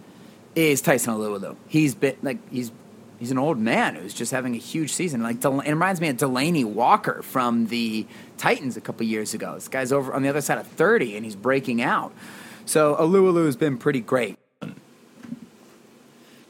is 0.56 0.82
Tyson 0.82 1.14
Alualu. 1.14 1.56
He's 1.68 1.94
been 1.94 2.16
like 2.22 2.38
he's 2.50 2.72
he's 3.20 3.32
an 3.32 3.38
old 3.38 3.58
man 3.58 3.96
who's 3.96 4.14
just 4.14 4.32
having 4.32 4.56
a 4.56 4.60
huge 4.60 4.94
season. 4.94 5.22
Like 5.22 5.40
Del- 5.40 5.60
it 5.60 5.70
reminds 5.70 6.02
me 6.02 6.10
of 6.10 6.18
Delanie 6.18 6.66
Walker 6.66 7.22
from 7.22 7.68
the 7.68 8.06
Titans 8.38 8.78
a 8.78 8.82
couple 8.82 9.06
years 9.06 9.34
ago. 9.34 9.56
This 9.56 9.68
guy's 9.68 9.92
over 9.92 10.14
on 10.14 10.24
the 10.24 10.30
other 10.30 10.42
side 10.42 10.58
of 10.58 10.68
thirty 10.68 11.16
and 11.16 11.26
he's 11.26 11.36
breaking 11.36 11.82
out. 11.82 12.14
So 12.66 12.96
Alualu 12.96 13.46
has 13.46 13.56
been 13.56 13.78
pretty 13.78 14.02
great. 14.02 14.38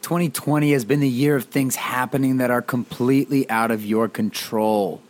2020 0.01 0.71
has 0.71 0.85
been 0.85 0.99
the 0.99 1.09
year 1.09 1.35
of 1.35 1.45
things 1.45 1.75
happening 1.75 2.37
that 2.37 2.51
are 2.51 2.61
completely 2.61 3.49
out 3.49 3.71
of 3.71 3.83
your 3.83 4.07
control. 4.07 5.01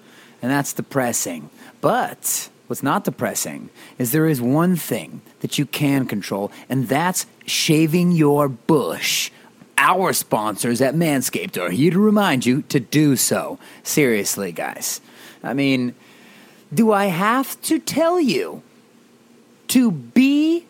And 0.41 0.49
that's 0.49 0.71
depressing. 0.71 1.49
But 1.81 2.49
what's 2.67 2.84
not 2.84 3.04
depressing 3.04 3.69
is 3.97 4.12
there 4.12 4.28
is 4.28 4.41
one 4.41 4.75
thing 4.75 5.21
that 5.41 5.58
you 5.58 5.65
can 5.65 6.06
control, 6.06 6.51
and 6.69 6.88
that's 6.88 7.25
shaving 7.45 8.12
your 8.12 8.47
bush. 8.47 9.32
Our 9.78 10.13
sponsors 10.13 10.82
at 10.82 10.95
Manscaped 10.95 11.62
are 11.62 11.69
here 11.69 11.91
to 11.91 11.99
remind 11.99 12.45
you 12.45 12.62
to 12.63 12.80
do 12.80 13.15
so. 13.15 13.60
Seriously, 13.84 14.51
guys. 14.51 15.01
I 15.43 15.54
mean, 15.54 15.95
do 16.73 16.91
I 16.91 17.06
have 17.06 17.62
to 17.63 17.78
tell 17.78 18.19
you 18.19 18.63
to 19.67 19.91
be 19.91 20.65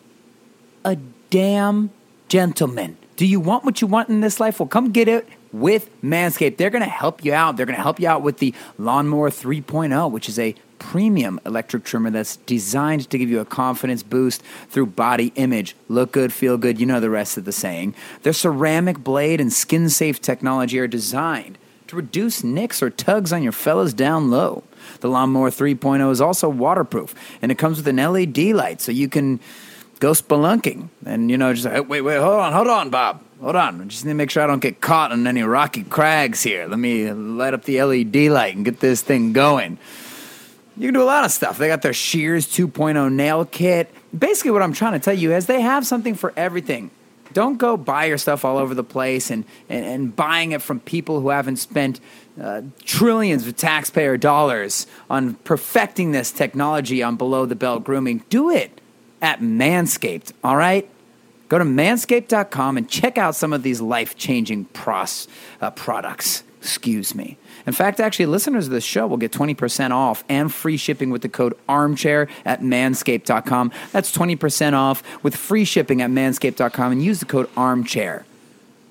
a 0.84 0.96
damn 1.30 1.90
gentleman. 2.28 2.96
Do 3.16 3.26
you 3.26 3.40
want 3.40 3.64
what 3.64 3.80
you 3.80 3.86
want 3.86 4.08
in 4.08 4.20
this 4.20 4.40
life? 4.40 4.60
Well, 4.60 4.68
come 4.68 4.92
get 4.92 5.08
it 5.08 5.28
with 5.52 5.90
Manscaped. 6.02 6.56
They're 6.56 6.70
going 6.70 6.84
to 6.84 6.90
help 6.90 7.24
you 7.24 7.32
out. 7.34 7.56
They're 7.56 7.66
going 7.66 7.76
to 7.76 7.82
help 7.82 7.98
you 7.98 8.08
out 8.08 8.22
with 8.22 8.38
the 8.38 8.54
Lawnmower 8.78 9.30
3.0, 9.30 10.10
which 10.10 10.28
is 10.28 10.38
a 10.38 10.54
premium 10.78 11.40
electric 11.46 11.84
trimmer 11.84 12.10
that's 12.10 12.36
designed 12.36 13.08
to 13.10 13.18
give 13.18 13.30
you 13.30 13.40
a 13.40 13.44
confidence 13.44 14.02
boost 14.02 14.42
through 14.68 14.86
body 14.86 15.32
image. 15.36 15.76
Look 15.88 16.12
good, 16.12 16.32
feel 16.32 16.58
good, 16.58 16.80
you 16.80 16.86
know 16.86 17.00
the 17.00 17.10
rest 17.10 17.36
of 17.36 17.44
the 17.44 17.52
saying. 17.52 17.94
Their 18.22 18.32
ceramic 18.32 18.98
blade 18.98 19.40
and 19.40 19.52
skin 19.52 19.88
safe 19.88 20.20
technology 20.20 20.78
are 20.78 20.86
designed 20.86 21.58
to 21.88 21.96
reduce 21.96 22.42
nicks 22.42 22.82
or 22.82 22.90
tugs 22.90 23.32
on 23.32 23.42
your 23.42 23.52
fellas 23.52 23.92
down 23.92 24.30
low. 24.30 24.64
The 25.00 25.08
Lawnmower 25.08 25.50
3.0 25.50 26.10
is 26.10 26.20
also 26.20 26.48
waterproof, 26.48 27.14
and 27.42 27.52
it 27.52 27.58
comes 27.58 27.76
with 27.78 27.88
an 27.88 27.96
LED 27.96 28.38
light 28.38 28.80
so 28.80 28.92
you 28.92 29.08
can 29.08 29.40
go 30.00 30.12
spelunking. 30.12 30.88
And, 31.04 31.30
you 31.30 31.38
know, 31.38 31.52
just, 31.54 31.66
hey, 31.66 31.80
wait, 31.80 32.02
wait, 32.02 32.18
hold 32.18 32.40
on, 32.40 32.52
hold 32.52 32.68
on, 32.68 32.90
Bob. 32.90 33.22
Hold 33.40 33.56
on. 33.56 33.82
I 33.82 33.84
just 33.84 34.04
need 34.04 34.12
to 34.12 34.14
make 34.14 34.30
sure 34.30 34.42
I 34.42 34.46
don't 34.46 34.60
get 34.60 34.80
caught 34.80 35.12
on 35.12 35.26
any 35.26 35.42
rocky 35.42 35.82
crags 35.82 36.42
here. 36.42 36.66
Let 36.66 36.78
me 36.78 37.12
light 37.12 37.52
up 37.52 37.64
the 37.64 37.82
LED 37.82 38.16
light 38.30 38.56
and 38.56 38.64
get 38.64 38.80
this 38.80 39.02
thing 39.02 39.32
going. 39.32 39.78
You 40.76 40.88
can 40.88 40.94
do 40.94 41.02
a 41.02 41.04
lot 41.04 41.24
of 41.24 41.30
stuff. 41.30 41.56
They 41.56 41.68
got 41.68 41.82
their 41.82 41.94
Shears 41.94 42.46
2.0 42.46 43.12
nail 43.12 43.44
kit. 43.46 43.90
Basically, 44.16 44.50
what 44.50 44.62
I'm 44.62 44.74
trying 44.74 44.92
to 44.92 44.98
tell 44.98 45.14
you 45.14 45.32
is 45.32 45.46
they 45.46 45.62
have 45.62 45.86
something 45.86 46.14
for 46.14 46.32
everything. 46.36 46.90
Don't 47.32 47.56
go 47.56 47.76
buy 47.76 48.06
your 48.06 48.18
stuff 48.18 48.44
all 48.44 48.56
over 48.56 48.74
the 48.74 48.84
place 48.84 49.30
and, 49.30 49.44
and, 49.68 49.84
and 49.84 50.16
buying 50.16 50.52
it 50.52 50.62
from 50.62 50.80
people 50.80 51.20
who 51.20 51.30
haven't 51.30 51.56
spent 51.56 52.00
uh, 52.40 52.62
trillions 52.84 53.46
of 53.46 53.56
taxpayer 53.56 54.16
dollars 54.16 54.86
on 55.10 55.34
perfecting 55.44 56.12
this 56.12 56.30
technology 56.30 57.02
on 57.02 57.16
below 57.16 57.46
the 57.46 57.56
belt 57.56 57.84
grooming. 57.84 58.22
Do 58.28 58.50
it 58.50 58.80
at 59.22 59.40
Manscaped, 59.40 60.32
all 60.44 60.56
right? 60.56 60.88
Go 61.48 61.58
to 61.58 61.64
manscaped.com 61.64 62.76
and 62.76 62.88
check 62.88 63.18
out 63.18 63.34
some 63.34 63.52
of 63.52 63.62
these 63.62 63.80
life 63.80 64.16
changing 64.16 64.66
pros, 64.66 65.28
uh, 65.60 65.70
products. 65.70 66.42
Excuse 66.60 67.14
me. 67.14 67.38
In 67.66 67.72
fact, 67.72 67.98
actually, 67.98 68.26
listeners 68.26 68.66
of 68.66 68.72
this 68.72 68.84
show 68.84 69.06
will 69.06 69.16
get 69.16 69.32
20% 69.32 69.90
off 69.90 70.22
and 70.28 70.52
free 70.52 70.76
shipping 70.76 71.10
with 71.10 71.22
the 71.22 71.28
code 71.28 71.54
armchair 71.68 72.28
at 72.44 72.60
manscaped.com. 72.60 73.72
That's 73.92 74.16
20% 74.16 74.72
off 74.74 75.02
with 75.24 75.34
free 75.34 75.64
shipping 75.64 76.00
at 76.00 76.10
manscaped.com 76.10 76.92
and 76.92 77.02
use 77.02 77.18
the 77.18 77.26
code 77.26 77.48
armchair. 77.56 78.24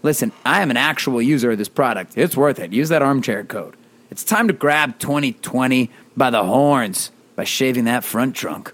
Listen, 0.03 0.31
I 0.45 0.61
am 0.61 0.69
an 0.69 0.77
actual 0.77 1.21
user 1.21 1.51
of 1.51 1.57
this 1.57 1.69
product. 1.69 2.17
It's 2.17 2.35
worth 2.35 2.59
it. 2.59 2.73
Use 2.73 2.89
that 2.89 3.01
armchair 3.01 3.43
code. 3.43 3.75
It's 4.11 4.23
time 4.23 4.47
to 4.47 4.53
grab 4.53 4.99
2020 4.99 5.89
by 6.15 6.29
the 6.29 6.43
horns 6.43 7.11
by 7.35 7.43
shaving 7.43 7.85
that 7.85 8.03
front 8.03 8.35
trunk. 8.35 8.73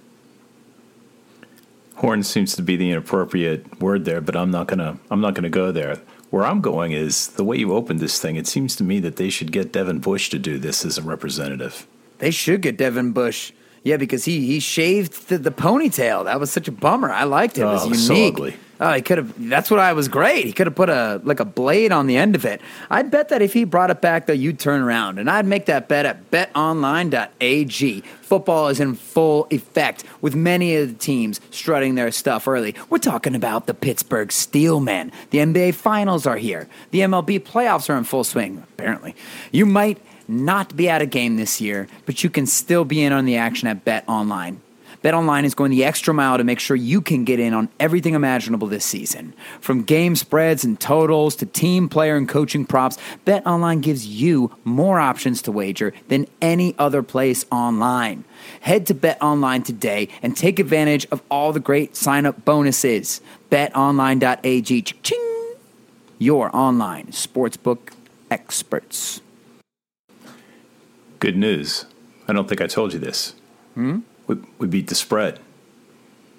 Horn 1.95 2.23
seems 2.23 2.55
to 2.55 2.61
be 2.61 2.75
the 2.75 2.91
inappropriate 2.91 3.79
word 3.79 4.05
there, 4.05 4.21
but 4.21 4.35
I'm 4.35 4.51
not 4.51 4.67
gonna 4.67 4.97
I'm 5.09 5.21
not 5.21 5.35
gonna 5.35 5.49
go 5.49 5.71
there. 5.71 5.99
Where 6.31 6.45
I'm 6.45 6.61
going 6.61 6.93
is 6.93 7.27
the 7.27 7.43
way 7.43 7.57
you 7.57 7.73
opened 7.73 7.99
this 7.99 8.19
thing. 8.19 8.35
It 8.37 8.47
seems 8.47 8.75
to 8.77 8.83
me 8.83 8.99
that 9.01 9.17
they 9.17 9.29
should 9.29 9.51
get 9.51 9.71
Devin 9.71 9.99
Bush 9.99 10.29
to 10.29 10.39
do 10.39 10.57
this 10.57 10.83
as 10.85 10.97
a 10.97 11.01
representative. 11.01 11.85
They 12.19 12.31
should 12.31 12.61
get 12.61 12.77
Devin 12.77 13.11
Bush. 13.11 13.51
Yeah, 13.83 13.97
because 13.97 14.25
he 14.25 14.45
he 14.45 14.59
shaved 14.59 15.27
the, 15.29 15.37
the 15.37 15.51
ponytail. 15.51 16.23
That 16.25 16.39
was 16.39 16.51
such 16.51 16.67
a 16.67 16.71
bummer. 16.71 17.11
I 17.11 17.23
liked 17.25 17.57
it. 17.57 17.61
It 17.61 17.65
was 17.65 17.85
Oh, 17.85 17.93
so 17.93 18.13
unique. 18.13 18.33
ugly. 18.35 18.55
Oh, 18.83 18.93
he 18.93 19.03
could 19.03 19.19
have. 19.19 19.49
That's 19.49 19.69
what 19.69 19.79
I 19.79 19.93
was 19.93 20.07
great. 20.07 20.43
He 20.43 20.51
could 20.51 20.65
have 20.65 20.75
put 20.75 20.89
a 20.89 21.21
like 21.23 21.39
a 21.39 21.45
blade 21.45 21.91
on 21.91 22.07
the 22.07 22.17
end 22.17 22.33
of 22.33 22.45
it. 22.45 22.61
I'd 22.89 23.11
bet 23.11 23.29
that 23.29 23.43
if 23.43 23.53
he 23.53 23.63
brought 23.63 23.91
it 23.91 24.01
back, 24.01 24.25
though, 24.25 24.33
you'd 24.33 24.59
turn 24.59 24.81
around, 24.81 25.19
and 25.19 25.29
I'd 25.29 25.45
make 25.45 25.67
that 25.67 25.87
bet 25.87 26.07
at 26.07 26.31
BetOnline.ag. 26.31 28.01
Football 28.01 28.69
is 28.69 28.79
in 28.79 28.95
full 28.95 29.45
effect, 29.51 30.03
with 30.21 30.35
many 30.35 30.75
of 30.77 30.87
the 30.87 30.95
teams 30.95 31.39
strutting 31.51 31.93
their 31.93 32.09
stuff 32.11 32.47
early. 32.47 32.73
We're 32.89 32.97
talking 32.97 33.35
about 33.35 33.67
the 33.67 33.75
Pittsburgh 33.75 34.29
Steelmen. 34.29 35.11
The 35.29 35.37
NBA 35.37 35.75
Finals 35.75 36.25
are 36.25 36.37
here. 36.37 36.67
The 36.89 37.01
MLB 37.01 37.41
playoffs 37.41 37.87
are 37.87 37.97
in 37.97 38.03
full 38.03 38.23
swing. 38.23 38.63
Apparently, 38.73 39.15
you 39.51 39.67
might 39.67 39.99
not 40.27 40.75
be 40.75 40.89
at 40.89 41.03
a 41.03 41.05
game 41.05 41.35
this 41.35 41.61
year, 41.61 41.87
but 42.07 42.23
you 42.23 42.31
can 42.31 42.47
still 42.47 42.83
be 42.83 43.03
in 43.03 43.13
on 43.13 43.25
the 43.25 43.35
action 43.35 43.67
at 43.67 43.85
Bet 43.85 44.05
Online. 44.07 44.59
BetOnline 45.03 45.45
is 45.45 45.55
going 45.55 45.71
the 45.71 45.83
extra 45.83 46.13
mile 46.13 46.37
to 46.37 46.43
make 46.43 46.59
sure 46.59 46.75
you 46.75 47.01
can 47.01 47.23
get 47.23 47.39
in 47.39 47.53
on 47.53 47.69
everything 47.79 48.13
imaginable 48.13 48.67
this 48.67 48.85
season. 48.85 49.33
From 49.59 49.81
game 49.81 50.15
spreads 50.15 50.63
and 50.63 50.79
totals 50.79 51.35
to 51.37 51.45
team 51.45 51.89
player 51.89 52.15
and 52.15 52.29
coaching 52.29 52.65
props, 52.65 52.97
BetOnline 53.25 53.81
gives 53.81 54.05
you 54.05 54.55
more 54.63 54.99
options 54.99 55.41
to 55.43 55.51
wager 55.51 55.93
than 56.07 56.27
any 56.41 56.75
other 56.77 57.01
place 57.01 57.45
online. 57.51 58.23
Head 58.61 58.85
to 58.87 58.95
BetOnline 58.95 59.65
today 59.65 60.07
and 60.21 60.37
take 60.37 60.59
advantage 60.59 61.07
of 61.11 61.23
all 61.31 61.51
the 61.51 61.59
great 61.59 61.95
sign-up 61.95 62.45
bonuses. 62.45 63.21
BetOnline.ag. 63.49 64.81
Ching! 64.81 65.55
Your 66.19 66.55
online 66.55 67.07
sportsbook 67.07 67.93
experts. 68.29 69.21
Good 71.19 71.35
news. 71.35 71.85
I 72.27 72.33
don't 72.33 72.47
think 72.47 72.61
I 72.61 72.67
told 72.67 72.93
you 72.93 72.99
this. 72.99 73.33
Hmm? 73.73 73.99
We, 74.31 74.37
we 74.59 74.67
beat 74.67 74.87
the 74.87 74.95
spread. 74.95 75.39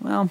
Well, 0.01 0.31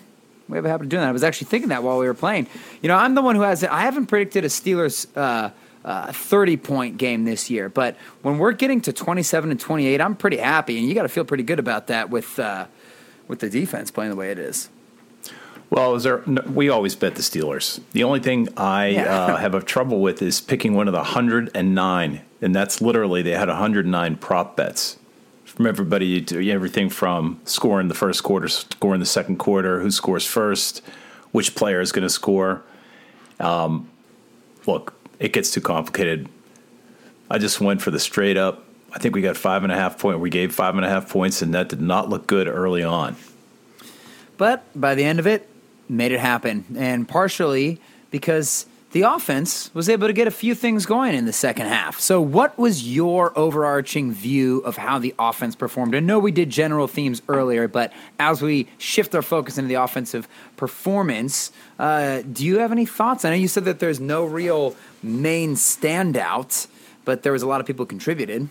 we 0.49 0.57
have 0.57 0.65
a 0.65 0.69
habit 0.69 0.85
of 0.85 0.89
doing 0.89 1.01
that. 1.01 1.09
I 1.09 1.11
was 1.11 1.23
actually 1.23 1.45
thinking 1.47 1.69
that 1.69 1.83
while 1.83 1.99
we 1.99 2.07
were 2.07 2.13
playing. 2.13 2.47
You 2.81 2.87
know, 2.89 2.95
I'm 2.95 3.13
the 3.15 3.21
one 3.21 3.35
who 3.35 3.41
has 3.41 3.61
it. 3.63 3.69
I 3.71 3.81
haven't 3.81 4.07
predicted 4.07 4.43
a 4.43 4.47
Steelers 4.47 5.05
uh, 5.15 5.51
uh, 5.85 6.11
30 6.11 6.57
point 6.57 6.97
game 6.97 7.23
this 7.25 7.49
year, 7.49 7.69
but 7.69 7.95
when 8.23 8.37
we're 8.37 8.51
getting 8.51 8.81
to 8.81 8.93
27 8.93 9.51
and 9.51 9.59
28, 9.59 10.01
I'm 10.01 10.15
pretty 10.15 10.37
happy, 10.37 10.77
and 10.79 10.87
you 10.87 10.93
got 10.95 11.03
to 11.03 11.09
feel 11.09 11.23
pretty 11.23 11.43
good 11.43 11.59
about 11.59 11.87
that 11.87 12.09
with 12.09 12.37
uh, 12.39 12.65
with 13.27 13.39
the 13.39 13.49
defense 13.49 13.91
playing 13.91 14.09
the 14.09 14.15
way 14.17 14.31
it 14.31 14.39
is. 14.39 14.69
Well, 15.69 15.95
is 15.95 16.03
there, 16.03 16.21
no, 16.25 16.41
we 16.53 16.67
always 16.67 16.95
bet 16.95 17.15
the 17.15 17.21
Steelers. 17.21 17.79
The 17.93 18.03
only 18.03 18.19
thing 18.19 18.49
I 18.57 18.87
Yeah. 18.87 19.03
uh, 19.25 19.37
have 19.37 19.55
a 19.55 19.61
trouble 19.61 20.01
with 20.01 20.21
is 20.21 20.41
picking 20.41 20.73
one 20.73 20.89
of 20.89 20.91
the 20.91 20.97
109, 20.97 22.21
and 22.41 22.55
that's 22.55 22.81
literally 22.81 23.21
they 23.21 23.31
had 23.31 23.47
109 23.47 24.15
prop 24.17 24.57
bets 24.57 24.97
from 25.51 25.67
everybody 25.67 26.21
to 26.21 26.49
everything 26.49 26.89
from 26.89 27.41
scoring 27.43 27.89
the 27.89 27.93
first 27.93 28.23
quarter, 28.23 28.47
scoring 28.47 29.01
the 29.01 29.05
second 29.05 29.35
quarter, 29.35 29.81
who 29.81 29.91
scores 29.91 30.25
first, 30.25 30.81
which 31.33 31.55
player 31.55 31.81
is 31.81 31.91
going 31.91 32.03
to 32.03 32.09
score. 32.09 32.63
Um, 33.37 33.89
look, 34.65 34.93
it 35.19 35.33
gets 35.33 35.51
too 35.51 35.59
complicated. 35.59 36.29
I 37.29 37.37
just 37.37 37.59
went 37.59 37.81
for 37.81 37.91
the 37.91 37.99
straight 37.99 38.37
up. 38.37 38.63
I 38.93 38.99
think 38.99 39.13
we 39.13 39.21
got 39.21 39.35
five 39.35 39.63
and 39.63 39.73
a 39.73 39.75
half 39.75 39.99
point. 39.99 40.21
We 40.21 40.29
gave 40.29 40.53
five 40.53 40.75
and 40.77 40.85
a 40.85 40.89
half 40.89 41.09
points, 41.09 41.41
and 41.41 41.53
that 41.53 41.67
did 41.67 41.81
not 41.81 42.07
look 42.07 42.27
good 42.27 42.47
early 42.47 42.83
on. 42.83 43.17
But 44.37 44.63
by 44.73 44.95
the 44.95 45.03
end 45.03 45.19
of 45.19 45.27
it, 45.27 45.49
made 45.89 46.13
it 46.13 46.21
happen. 46.21 46.63
And 46.77 47.07
partially 47.07 47.81
because 48.09 48.67
the 48.91 49.03
offense 49.03 49.73
was 49.73 49.87
able 49.87 50.07
to 50.07 50.13
get 50.13 50.27
a 50.27 50.31
few 50.31 50.53
things 50.53 50.85
going 50.85 51.15
in 51.15 51.25
the 51.25 51.33
second 51.33 51.67
half. 51.67 51.99
So, 51.99 52.19
what 52.19 52.57
was 52.57 52.93
your 52.93 53.37
overarching 53.37 54.11
view 54.11 54.59
of 54.59 54.77
how 54.77 54.99
the 54.99 55.15
offense 55.17 55.55
performed? 55.55 55.95
I 55.95 55.99
know 55.99 56.19
we 56.19 56.31
did 56.31 56.49
general 56.49 56.87
themes 56.87 57.21
earlier, 57.29 57.67
but 57.67 57.93
as 58.19 58.41
we 58.41 58.67
shift 58.77 59.15
our 59.15 59.21
focus 59.21 59.57
into 59.57 59.69
the 59.69 59.75
offensive 59.75 60.27
performance, 60.57 61.51
uh, 61.79 62.21
do 62.21 62.45
you 62.45 62.59
have 62.59 62.71
any 62.71 62.85
thoughts? 62.85 63.23
I 63.23 63.29
know 63.29 63.35
you 63.35 63.47
said 63.47 63.65
that 63.65 63.79
there's 63.79 63.99
no 63.99 64.25
real 64.25 64.75
main 65.01 65.55
standout, 65.55 66.67
but 67.05 67.23
there 67.23 67.31
was 67.31 67.43
a 67.43 67.47
lot 67.47 67.61
of 67.61 67.67
people 67.67 67.85
contributed. 67.85 68.49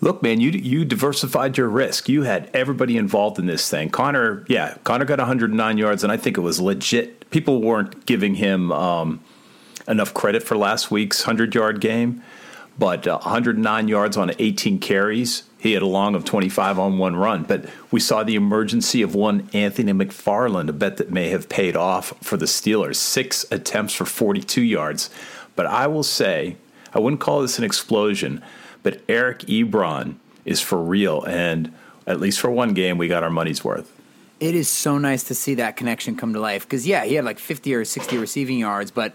Look, 0.00 0.22
man, 0.22 0.40
you 0.40 0.50
you 0.50 0.84
diversified 0.84 1.56
your 1.56 1.68
risk. 1.68 2.08
You 2.08 2.22
had 2.22 2.50
everybody 2.54 2.96
involved 2.96 3.38
in 3.38 3.46
this 3.46 3.68
thing. 3.68 3.88
Conner, 3.88 4.44
yeah, 4.48 4.76
Conner 4.84 5.04
got 5.04 5.18
109 5.18 5.78
yards, 5.78 6.04
and 6.04 6.12
I 6.12 6.16
think 6.16 6.36
it 6.36 6.42
was 6.42 6.60
legit. 6.60 7.30
People 7.30 7.62
weren't 7.62 8.06
giving 8.06 8.34
him 8.36 8.70
um, 8.70 9.20
enough 9.88 10.14
credit 10.14 10.42
for 10.42 10.56
last 10.56 10.90
week's 10.90 11.26
100 11.26 11.54
yard 11.54 11.80
game, 11.80 12.22
but 12.78 13.06
uh, 13.06 13.18
109 13.18 13.88
yards 13.88 14.16
on 14.16 14.32
18 14.38 14.78
carries. 14.78 15.44
He 15.58 15.72
had 15.72 15.82
a 15.82 15.86
long 15.86 16.14
of 16.14 16.24
25 16.24 16.78
on 16.78 16.98
one 16.98 17.16
run, 17.16 17.42
but 17.42 17.68
we 17.90 17.98
saw 17.98 18.22
the 18.22 18.36
emergency 18.36 19.02
of 19.02 19.14
one 19.14 19.48
Anthony 19.52 19.92
McFarland, 19.92 20.68
a 20.68 20.72
bet 20.72 20.98
that 20.98 21.10
may 21.10 21.30
have 21.30 21.48
paid 21.48 21.74
off 21.74 22.14
for 22.22 22.36
the 22.36 22.46
Steelers. 22.46 22.96
Six 22.96 23.44
attempts 23.50 23.94
for 23.94 24.04
42 24.04 24.62
yards. 24.62 25.10
But 25.56 25.66
I 25.66 25.88
will 25.88 26.04
say, 26.04 26.56
I 26.94 27.00
wouldn't 27.00 27.20
call 27.20 27.42
this 27.42 27.58
an 27.58 27.64
explosion, 27.64 28.40
but 28.84 29.00
Eric 29.08 29.40
Ebron 29.40 30.16
is 30.44 30.60
for 30.60 30.80
real. 30.80 31.24
And 31.24 31.74
at 32.06 32.20
least 32.20 32.38
for 32.38 32.50
one 32.50 32.74
game, 32.74 32.96
we 32.96 33.08
got 33.08 33.24
our 33.24 33.30
money's 33.30 33.64
worth. 33.64 33.92
It 34.38 34.54
is 34.54 34.68
so 34.68 34.98
nice 34.98 35.24
to 35.24 35.34
see 35.34 35.56
that 35.56 35.76
connection 35.76 36.16
come 36.16 36.32
to 36.32 36.40
life 36.40 36.62
because 36.62 36.86
yeah, 36.86 37.04
he 37.04 37.14
had 37.16 37.24
like 37.24 37.40
50 37.40 37.74
or 37.74 37.84
60 37.84 38.18
receiving 38.18 38.58
yards, 38.58 38.92
but 38.92 39.12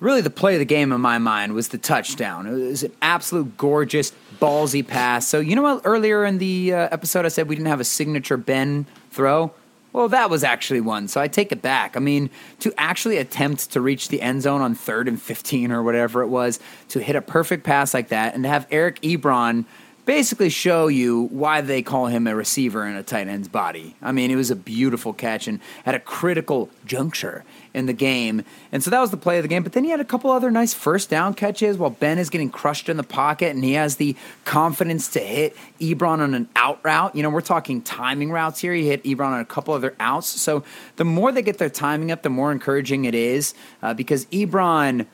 really 0.00 0.22
the 0.22 0.30
play 0.30 0.54
of 0.54 0.58
the 0.58 0.64
game 0.64 0.92
in 0.92 1.00
my 1.00 1.18
mind 1.18 1.52
was 1.52 1.68
the 1.68 1.78
touchdown. 1.78 2.46
It 2.46 2.52
was 2.52 2.82
an 2.82 2.92
absolute 3.00 3.56
gorgeous 3.56 4.12
ballsy 4.40 4.86
pass. 4.86 5.28
So 5.28 5.38
you 5.38 5.54
know 5.54 5.62
what? 5.62 5.82
Earlier 5.84 6.24
in 6.24 6.38
the 6.38 6.74
uh, 6.74 6.88
episode, 6.90 7.24
I 7.24 7.28
said 7.28 7.48
we 7.48 7.54
didn't 7.54 7.68
have 7.68 7.80
a 7.80 7.84
signature 7.84 8.36
Ben 8.36 8.86
throw. 9.10 9.52
Well, 9.92 10.08
that 10.08 10.30
was 10.30 10.44
actually 10.44 10.80
one, 10.80 11.08
so 11.08 11.20
I 11.20 11.26
take 11.26 11.50
it 11.50 11.62
back. 11.62 11.96
I 11.96 12.00
mean, 12.00 12.30
to 12.60 12.72
actually 12.78 13.16
attempt 13.16 13.72
to 13.72 13.80
reach 13.80 14.08
the 14.08 14.22
end 14.22 14.42
zone 14.42 14.60
on 14.60 14.76
third 14.76 15.08
and 15.08 15.20
15 15.20 15.72
or 15.72 15.82
whatever 15.82 16.22
it 16.22 16.28
was, 16.28 16.60
to 16.90 17.00
hit 17.00 17.16
a 17.16 17.20
perfect 17.20 17.64
pass 17.64 17.92
like 17.92 18.08
that, 18.08 18.34
and 18.34 18.44
to 18.44 18.48
have 18.48 18.68
Eric 18.70 19.00
Ebron 19.02 19.64
basically 20.06 20.48
show 20.48 20.86
you 20.86 21.28
why 21.30 21.60
they 21.60 21.82
call 21.82 22.06
him 22.06 22.26
a 22.26 22.34
receiver 22.34 22.86
in 22.86 22.96
a 22.96 23.02
tight 23.02 23.28
end's 23.28 23.48
body. 23.48 23.96
I 24.00 24.12
mean, 24.12 24.30
it 24.30 24.36
was 24.36 24.50
a 24.50 24.56
beautiful 24.56 25.12
catch 25.12 25.46
and 25.46 25.60
at 25.84 25.94
a 25.94 26.00
critical 26.00 26.70
juncture 26.86 27.44
in 27.72 27.86
the 27.86 27.92
game. 27.92 28.44
And 28.72 28.82
so 28.82 28.90
that 28.90 29.00
was 29.00 29.10
the 29.10 29.16
play 29.16 29.38
of 29.38 29.42
the 29.42 29.48
game. 29.48 29.62
But 29.62 29.72
then 29.72 29.84
he 29.84 29.90
had 29.90 30.00
a 30.00 30.04
couple 30.04 30.30
other 30.30 30.50
nice 30.50 30.74
first 30.74 31.08
down 31.08 31.34
catches 31.34 31.78
while 31.78 31.90
Ben 31.90 32.18
is 32.18 32.30
getting 32.30 32.50
crushed 32.50 32.88
in 32.88 32.96
the 32.96 33.02
pocket 33.02 33.54
and 33.54 33.64
he 33.64 33.74
has 33.74 33.96
the 33.96 34.16
confidence 34.44 35.08
to 35.08 35.20
hit 35.20 35.56
Ebron 35.80 36.20
on 36.20 36.34
an 36.34 36.48
out 36.56 36.80
route. 36.82 37.14
You 37.14 37.22
know, 37.22 37.30
we're 37.30 37.40
talking 37.40 37.82
timing 37.82 38.30
routes 38.32 38.60
here. 38.60 38.74
He 38.74 38.88
hit 38.88 39.04
Ebron 39.04 39.32
on 39.32 39.40
a 39.40 39.44
couple 39.44 39.74
other 39.74 39.94
outs. 40.00 40.26
So 40.26 40.64
the 40.96 41.04
more 41.04 41.32
they 41.32 41.42
get 41.42 41.58
their 41.58 41.70
timing 41.70 42.10
up, 42.10 42.22
the 42.22 42.30
more 42.30 42.52
encouraging 42.52 43.04
it 43.04 43.14
is 43.14 43.54
uh, 43.82 43.94
because 43.94 44.26
Ebron 44.26 45.06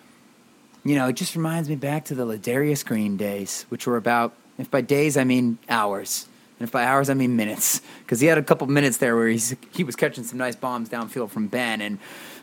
you 0.87 0.95
know, 0.95 1.09
it 1.09 1.15
just 1.15 1.35
reminds 1.35 1.69
me 1.69 1.75
back 1.75 2.05
to 2.05 2.15
the 2.15 2.25
Ladarius 2.25 2.87
Green 2.87 3.17
days, 3.17 3.67
which 3.71 3.89
were 3.89 3.97
about, 3.97 4.35
if 4.57 4.71
by 4.71 4.83
days 4.83 5.17
I 5.17 5.25
mean 5.25 5.59
hours, 5.69 6.29
and 6.59 6.67
if 6.67 6.73
by 6.73 6.85
hours 6.85 7.11
I 7.11 7.15
mean 7.15 7.37
minutes, 7.37 7.83
because 8.01 8.21
he 8.21 8.27
had 8.27 8.39
a 8.39 8.43
couple 8.43 8.67
minutes 8.67 8.97
there 8.97 9.17
where 9.17 9.29
he's 9.29 9.55
he 9.73 9.85
was 9.85 9.97
catching 9.97 10.25
some 10.25 10.39
nice 10.39 10.57
bombs 10.57 10.89
downfield 10.89 11.31
from 11.31 11.49
Ben, 11.49 11.81
and 11.81 11.99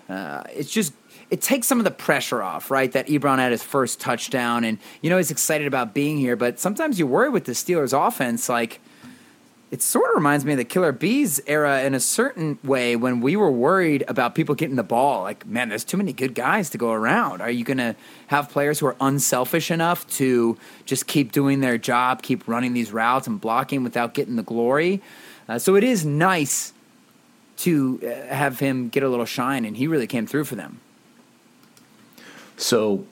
uh, 0.09 0.43
it's 0.51 0.71
just 0.71 0.93
it 1.29 1.41
takes 1.41 1.65
some 1.65 1.79
of 1.79 1.83
the 1.83 1.91
pressure 1.91 2.43
off, 2.43 2.69
right? 2.69 2.91
That 2.91 3.07
Ebron 3.07 3.39
had 3.39 3.51
his 3.51 3.63
first 3.63 3.99
touchdown, 3.99 4.63
and 4.63 4.77
you 5.01 5.09
know 5.09 5.17
he's 5.17 5.31
excited 5.31 5.67
about 5.67 5.93
being 5.93 6.17
here, 6.17 6.35
but 6.35 6.59
sometimes 6.59 6.99
you 6.99 7.07
worry 7.07 7.29
with 7.29 7.45
the 7.45 7.53
Steelers' 7.53 7.93
offense, 7.95 8.49
like 8.49 8.79
it 9.73 9.81
sort 9.81 10.07
of 10.11 10.15
reminds 10.15 10.45
me 10.45 10.51
of 10.51 10.59
the 10.59 10.65
Killer 10.65 10.91
Bees 10.91 11.41
era 11.47 11.81
in 11.81 11.95
a 11.95 11.99
certain 11.99 12.59
way 12.63 12.95
when 12.95 13.21
we 13.21 13.35
were 13.35 13.49
worried 13.49 14.03
about 14.07 14.35
people 14.35 14.53
getting 14.53 14.75
the 14.75 14.83
ball. 14.83 15.23
Like, 15.23 15.47
man, 15.47 15.69
there's 15.69 15.83
too 15.83 15.97
many 15.97 16.13
good 16.13 16.35
guys 16.35 16.69
to 16.69 16.77
go 16.77 16.91
around. 16.91 17.41
Are 17.41 17.49
you 17.49 17.63
going 17.63 17.79
to 17.79 17.95
have 18.27 18.49
players 18.49 18.77
who 18.77 18.85
are 18.85 18.95
unselfish 19.01 19.71
enough 19.71 20.07
to 20.17 20.59
just 20.85 21.07
keep 21.07 21.31
doing 21.31 21.61
their 21.61 21.79
job, 21.79 22.21
keep 22.21 22.47
running 22.47 22.73
these 22.73 22.91
routes 22.91 23.25
and 23.25 23.41
blocking 23.41 23.83
without 23.83 24.13
getting 24.13 24.35
the 24.35 24.43
glory? 24.43 25.01
Uh, 25.49 25.57
so 25.57 25.73
it 25.73 25.83
is 25.83 26.05
nice 26.05 26.71
to 27.57 27.99
uh, 28.03 28.31
have 28.31 28.59
him 28.59 28.89
get 28.89 29.01
a 29.01 29.09
little 29.09 29.25
shine, 29.25 29.65
and 29.65 29.77
he 29.77 29.87
really 29.87 30.05
came 30.05 30.27
through 30.27 30.43
for 30.43 30.53
them. 30.53 30.81
So, 32.57 33.07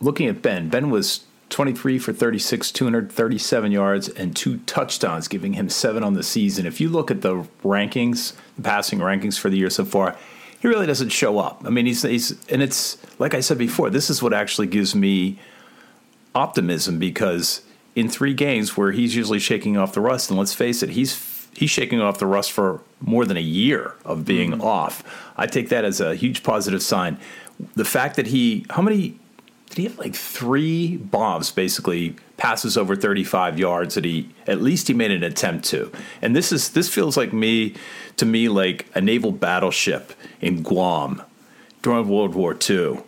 looking 0.00 0.26
at 0.26 0.40
Ben, 0.40 0.70
Ben 0.70 0.88
was 0.88 1.26
23 1.50 1.98
for 1.98 2.12
36, 2.12 2.70
237 2.72 3.72
yards, 3.72 4.08
and 4.08 4.36
two 4.36 4.58
touchdowns, 4.58 5.28
giving 5.28 5.54
him 5.54 5.68
seven 5.68 6.02
on 6.04 6.14
the 6.14 6.22
season. 6.22 6.66
If 6.66 6.80
you 6.80 6.88
look 6.88 7.10
at 7.10 7.22
the 7.22 7.46
rankings, 7.64 8.34
the 8.56 8.62
passing 8.62 8.98
rankings 8.98 9.38
for 9.38 9.48
the 9.50 9.56
year 9.56 9.70
so 9.70 9.84
far, 9.84 10.16
he 10.60 10.68
really 10.68 10.86
doesn't 10.86 11.08
show 11.10 11.38
up. 11.38 11.62
I 11.64 11.70
mean, 11.70 11.86
he's, 11.86 12.02
he's 12.02 12.32
and 12.48 12.62
it's 12.62 12.98
like 13.18 13.32
I 13.34 13.40
said 13.40 13.58
before, 13.58 13.90
this 13.90 14.10
is 14.10 14.22
what 14.22 14.32
actually 14.32 14.66
gives 14.66 14.94
me 14.94 15.38
optimism 16.34 16.98
because 16.98 17.62
in 17.94 18.08
three 18.08 18.34
games 18.34 18.76
where 18.76 18.92
he's 18.92 19.16
usually 19.16 19.38
shaking 19.38 19.76
off 19.76 19.92
the 19.92 20.00
rust, 20.00 20.30
and 20.30 20.38
let's 20.38 20.54
face 20.54 20.82
it, 20.82 20.90
he's 20.90 21.48
he's 21.56 21.70
shaking 21.70 22.00
off 22.00 22.18
the 22.18 22.26
rust 22.26 22.52
for 22.52 22.82
more 23.00 23.24
than 23.24 23.36
a 23.36 23.40
year 23.40 23.94
of 24.04 24.24
being 24.24 24.50
Mm-hmm. 24.52 24.60
off. 24.62 25.02
I 25.36 25.46
take 25.46 25.70
that 25.70 25.84
as 25.84 26.00
a 26.00 26.14
huge 26.14 26.42
positive 26.42 26.82
sign. 26.82 27.18
The 27.74 27.84
fact 27.84 28.16
that 28.16 28.28
he, 28.28 28.64
how 28.70 28.82
many 28.82 29.18
he 29.78 29.84
had 29.84 29.98
like 29.98 30.14
three 30.14 30.96
bombs 30.96 31.50
basically 31.50 32.16
passes 32.36 32.76
over 32.76 32.94
35 32.94 33.58
yards 33.58 33.94
that 33.94 34.04
he 34.04 34.28
at 34.46 34.60
least 34.60 34.88
he 34.88 34.94
made 34.94 35.10
an 35.10 35.22
attempt 35.22 35.64
to. 35.66 35.90
And 36.20 36.36
this 36.36 36.52
is 36.52 36.70
this 36.70 36.92
feels 36.92 37.16
like 37.16 37.32
me 37.32 37.74
to 38.16 38.26
me 38.26 38.48
like 38.48 38.86
a 38.94 39.00
naval 39.00 39.32
battleship 39.32 40.12
in 40.40 40.62
guam 40.62 41.22
during 41.82 42.08
world 42.08 42.34
war 42.34 42.56
ii 42.68 42.98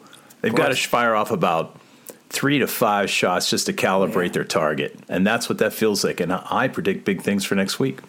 they've 0.41 0.55
got 0.55 0.69
to 0.69 0.77
fire 0.77 1.15
off 1.15 1.31
about 1.31 1.79
three 2.29 2.61
to 2.61 2.67
five 2.67 3.11
shots 3.11 3.51
just 3.51 3.67
to 3.67 3.73
calibrate 3.73 4.33
their 4.33 4.45
target. 4.45 4.97
And 5.09 5.27
that's 5.27 5.49
what 5.49 5.59
that 5.59 5.73
feels 5.73 6.05
like. 6.05 6.21
And 6.21 6.33
i 6.33 6.69
predict 6.69 7.05
big 7.05 7.23
things 7.23 7.45
for 7.45 7.57
next 7.57 7.79
week 7.79 8.01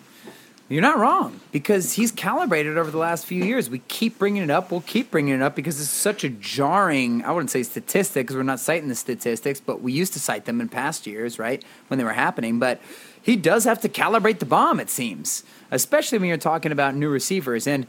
You're 0.72 0.82
not 0.82 1.00
wrong 1.00 1.42
because 1.52 1.92
he's 1.92 2.14
calibrated 2.14 2.78
over 2.78 2.90
the 2.90 2.98
last 2.98 3.26
few 3.26 3.44
years. 3.44 3.70
We 3.70 3.80
keep 3.90 4.18
bringing 4.18 4.42
it 4.42 4.50
up. 4.50 4.72
We'll 4.72 4.80
keep 4.80 5.12
bringing 5.12 5.34
it 5.34 5.42
up 5.42 5.54
because 5.54 5.82
it's 5.82 5.90
such 5.90 6.24
a 6.24 6.30
jarring, 6.30 7.26
I 7.26 7.34
wouldn't 7.34 7.52
say 7.52 7.64
statistic 7.64 8.24
because 8.24 8.38
we're 8.38 8.44
not 8.44 8.62
citing 8.62 8.88
the 8.88 8.96
statistics, 8.96 9.60
but 9.60 9.82
we 9.82 9.92
used 9.92 10.14
to 10.14 10.20
cite 10.22 10.46
them 10.46 10.62
in 10.62 10.70
past 10.70 11.06
years, 11.06 11.38
right? 11.38 11.62
When 11.90 11.98
they 11.98 12.06
were 12.06 12.14
happening. 12.14 12.58
But 12.58 12.80
he 13.22 13.36
does 13.36 13.66
have 13.66 13.82
to 13.82 13.90
calibrate 13.90 14.40
the 14.40 14.46
bomb, 14.46 14.80
it 14.80 14.90
seems, 14.90 15.44
especially 15.72 16.20
when 16.20 16.30
you're 16.30 16.38
talking 16.38 16.72
about 16.72 16.96
new 16.96 17.10
receivers. 17.10 17.68
And 17.68 17.86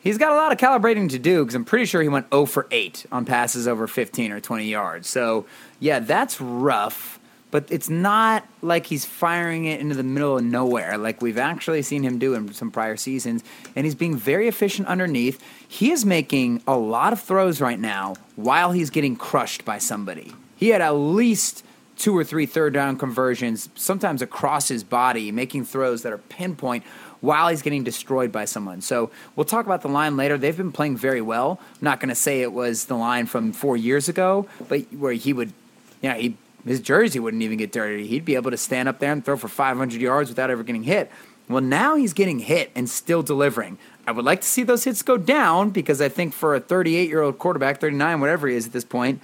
he's 0.00 0.18
got 0.18 0.32
a 0.32 0.34
lot 0.34 0.50
of 0.50 0.58
calibrating 0.58 1.08
to 1.10 1.20
do 1.20 1.44
because 1.44 1.54
I'm 1.54 1.64
pretty 1.64 1.84
sure 1.84 2.02
he 2.02 2.08
went 2.08 2.32
0 2.32 2.46
for 2.46 2.66
8 2.72 3.06
on 3.12 3.26
passes 3.26 3.68
over 3.68 3.86
15 3.86 4.32
or 4.32 4.40
20 4.40 4.64
yards. 4.64 5.08
So, 5.08 5.46
yeah, 5.78 6.00
that's 6.00 6.40
rough 6.40 7.20
but 7.54 7.70
it's 7.70 7.88
not 7.88 8.44
like 8.62 8.86
he's 8.86 9.04
firing 9.04 9.66
it 9.66 9.78
into 9.78 9.94
the 9.94 10.02
middle 10.02 10.36
of 10.36 10.42
nowhere 10.42 10.98
like 10.98 11.22
we've 11.22 11.38
actually 11.38 11.82
seen 11.82 12.02
him 12.02 12.18
do 12.18 12.34
in 12.34 12.52
some 12.52 12.68
prior 12.68 12.96
seasons 12.96 13.44
and 13.76 13.86
he's 13.86 13.94
being 13.94 14.16
very 14.16 14.48
efficient 14.48 14.88
underneath 14.88 15.40
he 15.68 15.92
is 15.92 16.04
making 16.04 16.60
a 16.66 16.76
lot 16.76 17.12
of 17.12 17.20
throws 17.20 17.60
right 17.60 17.78
now 17.78 18.16
while 18.34 18.72
he's 18.72 18.90
getting 18.90 19.14
crushed 19.14 19.64
by 19.64 19.78
somebody 19.78 20.32
he 20.56 20.70
had 20.70 20.80
at 20.80 20.90
least 20.90 21.64
two 21.96 22.16
or 22.16 22.24
three 22.24 22.44
third 22.44 22.74
down 22.74 22.98
conversions 22.98 23.68
sometimes 23.76 24.20
across 24.20 24.66
his 24.66 24.82
body 24.82 25.30
making 25.30 25.64
throws 25.64 26.02
that 26.02 26.12
are 26.12 26.18
pinpoint 26.18 26.82
while 27.20 27.46
he's 27.48 27.62
getting 27.62 27.82
destroyed 27.82 28.30
by 28.30 28.44
someone. 28.44 28.82
So 28.82 29.10
we'll 29.34 29.46
talk 29.46 29.64
about 29.64 29.80
the 29.80 29.88
line 29.88 30.14
later. 30.14 30.36
They've 30.36 30.54
been 30.54 30.72
playing 30.72 30.98
very 30.98 31.22
well. 31.22 31.58
I'm 31.76 31.78
not 31.80 31.98
going 31.98 32.10
to 32.10 32.14
say 32.14 32.42
it 32.42 32.52
was 32.52 32.84
the 32.84 32.96
line 32.96 33.24
from 33.24 33.54
four 33.54 33.78
years 33.78 34.10
ago, 34.10 34.46
but 34.68 34.82
where 34.92 35.14
he 35.14 35.32
would, 35.32 35.54
you 36.02 36.10
know, 36.10 36.16
he 36.16 36.36
his 36.66 36.80
jersey 36.80 37.18
wouldn't 37.18 37.42
even 37.42 37.58
get 37.58 37.72
dirty. 37.72 38.06
He'd 38.06 38.24
be 38.24 38.34
able 38.36 38.50
to 38.50 38.56
stand 38.56 38.88
up 38.88 38.98
there 38.98 39.12
and 39.12 39.24
throw 39.24 39.36
for 39.36 39.48
500 39.48 40.00
yards 40.00 40.30
without 40.30 40.50
ever 40.50 40.62
getting 40.62 40.84
hit. 40.84 41.10
Well, 41.48 41.62
now 41.62 41.96
he's 41.96 42.14
getting 42.14 42.38
hit 42.38 42.70
and 42.74 42.88
still 42.88 43.22
delivering. 43.22 43.78
I 44.06 44.12
would 44.12 44.24
like 44.24 44.40
to 44.40 44.46
see 44.46 44.62
those 44.62 44.84
hits 44.84 45.02
go 45.02 45.16
down 45.16 45.70
because 45.70 46.00
I 46.00 46.08
think 46.08 46.32
for 46.32 46.54
a 46.54 46.60
38 46.60 47.08
year 47.08 47.20
old 47.20 47.38
quarterback, 47.38 47.80
39, 47.80 48.20
whatever 48.20 48.48
he 48.48 48.56
is 48.56 48.66
at 48.66 48.72
this 48.72 48.84
point, 48.84 49.20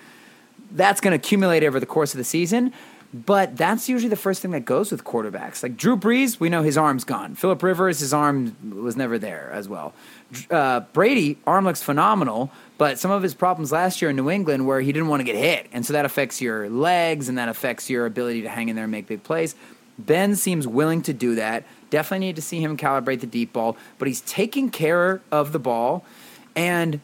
that's 0.70 1.00
going 1.00 1.12
to 1.12 1.16
accumulate 1.16 1.64
over 1.64 1.80
the 1.80 1.86
course 1.86 2.12
of 2.12 2.18
the 2.18 2.24
season. 2.24 2.72
But 3.12 3.56
that's 3.56 3.88
usually 3.88 4.08
the 4.08 4.16
first 4.16 4.40
thing 4.40 4.52
that 4.52 4.64
goes 4.64 4.92
with 4.92 5.02
quarterbacks. 5.02 5.62
Like 5.62 5.76
Drew 5.76 5.96
Brees, 5.96 6.38
we 6.38 6.48
know 6.48 6.62
his 6.62 6.76
arm's 6.76 7.02
gone. 7.02 7.34
Philip 7.34 7.62
Rivers, 7.62 7.98
his 7.98 8.14
arm 8.14 8.54
was 8.82 8.96
never 8.96 9.18
there 9.18 9.50
as 9.52 9.68
well. 9.68 9.94
Uh, 10.50 10.80
Brady, 10.92 11.38
arm 11.46 11.64
looks 11.64 11.82
phenomenal, 11.82 12.50
but 12.78 12.98
some 12.98 13.10
of 13.10 13.22
his 13.22 13.34
problems 13.34 13.72
last 13.72 14.00
year 14.00 14.10
in 14.10 14.16
New 14.16 14.30
England 14.30 14.66
where 14.66 14.80
he 14.80 14.92
didn't 14.92 15.08
want 15.08 15.20
to 15.20 15.24
get 15.24 15.36
hit. 15.36 15.66
And 15.72 15.84
so 15.84 15.92
that 15.92 16.04
affects 16.04 16.40
your 16.40 16.68
legs 16.68 17.28
and 17.28 17.36
that 17.38 17.48
affects 17.48 17.90
your 17.90 18.06
ability 18.06 18.42
to 18.42 18.48
hang 18.48 18.68
in 18.68 18.76
there 18.76 18.84
and 18.84 18.92
make 18.92 19.06
big 19.06 19.22
plays. 19.22 19.54
Ben 19.98 20.36
seems 20.36 20.66
willing 20.66 21.02
to 21.02 21.12
do 21.12 21.34
that. 21.34 21.64
Definitely 21.90 22.26
need 22.26 22.36
to 22.36 22.42
see 22.42 22.62
him 22.62 22.76
calibrate 22.76 23.20
the 23.20 23.26
deep 23.26 23.52
ball, 23.52 23.76
but 23.98 24.08
he's 24.08 24.20
taking 24.22 24.70
care 24.70 25.20
of 25.30 25.52
the 25.52 25.58
ball 25.58 26.04
and 26.56 27.00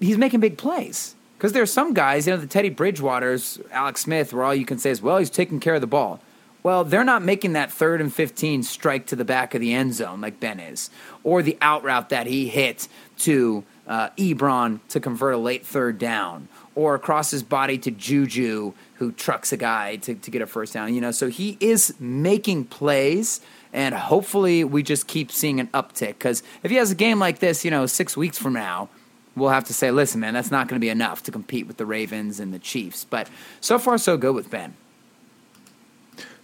he's 0.00 0.18
making 0.18 0.40
big 0.40 0.58
plays. 0.58 1.14
Because 1.36 1.52
there 1.52 1.62
are 1.62 1.66
some 1.66 1.92
guys, 1.92 2.26
you 2.26 2.32
know, 2.32 2.40
the 2.40 2.46
Teddy 2.46 2.70
Bridgewaters, 2.70 3.60
Alex 3.70 4.00
Smith, 4.00 4.32
where 4.32 4.42
all 4.42 4.54
you 4.54 4.64
can 4.64 4.78
say 4.78 4.90
is, 4.90 5.02
well, 5.02 5.18
he's 5.18 5.28
taking 5.28 5.60
care 5.60 5.74
of 5.74 5.82
the 5.82 5.86
ball. 5.86 6.18
Well, 6.66 6.82
they're 6.82 7.04
not 7.04 7.22
making 7.22 7.52
that 7.52 7.70
third 7.70 8.00
and 8.00 8.12
15 8.12 8.64
strike 8.64 9.06
to 9.06 9.14
the 9.14 9.24
back 9.24 9.54
of 9.54 9.60
the 9.60 9.72
end 9.72 9.94
zone 9.94 10.20
like 10.20 10.40
Ben 10.40 10.58
is, 10.58 10.90
or 11.22 11.40
the 11.40 11.56
out 11.60 11.84
route 11.84 12.08
that 12.08 12.26
he 12.26 12.48
hit 12.48 12.88
to 13.18 13.62
uh, 13.86 14.08
Ebron 14.18 14.80
to 14.88 14.98
convert 14.98 15.34
a 15.34 15.38
late 15.38 15.64
third 15.64 15.96
down, 15.96 16.48
or 16.74 16.96
across 16.96 17.30
his 17.30 17.44
body 17.44 17.78
to 17.78 17.92
Juju, 17.92 18.72
who 18.94 19.12
trucks 19.12 19.52
a 19.52 19.56
guy 19.56 19.94
to, 19.94 20.16
to 20.16 20.28
get 20.28 20.42
a 20.42 20.46
first 20.48 20.74
down. 20.74 20.92
You 20.92 21.00
know, 21.00 21.12
so 21.12 21.28
he 21.28 21.56
is 21.60 21.94
making 22.00 22.64
plays, 22.64 23.40
and 23.72 23.94
hopefully 23.94 24.64
we 24.64 24.82
just 24.82 25.06
keep 25.06 25.30
seeing 25.30 25.60
an 25.60 25.68
uptick. 25.68 26.14
Because 26.18 26.42
if 26.64 26.72
he 26.72 26.78
has 26.78 26.90
a 26.90 26.96
game 26.96 27.20
like 27.20 27.38
this, 27.38 27.64
you 27.64 27.70
know, 27.70 27.86
six 27.86 28.16
weeks 28.16 28.38
from 28.38 28.54
now, 28.54 28.88
we'll 29.36 29.50
have 29.50 29.66
to 29.66 29.72
say, 29.72 29.92
listen, 29.92 30.18
man, 30.18 30.34
that's 30.34 30.50
not 30.50 30.66
going 30.66 30.80
to 30.80 30.84
be 30.84 30.90
enough 30.90 31.22
to 31.22 31.30
compete 31.30 31.68
with 31.68 31.76
the 31.76 31.86
Ravens 31.86 32.40
and 32.40 32.52
the 32.52 32.58
Chiefs. 32.58 33.04
But 33.04 33.30
so 33.60 33.78
far, 33.78 33.98
so 33.98 34.16
good 34.16 34.34
with 34.34 34.50
Ben. 34.50 34.74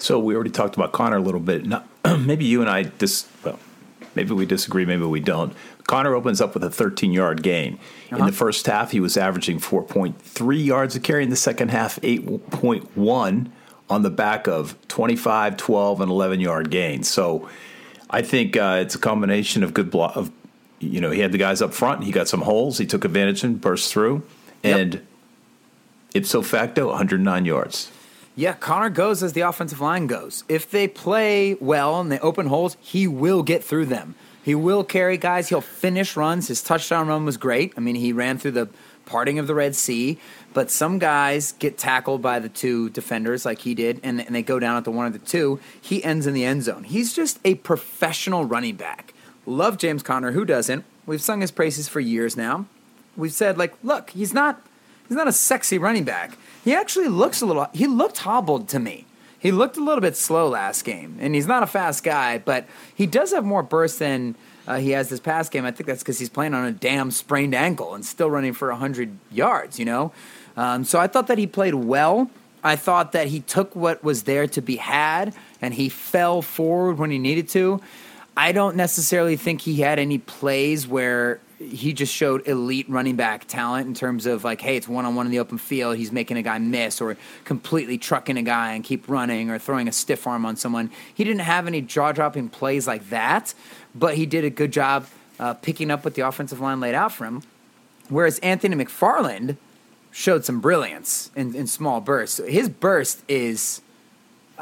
So 0.03 0.19
we 0.19 0.35
already 0.35 0.51
talked 0.51 0.75
about 0.75 0.91
Conner 0.91 1.17
a 1.17 1.21
little 1.21 1.41
bit. 1.41 1.65
Not, 1.65 1.87
maybe 2.19 2.45
you 2.45 2.61
and 2.61 2.69
I 2.69 2.83
dis 2.83 3.29
well, 3.45 3.59
maybe 4.17 4.33
we 4.35 4.47
disagree, 4.47 4.85
maybe 4.85 5.05
we 5.05 5.21
don't. 5.21 5.55
Conner 5.87 6.15
opens 6.17 6.41
up 6.41 6.55
with 6.55 6.65
a 6.65 6.71
13 6.71 7.13
yard 7.13 7.43
gain. 7.45 7.79
In 8.11 8.17
Uh-huh. 8.17 8.27
the 8.27 8.33
first 8.33 8.67
half, 8.67 8.91
he 8.91 8.99
was 8.99 9.17
averaging 9.17 9.61
4.3 9.61 10.65
yards 10.65 10.97
a 10.97 11.01
carry. 11.01 11.23
In 11.23 11.31
the 11.31 11.37
second 11.37 11.69
half, 11.71 12.01
8.1 12.03 13.51
on 13.89 14.03
the 14.03 14.11
back 14.11 14.49
of 14.49 14.77
25, 14.89 15.57
12, 15.57 16.01
and 16.01 16.11
11 16.11 16.41
yard 16.41 16.71
gains. 16.71 17.09
So 17.09 17.49
I 18.11 18.23
think 18.23 18.57
uh, 18.57 18.79
it's 18.81 18.97
a 18.97 18.99
combination 18.99 19.63
of 19.63 19.73
good 19.73 19.89
block. 19.91 20.17
Of 20.17 20.33
you 20.81 21.01
know, 21.01 21.13
he 21.13 21.21
had 21.21 21.31
the 21.31 21.39
guys 21.39 21.63
up 21.63 21.73
front. 21.73 22.03
He 22.03 22.11
got 22.11 22.27
some 22.27 22.41
holes. 22.41 22.79
He 22.79 22.87
took 22.87 23.05
advantage 23.05 23.45
and 23.45 23.61
burst 23.61 23.93
through, 23.93 24.25
Yep. 24.65 24.77
and 24.81 25.07
ipso 26.13 26.43
facto, 26.43 26.89
109 26.89 27.45
yards. 27.45 27.92
Yeah, 28.35 28.55
Conner 28.55 28.89
goes 28.89 29.23
as 29.23 29.35
the 29.35 29.43
offensive 29.43 29.81
line 29.81 30.07
goes. 30.07 30.45
If 30.49 30.71
they 30.71 30.89
play 30.89 31.55
well 31.55 32.01
and 32.01 32.11
they 32.11 32.19
open 32.21 32.47
holes, 32.47 32.77
he 32.81 33.07
will 33.07 33.43
get 33.43 33.63
through 33.63 33.87
them. 33.87 34.15
He 34.43 34.55
will 34.55 34.85
carry 34.85 35.19
guys. 35.19 35.49
He'll 35.49 35.61
finish 35.61 36.17
runs. 36.17 36.49
His 36.49 36.63
touchdown 36.63 37.09
run 37.09 37.25
was 37.25 37.37
great. 37.37 37.75
I 37.77 37.81
mean, 37.81 37.95
he 37.95 38.13
ran 38.13 38.39
through 38.39 38.53
the 38.53 38.69
parting 39.05 39.39
of 39.39 39.47
the 39.47 39.55
Red 39.55 39.77
Sea. 39.77 40.19
But 40.55 40.71
some 40.71 40.99
guys 40.99 41.53
get 41.53 41.79
tackled 41.79 42.23
by 42.23 42.39
the 42.39 42.49
two 42.49 42.91
defenders, 42.91 43.45
like 43.45 43.61
he 43.61 43.75
did, 43.75 44.01
and, 44.03 44.21
and 44.21 44.35
they 44.35 44.43
go 44.43 44.59
down 44.59 44.77
at 44.77 44.85
the 44.85 44.91
one 44.91 45.07
or 45.07 45.11
the 45.11 45.19
two. 45.19 45.61
He 45.81 46.03
ends 46.03 46.27
in 46.27 46.35
the 46.35 46.45
end 46.45 46.63
zone. 46.63 46.85
He's 46.85 47.15
just 47.15 47.39
a 47.45 47.55
professional 47.57 48.45
running 48.45 48.77
back. 48.77 49.15
Love 49.47 49.79
James 49.79 50.03
Conner. 50.03 50.33
Who 50.33 50.45
doesn't? 50.45 50.85
We've 51.07 51.23
sung 51.23 51.41
his 51.41 51.51
praises 51.51 51.89
for 51.89 52.01
years 52.01 52.37
now. 52.37 52.67
We've 53.17 53.33
said 53.33 53.59
like, 53.59 53.75
look, 53.83 54.11
he's 54.11 54.33
not 54.33 54.63
he's 55.09 55.17
not 55.17 55.29
a 55.29 55.33
sexy 55.33 55.79
running 55.79 56.05
back. 56.05 56.37
He 56.65 56.75
actually 56.75 57.09
looks 57.09 57.41
a 57.43 57.47
little. 57.47 57.69
He 57.73 57.87
looked 57.87 58.19
hobbled 58.19 58.69
to 58.69 58.79
me. 58.79 59.07
He 59.39 59.51
looked 59.51 59.77
a 59.77 59.83
little 59.83 60.01
bit 60.01 60.17
slow 60.17 60.49
last 60.49 60.85
game, 60.85 61.19
and 61.21 61.35
he's 61.35 61.49
not 61.49 61.65
a 61.65 61.67
fast 61.67 62.05
guy, 62.05 62.39
but 62.39 62.67
he 62.95 63.07
does 63.07 63.33
have 63.33 63.45
more 63.45 63.65
burst 63.65 63.99
than 63.99 64.37
uh, 64.67 64.79
he 64.79 64.91
has 64.91 65.09
this 65.09 65.21
past 65.21 65.51
game. 65.51 65.65
I 65.65 65.73
think 65.73 65.89
that's 65.89 66.03
because 66.03 66.19
he's 66.19 66.29
playing 66.29 66.55
on 66.55 66.65
a 66.65 66.73
damn 66.73 67.11
sprained 67.11 67.55
ankle 67.55 67.95
and 67.95 68.05
still 68.05 68.31
running 68.31 68.53
for 68.53 68.69
100 68.69 69.17
yards, 69.31 69.79
you 69.79 69.85
know? 69.85 70.13
Um, 70.57 70.85
so 70.85 71.01
I 71.01 71.07
thought 71.07 71.27
that 71.27 71.39
he 71.39 71.47
played 71.47 71.75
well. 71.75 72.31
I 72.63 72.77
thought 72.77 73.13
that 73.13 73.29
he 73.29 73.41
took 73.41 73.75
what 73.75 74.05
was 74.05 74.23
there 74.23 74.47
to 74.47 74.61
be 74.61 74.77
had 74.77 75.35
and 75.61 75.75
he 75.75 75.89
fell 75.89 76.43
forward 76.43 76.99
when 76.99 77.11
he 77.11 77.19
needed 77.19 77.49
to. 77.51 77.81
I 78.37 78.53
don't 78.53 78.77
necessarily 78.77 79.37
think 79.37 79.63
he 79.63 79.81
had 79.81 79.99
any 79.99 80.19
plays 80.19 80.87
where 80.87 81.41
he 81.63 81.93
just 81.93 82.13
showed 82.15 82.47
elite 82.47 82.89
running 82.89 83.17
back 83.17 83.47
talent 83.47 83.87
in 83.87 83.95
terms 83.95 84.27
of 84.27 84.45
like, 84.45 84.61
hey, 84.61 84.77
it's 84.77 84.89
one 84.89 85.05
on 85.05 85.15
one 85.15 85.27
in 85.27 85.33
the 85.33 85.39
open 85.39 85.59
field. 85.59 85.97
He's 85.97 86.13
making 86.13 86.37
a 86.37 86.43
guy 86.43 86.59
miss 86.59 87.01
or 87.01 87.17
completely 87.45 87.99
trucking 87.99 88.37
a 88.37 88.43
guy 88.43 88.73
and 88.73 88.85
keep 88.85 89.09
running 89.09 89.51
or 89.51 89.59
throwing 89.59 89.89
a 89.89 89.93
stiff 89.93 90.27
arm 90.27 90.47
on 90.47 90.57
someone. 90.57 90.91
He 91.15 91.25
didn't 91.25 91.41
have 91.41 91.67
any 91.67 91.81
jaw 91.81 92.13
dropping 92.13 92.49
plays 92.49 92.87
like 92.87 93.11
that, 93.11 93.55
but 93.95 94.15
he 94.17 94.27
did 94.27 94.45
a 94.45 94.51
good 94.51 94.73
job 94.73 95.07
uh, 95.39 95.55
picking 95.55 95.91
up 95.91 96.05
what 96.05 96.15
the 96.15 96.23
offensive 96.23 96.61
line 96.61 96.81
laid 96.81 96.95
out 96.95 97.13
for 97.13 97.27
him. 97.27 97.43
Whereas 98.09 98.39
Anthony 98.39 98.83
McFarland 98.83 99.57
showed 100.11 100.45
some 100.45 100.61
brilliance 100.61 101.31
in, 101.37 101.55
in 101.55 101.67
small 101.67 102.01
bursts. 102.01 102.39
His 102.39 102.69
burst 102.69 103.23
is 103.29 103.82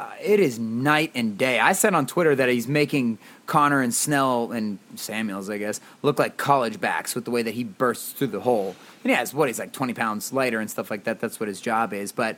uh, 0.01 0.09
it 0.19 0.39
is 0.39 0.57
night 0.57 1.11
and 1.13 1.37
day. 1.37 1.59
I 1.59 1.73
said 1.73 1.93
on 1.93 2.07
Twitter 2.07 2.35
that 2.35 2.49
he's 2.49 2.67
making 2.67 3.19
Conner 3.45 3.81
and 3.81 3.93
Snell 3.93 4.51
and 4.51 4.79
Samuels, 4.95 5.47
I 5.47 5.59
guess, 5.59 5.79
look 6.01 6.17
like 6.17 6.37
college 6.37 6.81
backs 6.81 7.13
with 7.13 7.23
the 7.23 7.29
way 7.29 7.43
that 7.43 7.53
he 7.53 7.63
bursts 7.63 8.11
through 8.13 8.27
the 8.27 8.39
hole. 8.39 8.75
And 9.03 9.11
he 9.11 9.15
has 9.15 9.31
what 9.31 9.47
he's 9.47 9.59
like 9.59 9.73
twenty 9.73 9.93
pounds 9.93 10.33
lighter 10.33 10.59
and 10.59 10.71
stuff 10.71 10.89
like 10.89 11.03
that. 11.03 11.19
That's 11.19 11.39
what 11.39 11.47
his 11.47 11.61
job 11.61 11.93
is. 11.93 12.11
But 12.11 12.37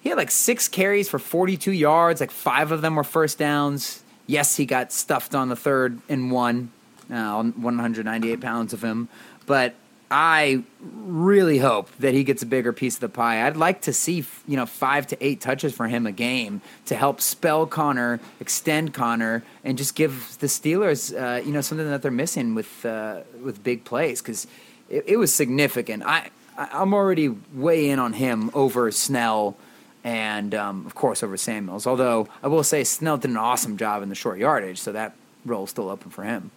he 0.00 0.08
had 0.08 0.16
like 0.16 0.30
six 0.30 0.68
carries 0.68 1.06
for 1.06 1.18
forty-two 1.18 1.72
yards. 1.72 2.18
Like 2.18 2.30
five 2.30 2.72
of 2.72 2.80
them 2.80 2.96
were 2.96 3.04
first 3.04 3.38
downs. 3.38 4.02
Yes, 4.26 4.56
he 4.56 4.64
got 4.64 4.90
stuffed 4.90 5.34
on 5.34 5.50
the 5.50 5.56
third 5.56 6.00
and 6.08 6.30
one, 6.30 6.70
uh, 7.10 7.16
on 7.16 7.60
198 7.60 8.40
pounds 8.40 8.72
of 8.72 8.82
him. 8.82 9.08
But 9.44 9.74
I 10.10 10.64
really 10.82 11.58
hope 11.58 11.88
that 11.98 12.14
he 12.14 12.24
gets 12.24 12.42
a 12.42 12.46
bigger 12.46 12.72
piece 12.72 12.96
of 12.96 13.00
the 13.00 13.08
pie. 13.08 13.46
I'd 13.46 13.56
like 13.56 13.82
to 13.82 13.92
see, 13.92 14.24
you 14.48 14.56
know, 14.56 14.66
five 14.66 15.06
to 15.08 15.24
eight 15.24 15.40
touches 15.40 15.72
for 15.72 15.86
him 15.86 16.04
a 16.04 16.12
game 16.12 16.62
to 16.86 16.96
help 16.96 17.20
spell 17.20 17.64
Conner, 17.64 18.18
extend 18.40 18.92
Conner, 18.92 19.44
and 19.62 19.78
just 19.78 19.94
give 19.94 20.36
the 20.40 20.48
Steelers, 20.48 21.14
uh, 21.14 21.40
you 21.42 21.52
know, 21.52 21.60
something 21.60 21.88
that 21.88 22.02
they're 22.02 22.10
missing 22.10 22.56
with 22.56 22.84
uh, 22.84 23.20
with 23.40 23.62
big 23.62 23.84
plays 23.84 24.20
because 24.20 24.48
it, 24.88 25.04
it, 25.06 25.16
was 25.16 25.32
significant. 25.32 26.02
I 26.04 26.30
I'm 26.58 26.92
already 26.92 27.28
way 27.54 27.88
in 27.88 28.00
on 28.00 28.14
him 28.14 28.50
over 28.52 28.90
Snell 28.90 29.56
and 30.02 30.56
um, 30.56 30.86
of 30.86 30.96
course 30.96 31.22
over 31.22 31.36
Samuels. 31.36 31.86
Although 31.86 32.26
I 32.42 32.48
will 32.48 32.64
say 32.64 32.82
Snell 32.82 33.16
did 33.16 33.30
an 33.30 33.36
awesome 33.36 33.76
job 33.76 34.02
in 34.02 34.08
the 34.08 34.16
short 34.16 34.40
yardage, 34.40 34.78
so 34.78 34.90
that 34.90 35.14
role's 35.46 35.70
still 35.70 35.88
open 35.88 36.10
for 36.10 36.24
him. 36.24 36.50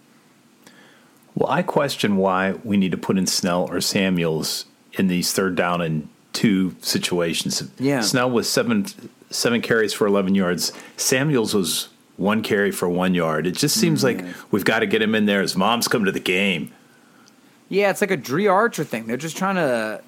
Well, 1.36 1.50
I 1.50 1.64
question 1.64 2.18
why 2.18 2.54
we 2.64 2.78
need 2.78 2.92
to 2.92 2.98
put 2.98 3.18
in 3.18 3.26
Snell 3.26 3.68
or 3.70 3.82
Samuels 3.82 4.66
in 4.94 5.08
these 5.08 5.34
third 5.34 5.56
down 5.56 5.82
and 5.82 6.08
two 6.32 6.76
situations. 6.82 7.64
Yeah. 7.80 8.02
Snell 8.02 8.30
was 8.30 8.50
seven 8.50 8.86
seven 9.30 9.62
carries 9.62 9.94
for 9.94 10.06
eleven 10.06 10.36
yards. 10.36 10.72
Samuels 10.98 11.54
was 11.54 11.90
one 12.18 12.44
carry 12.44 12.72
for 12.72 12.88
one 12.88 13.14
yard. 13.16 13.48
It 13.48 13.56
just 13.56 13.80
seems 13.80 14.04
mm-hmm. 14.04 14.26
like 14.26 14.36
we've 14.52 14.66
got 14.66 14.80
to 14.80 14.86
get 14.86 15.02
him 15.02 15.16
in 15.16 15.26
there. 15.26 15.42
His 15.42 15.56
mom's 15.56 15.88
come 15.88 16.06
to 16.06 16.12
the 16.12 16.20
game. 16.20 16.72
Yeah, 17.70 17.90
it's 17.90 18.02
like 18.02 18.12
a 18.12 18.18
Dri 18.18 18.48
Archer 18.48 18.84
thing. 18.84 19.08
They're 19.08 19.18
just 19.18 19.38
trying 19.38 19.56
to 19.56 20.02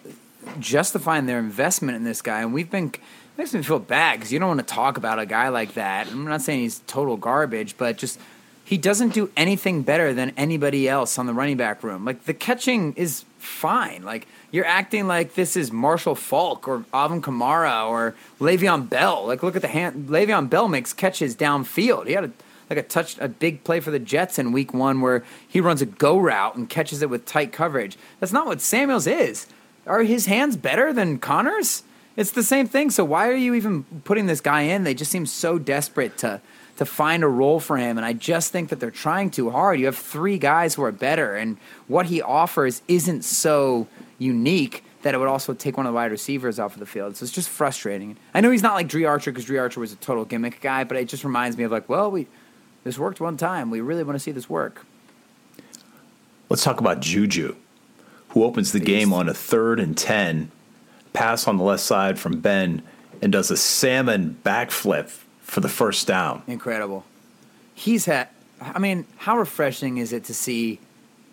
justify 0.59 1.19
their 1.21 1.39
investment 1.39 1.95
in 1.95 2.03
this 2.03 2.21
guy, 2.21 2.41
and 2.41 2.53
we've 2.53 2.69
been 2.69 2.93
makes 3.37 3.53
me 3.53 3.61
feel 3.61 3.79
bad 3.79 4.19
because 4.19 4.31
you 4.31 4.39
don't 4.39 4.47
want 4.47 4.65
to 4.65 4.73
talk 4.73 4.97
about 4.97 5.19
a 5.19 5.25
guy 5.25 5.49
like 5.49 5.73
that. 5.73 6.07
I'm 6.07 6.25
not 6.25 6.41
saying 6.41 6.61
he's 6.61 6.79
total 6.87 7.17
garbage, 7.17 7.77
but 7.77 7.97
just 7.97 8.19
he 8.65 8.79
doesn't 8.79 9.13
do 9.13 9.29
anything 9.37 9.83
better 9.83 10.11
than 10.11 10.33
anybody 10.35 10.89
else 10.89 11.19
on 11.19 11.27
the 11.27 11.33
running 11.33 11.55
back 11.55 11.83
room. 11.83 12.03
Like 12.03 12.25
the 12.25 12.33
catching 12.33 12.93
is 12.93 13.23
fine. 13.37 14.03
Like 14.03 14.27
you're 14.51 14.65
acting 14.65 15.07
like 15.07 15.35
this 15.35 15.55
is 15.55 15.71
Marshall 15.71 16.15
Faulk 16.15 16.67
or 16.67 16.83
Alvin 16.91 17.21
Kamara 17.21 17.87
or 17.87 18.15
Le'Veon 18.39 18.89
Bell. 18.89 19.27
Like 19.27 19.43
look 19.43 19.55
at 19.55 19.61
the 19.61 19.67
hand. 19.67 20.09
Le'Veon 20.09 20.49
Bell 20.49 20.67
makes 20.67 20.93
catches 20.93 21.35
downfield. 21.35 22.07
He 22.07 22.13
had 22.13 22.25
a 22.25 22.31
like 22.67 22.79
a 22.79 22.83
touch 22.83 23.19
a 23.19 23.27
big 23.27 23.63
play 23.63 23.79
for 23.79 23.91
the 23.91 23.99
Jets 23.99 24.39
in 24.39 24.51
week 24.51 24.73
one 24.73 24.99
where 24.99 25.23
he 25.47 25.61
runs 25.61 25.83
a 25.83 25.85
go 25.85 26.17
route 26.17 26.55
and 26.55 26.67
catches 26.67 27.03
it 27.03 27.09
with 27.11 27.23
tight 27.27 27.53
coverage. 27.53 27.95
That's 28.19 28.33
not 28.33 28.47
what 28.47 28.61
Samuels 28.61 29.05
is. 29.05 29.45
Are 29.85 30.01
his 30.01 30.25
hands 30.25 30.57
better 30.57 30.91
than 30.91 31.19
Conner's? 31.19 31.83
It's 32.15 32.31
the 32.31 32.41
same 32.41 32.67
thing. 32.67 32.89
So 32.89 33.05
why 33.05 33.27
are 33.29 33.35
you 33.35 33.53
even 33.53 33.83
putting 34.03 34.25
this 34.25 34.41
guy 34.41 34.61
in? 34.61 34.83
They 34.83 34.95
just 34.95 35.11
seem 35.11 35.27
so 35.27 35.59
desperate 35.59 36.17
to 36.19 36.41
to 36.77 36.85
find 36.85 37.23
a 37.23 37.27
role 37.27 37.59
for 37.59 37.77
him. 37.77 37.97
And 37.97 38.05
I 38.05 38.13
just 38.13 38.51
think 38.51 38.69
that 38.69 38.79
they're 38.79 38.91
trying 38.91 39.29
too 39.29 39.49
hard. 39.49 39.79
You 39.79 39.85
have 39.85 39.97
three 39.97 40.37
guys 40.37 40.75
who 40.75 40.83
are 40.83 40.91
better, 40.91 41.35
and 41.35 41.57
what 41.87 42.07
he 42.07 42.21
offers 42.21 42.81
isn't 42.87 43.23
so 43.23 43.87
unique 44.17 44.83
that 45.01 45.13
it 45.13 45.19
would 45.19 45.27
also 45.27 45.53
take 45.53 45.77
one 45.77 45.85
of 45.85 45.91
the 45.91 45.95
wide 45.95 46.09
receivers 46.09 46.57
off 46.57 46.73
of 46.73 46.79
the 46.79 46.85
field. 46.85 47.15
So 47.15 47.23
it's 47.23 47.31
just 47.31 47.47
frustrating. 47.47 48.17
I 48.33 48.41
know 48.41 48.49
he's 48.49 48.63
not 48.63 48.73
like 48.73 48.87
Dri 48.87 49.05
Archer 49.05 49.31
because 49.31 49.45
Dri 49.45 49.59
Archer 49.59 49.79
was 49.79 49.93
a 49.93 49.97
total 49.97 50.25
gimmick 50.25 50.61
guy, 50.61 50.83
but 50.83 50.97
it 50.97 51.07
just 51.07 51.23
reminds 51.23 51.57
me 51.57 51.63
of 51.63 51.71
like, 51.71 51.87
well, 51.87 52.09
we 52.09 52.27
this 52.83 52.97
worked 52.97 53.19
one 53.19 53.37
time. 53.37 53.69
We 53.69 53.81
really 53.81 54.03
want 54.03 54.15
to 54.15 54.19
see 54.19 54.31
this 54.31 54.49
work. 54.49 54.85
Let's 56.49 56.63
talk 56.63 56.79
about 56.79 57.01
Juju, 57.01 57.55
who 58.29 58.43
opens 58.43 58.71
the 58.71 58.79
game 58.79 59.13
on 59.13 59.29
a 59.29 59.33
third 59.33 59.79
and 59.79 59.97
ten, 59.97 60.51
pass 61.13 61.47
on 61.47 61.57
the 61.57 61.63
left 61.63 61.83
side 61.83 62.19
from 62.19 62.39
Ben, 62.39 62.81
and 63.21 63.31
does 63.31 63.51
a 63.51 63.57
salmon 63.57 64.37
backflip 64.43 65.21
for 65.45 65.61
the 65.61 65.69
first 65.69 66.07
down. 66.07 66.41
Incredible. 66.47 67.05
He's 67.73 68.05
had. 68.05 68.29
I 68.59 68.79
mean, 68.79 69.05
how 69.17 69.37
refreshing 69.37 69.97
is 69.97 70.11
it 70.11 70.23
to 70.25 70.33
see 70.33 70.79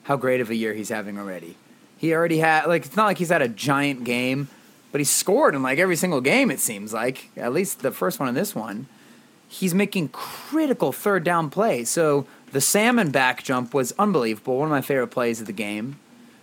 how 0.05 0.17
great 0.17 0.41
of 0.41 0.51
a 0.51 0.55
year 0.55 0.75
he's 0.75 0.91
having 0.91 1.19
already? 1.19 1.57
He 1.97 2.15
already 2.15 2.39
had 2.39 2.67
like 2.67 2.87
it's 2.87 2.97
not 2.97 3.07
like 3.07 3.19
he's 3.19 3.31
had 3.31 3.43
a 3.43 3.49
giant 3.49 4.05
game, 4.05 4.49
but 4.91 5.01
he 5.01 5.05
scored 5.05 5.55
in 5.55 5.63
like 5.63 5.79
every 5.79 5.97
single 5.97 6.21
game. 6.21 6.51
It 6.51 6.61
seems 6.61 6.93
like 6.93 7.31
at 7.37 7.53
least 7.53 7.81
the 7.81 7.91
first 7.91 8.21
one 8.21 8.29
and 8.29 8.37
this 8.37 8.55
one. 8.55 8.87
He's 9.49 9.75
making 9.75 10.09
critical 10.09 10.93
third 10.93 11.25
down 11.25 11.51
plays. 11.51 11.91
So 11.91 12.27
the 12.53 12.61
salmon 12.61 13.11
back 13.11 13.43
jump 13.43 13.75
was 13.75 13.93
unbelievable. 13.99 14.59
One 14.59 14.67
of 14.67 14.71
my 14.71 14.81
favorite 14.81 15.09
plays 15.09 15.41
of 15.41 15.47
the 15.47 15.53
game. 15.53 15.99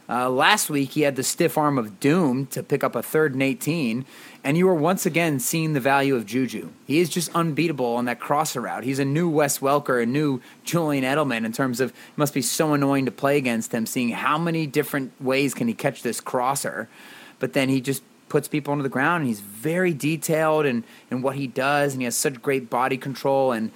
Uh, 0.08 0.28
last 0.28 0.72
week, 0.72 0.92
he 0.92 1.02
had 1.02 1.16
the 1.16 1.24
stiff 1.24 1.56
arm 1.58 1.78
of 1.78 2.00
doom 2.00 2.48
to 2.48 2.64
pick 2.64 2.84
up 2.84 2.96
a 2.96 3.04
third 3.04 3.34
and 3.34 3.44
18, 3.44 4.06
and 4.44 4.58
you 4.58 4.68
are 4.70 4.76
once 4.76 5.06
again 5.06 5.40
seeing 5.40 5.74
the 5.74 5.80
value 5.80 6.16
of 6.16 6.26
Juju. 6.26 6.70
He 6.88 7.00
is 7.00 7.10
just 7.10 7.34
unbeatable 7.36 7.96
on 7.96 8.06
that 8.06 8.20
crosser 8.20 8.62
route. 8.62 8.84
He's 8.84 9.00
a 9.00 9.06
new 9.06 9.30
Wes 9.30 9.60
Welker, 9.60 10.02
a 10.02 10.06
new 10.06 10.42
Julian 10.64 11.04
Edelman 11.04 11.46
in 11.46 11.52
terms 11.52 11.80
of 11.80 11.90
it 11.90 12.18
must 12.18 12.34
be 12.34 12.42
so 12.42 12.74
annoying 12.74 13.06
to 13.06 13.12
play 13.12 13.38
against 13.38 13.74
him, 13.74 13.86
seeing 13.86 14.10
how 14.10 14.38
many 14.38 14.66
different 14.66 15.12
ways 15.22 15.54
can 15.54 15.68
he 15.68 15.74
catch 15.74 16.02
this 16.02 16.22
crosser. 16.22 16.88
But 17.40 17.54
then 17.54 17.70
he 17.70 17.82
just 17.82 18.04
puts 18.30 18.48
people 18.48 18.72
onto 18.72 18.84
the 18.84 18.90
ground, 18.90 19.22
and 19.22 19.28
he's 19.28 19.40
very 19.42 19.94
detailed 19.94 20.66
in, 20.66 20.84
in 21.12 21.22
what 21.22 21.36
he 21.36 21.48
does, 21.48 21.94
and 21.94 22.02
he 22.02 22.06
has 22.06 22.16
such 22.16 22.42
great 22.42 22.70
body 22.70 22.98
control. 22.98 23.52
And 23.52 23.72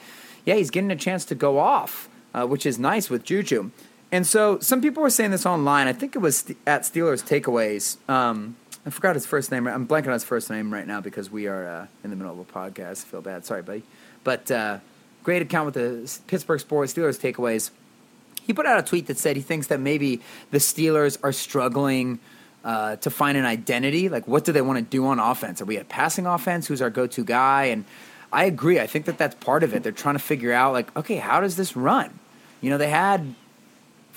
yeah, 0.45 0.55
he's 0.55 0.69
getting 0.69 0.91
a 0.91 0.95
chance 0.95 1.25
to 1.25 1.35
go 1.35 1.59
off, 1.59 2.07
uh, 2.33 2.45
which 2.45 2.65
is 2.65 2.79
nice 2.79 3.09
with 3.09 3.23
Juju. 3.23 3.71
And 4.11 4.27
so 4.27 4.59
some 4.59 4.79
people 4.79 5.01
were 5.01 5.09
saying 5.09 5.31
this 5.31 5.45
online. 5.45 5.87
I 5.87 5.93
think 5.93 6.15
it 6.15 6.19
was 6.19 6.45
at 6.67 6.83
Steelers 6.83 7.23
Takeaways. 7.23 7.97
Um, 8.07 8.55
I 8.85 8.89
forgot 8.89 9.15
his 9.15 9.25
first 9.25 9.49
name. 9.49 9.65
I'm 9.67 9.87
blanking 9.87 10.07
on 10.07 10.13
his 10.13 10.25
first 10.25 10.49
name 10.49 10.73
right 10.73 10.85
now 10.85 10.99
because 10.99 11.31
we 11.31 11.47
are 11.47 11.67
uh, 11.67 11.87
in 12.03 12.09
the 12.09 12.15
middle 12.17 12.33
of 12.33 12.39
a 12.39 12.51
podcast. 12.51 13.03
I 13.03 13.07
feel 13.07 13.21
bad. 13.21 13.45
Sorry, 13.45 13.61
buddy. 13.61 13.83
But 14.25 14.51
uh, 14.51 14.79
great 15.23 15.41
account 15.41 15.67
with 15.67 15.75
the 15.75 16.21
Pittsburgh 16.27 16.59
Sports 16.59 16.93
Steelers 16.93 17.17
Takeaways. 17.19 17.71
He 18.45 18.51
put 18.51 18.65
out 18.65 18.77
a 18.77 18.83
tweet 18.83 19.07
that 19.07 19.17
said 19.17 19.37
he 19.37 19.41
thinks 19.41 19.67
that 19.67 19.79
maybe 19.79 20.19
the 20.51 20.57
Steelers 20.57 21.17
are 21.23 21.31
struggling 21.31 22.19
uh, 22.65 22.97
to 22.97 23.09
find 23.09 23.37
an 23.37 23.45
identity. 23.45 24.09
Like, 24.09 24.27
what 24.27 24.43
do 24.43 24.51
they 24.51 24.61
want 24.61 24.79
to 24.79 24.83
do 24.83 25.05
on 25.05 25.17
offense? 25.17 25.61
Are 25.61 25.65
we 25.65 25.77
a 25.77 25.85
passing 25.85 26.25
offense? 26.25 26.67
Who's 26.67 26.81
our 26.81 26.89
go-to 26.89 27.23
guy? 27.23 27.65
And 27.65 27.85
I 28.33 28.45
agree. 28.45 28.81
I 28.81 28.87
think 28.87 29.05
that 29.05 29.17
that's 29.17 29.35
part 29.35 29.63
of 29.63 29.73
it. 29.73 29.83
They're 29.83 29.93
trying 29.93 30.15
to 30.15 30.19
figure 30.19 30.51
out, 30.51 30.73
like, 30.73 30.93
okay, 30.97 31.17
how 31.17 31.39
does 31.39 31.55
this 31.55 31.77
run? 31.77 32.19
You 32.59 32.69
know, 32.69 32.77
they 32.77 32.89
had 32.89 33.33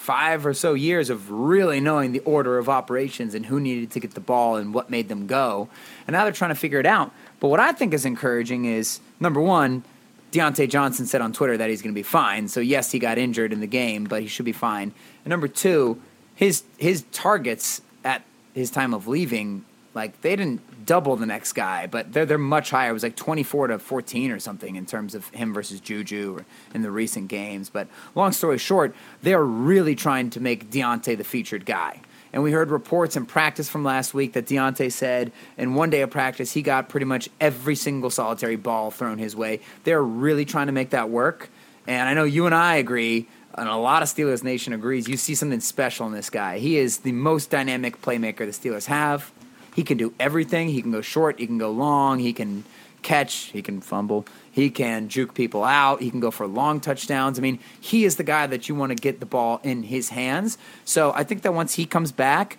five 0.07 0.47
or 0.47 0.55
so 0.55 0.75
years 0.75 1.11
of 1.11 1.33
really 1.33 1.81
knowing 1.81 2.12
the 2.12 2.21
order 2.21 2.59
of 2.59 2.69
operations 2.69 3.35
and 3.35 3.45
who 3.45 3.59
needed 3.59 3.90
to 3.90 3.99
get 3.99 4.14
the 4.14 4.21
ball 4.21 4.55
and 4.55 4.73
what 4.73 4.88
made 4.88 5.09
them 5.09 5.27
go. 5.27 5.69
And 6.07 6.14
now 6.14 6.23
they're 6.23 6.33
trying 6.33 6.53
to 6.53 6.61
figure 6.61 6.79
it 6.79 6.87
out. 6.87 7.11
But 7.40 7.49
what 7.49 7.59
I 7.59 7.73
think 7.73 7.92
is 7.92 8.05
encouraging 8.05 8.66
is 8.66 9.01
number 9.19 9.40
one, 9.40 9.83
Diontae 10.31 10.71
Johnson 10.71 11.07
said 11.07 11.21
on 11.21 11.33
Twitter 11.33 11.57
that 11.57 11.71
he's 11.71 11.83
going 11.83 11.92
to 11.92 11.99
be 11.99 12.05
fine. 12.05 12.47
So 12.47 12.61
yes, 12.61 12.92
he 12.92 13.01
got 13.01 13.19
injured 13.19 13.53
in 13.53 13.59
the 13.59 13.67
game, 13.67 14.04
but 14.04 14.23
he 14.23 14.29
should 14.29 14.44
be 14.44 14.52
fine. 14.52 14.92
And 15.25 15.31
number 15.31 15.48
two, 15.48 16.00
his 16.37 16.63
his 16.79 17.02
targets 17.11 17.83
at 18.04 18.23
his 18.54 18.71
time 18.71 18.94
of 18.94 19.09
leaving, 19.09 19.65
like 19.92 20.21
they 20.21 20.37
didn't 20.37 20.61
double 20.87 21.16
the 21.16 21.26
next 21.26 21.52
guy, 21.52 21.87
but 21.87 22.12
they're 22.12 22.24
they're 22.24 22.38
much 22.38 22.70
higher. 22.70 22.90
It 22.90 22.94
was 22.94 23.02
like 23.02 23.16
twenty 23.16 23.42
four 23.42 23.66
to 23.66 23.78
fourteen 23.78 24.30
or 24.30 24.38
something 24.38 24.76
in 24.76 24.87
terms 24.87 25.14
of 25.14 25.28
him 25.28 25.52
versus 25.52 25.80
Juju 25.80 26.44
in 26.72 26.82
the 26.82 26.90
recent 26.90 27.28
games. 27.28 27.68
But 27.68 27.88
long 28.14 28.32
story 28.32 28.58
short, 28.58 28.94
they 29.22 29.34
are 29.34 29.44
really 29.44 29.94
trying 29.94 30.30
to 30.30 30.40
make 30.40 30.70
Diontae 30.70 31.18
the 31.18 31.24
featured 31.24 31.66
guy. 31.66 32.00
And 32.32 32.42
we 32.42 32.52
heard 32.52 32.70
reports 32.70 33.16
in 33.16 33.24
practice 33.26 33.68
from 33.68 33.82
last 33.82 34.12
week 34.12 34.34
that 34.34 34.46
Diontae 34.46 34.92
said 34.92 35.32
in 35.56 35.74
one 35.74 35.90
day 35.90 36.02
of 36.02 36.10
practice 36.10 36.52
he 36.52 36.62
got 36.62 36.88
pretty 36.88 37.06
much 37.06 37.28
every 37.40 37.74
single 37.74 38.10
solitary 38.10 38.56
ball 38.56 38.90
thrown 38.90 39.18
his 39.18 39.34
way. 39.34 39.60
They're 39.84 40.02
really 40.02 40.44
trying 40.44 40.66
to 40.66 40.72
make 40.72 40.90
that 40.90 41.08
work. 41.10 41.48
And 41.87 42.08
I 42.08 42.14
know 42.14 42.24
you 42.24 42.46
and 42.46 42.54
I 42.54 42.76
agree, 42.76 43.28
and 43.54 43.68
a 43.68 43.76
lot 43.76 44.02
of 44.02 44.08
Steelers 44.08 44.42
Nation 44.42 44.72
agrees. 44.72 45.08
You 45.08 45.16
see 45.16 45.34
something 45.34 45.60
special 45.60 46.06
in 46.06 46.12
this 46.12 46.30
guy. 46.30 46.58
He 46.58 46.78
is 46.78 46.98
the 46.98 47.12
most 47.12 47.48
dynamic 47.48 48.02
playmaker 48.02 48.38
the 48.38 48.46
Steelers 48.46 48.87
have. 48.87 49.32
He 49.77 49.85
can 49.85 49.98
do 49.98 50.14
everything. 50.18 50.70
He 50.70 50.81
can 50.81 50.90
go 50.90 51.02
short. 51.02 51.38
He 51.38 51.46
can 51.46 51.58
go 51.58 51.70
long. 51.70 52.18
He 52.18 52.33
can 52.33 52.64
catch. 53.02 53.50
He 53.52 53.60
can 53.60 53.83
fumble. 53.83 54.24
He 54.50 54.70
can 54.70 55.10
juke 55.10 55.35
people 55.35 55.64
out. 55.64 56.00
He 56.00 56.10
can 56.10 56.18
go 56.18 56.31
for 56.31 56.46
long 56.46 56.81
touchdowns. 56.81 57.38
I 57.38 57.42
mean, 57.42 57.58
he 57.79 58.06
is 58.06 58.16
the 58.16 58.24
guy 58.24 58.46
that 58.46 58.70
you 58.70 58.74
want 58.74 58.90
to 58.90 58.96
get 58.96 59.20
the 59.20 59.27
ball 59.27 59.60
in 59.62 59.83
his 59.83 60.08
hands. 60.08 60.56
So 60.87 61.12
I 61.12 61.24
think 61.24 61.42
that 61.42 61.52
once 61.52 61.74
he 61.74 61.85
comes 61.85 62.10
back, 62.10 62.56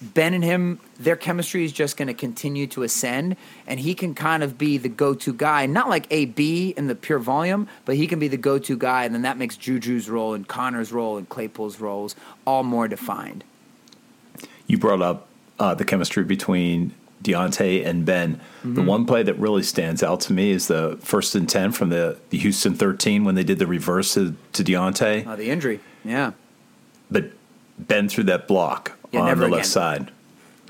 Ben 0.00 0.32
and 0.32 0.42
him, 0.42 0.80
their 0.98 1.16
chemistry 1.16 1.66
is 1.66 1.72
just 1.72 1.98
going 1.98 2.08
to 2.08 2.14
continue 2.14 2.66
to 2.68 2.82
ascend, 2.82 3.36
and 3.66 3.78
he 3.78 3.94
can 3.94 4.14
kind 4.14 4.42
of 4.42 4.56
be 4.56 4.78
the 4.78 4.88
go-to 4.88 5.34
guy. 5.34 5.66
Not 5.66 5.90
like 5.90 6.06
AB 6.10 6.70
in 6.76 6.86
the 6.86 6.94
pure 6.94 7.18
volume, 7.18 7.68
but 7.84 7.96
he 7.96 8.06
can 8.06 8.18
be 8.18 8.28
the 8.28 8.38
go-to 8.38 8.76
guy, 8.76 9.04
and 9.04 9.14
then 9.14 9.22
that 9.22 9.36
makes 9.36 9.56
Juju's 9.56 10.08
role 10.08 10.32
and 10.32 10.48
Conner's 10.48 10.92
role 10.92 11.18
and 11.18 11.28
Claypool's 11.28 11.78
roles 11.78 12.16
all 12.46 12.62
more 12.62 12.88
defined. 12.88 13.44
You 14.66 14.78
brought 14.78 15.02
up 15.02 15.28
uh, 15.58 15.74
the 15.74 15.84
chemistry 15.84 16.24
between 16.24 16.92
Diontae 17.22 17.84
and 17.86 18.04
Ben. 18.04 18.40
The 18.64 18.82
one 18.82 19.06
play 19.06 19.22
that 19.22 19.34
really 19.38 19.62
stands 19.62 20.02
out 20.02 20.20
to 20.22 20.32
me 20.32 20.50
is 20.50 20.66
the 20.68 20.98
first 21.00 21.34
and 21.34 21.48
10 21.48 21.72
from 21.72 21.88
the, 21.88 22.18
the 22.30 22.38
Houston 22.38 22.74
13 22.74 23.24
when 23.24 23.34
they 23.34 23.44
did 23.44 23.58
the 23.58 23.66
reverse 23.66 24.14
to, 24.14 24.34
to 24.52 24.62
Diontae. 24.64 25.26
Uh, 25.26 25.36
the 25.36 25.50
injury, 25.50 25.80
yeah, 26.04 26.32
But 27.10 27.30
Ben 27.78 28.08
threw 28.08 28.24
that 28.24 28.46
block 28.46 28.92
Yeah, 29.10 29.20
on 29.20 29.26
the 29.38 29.44
again. 29.44 29.50
left 29.50 29.66
side. 29.66 30.10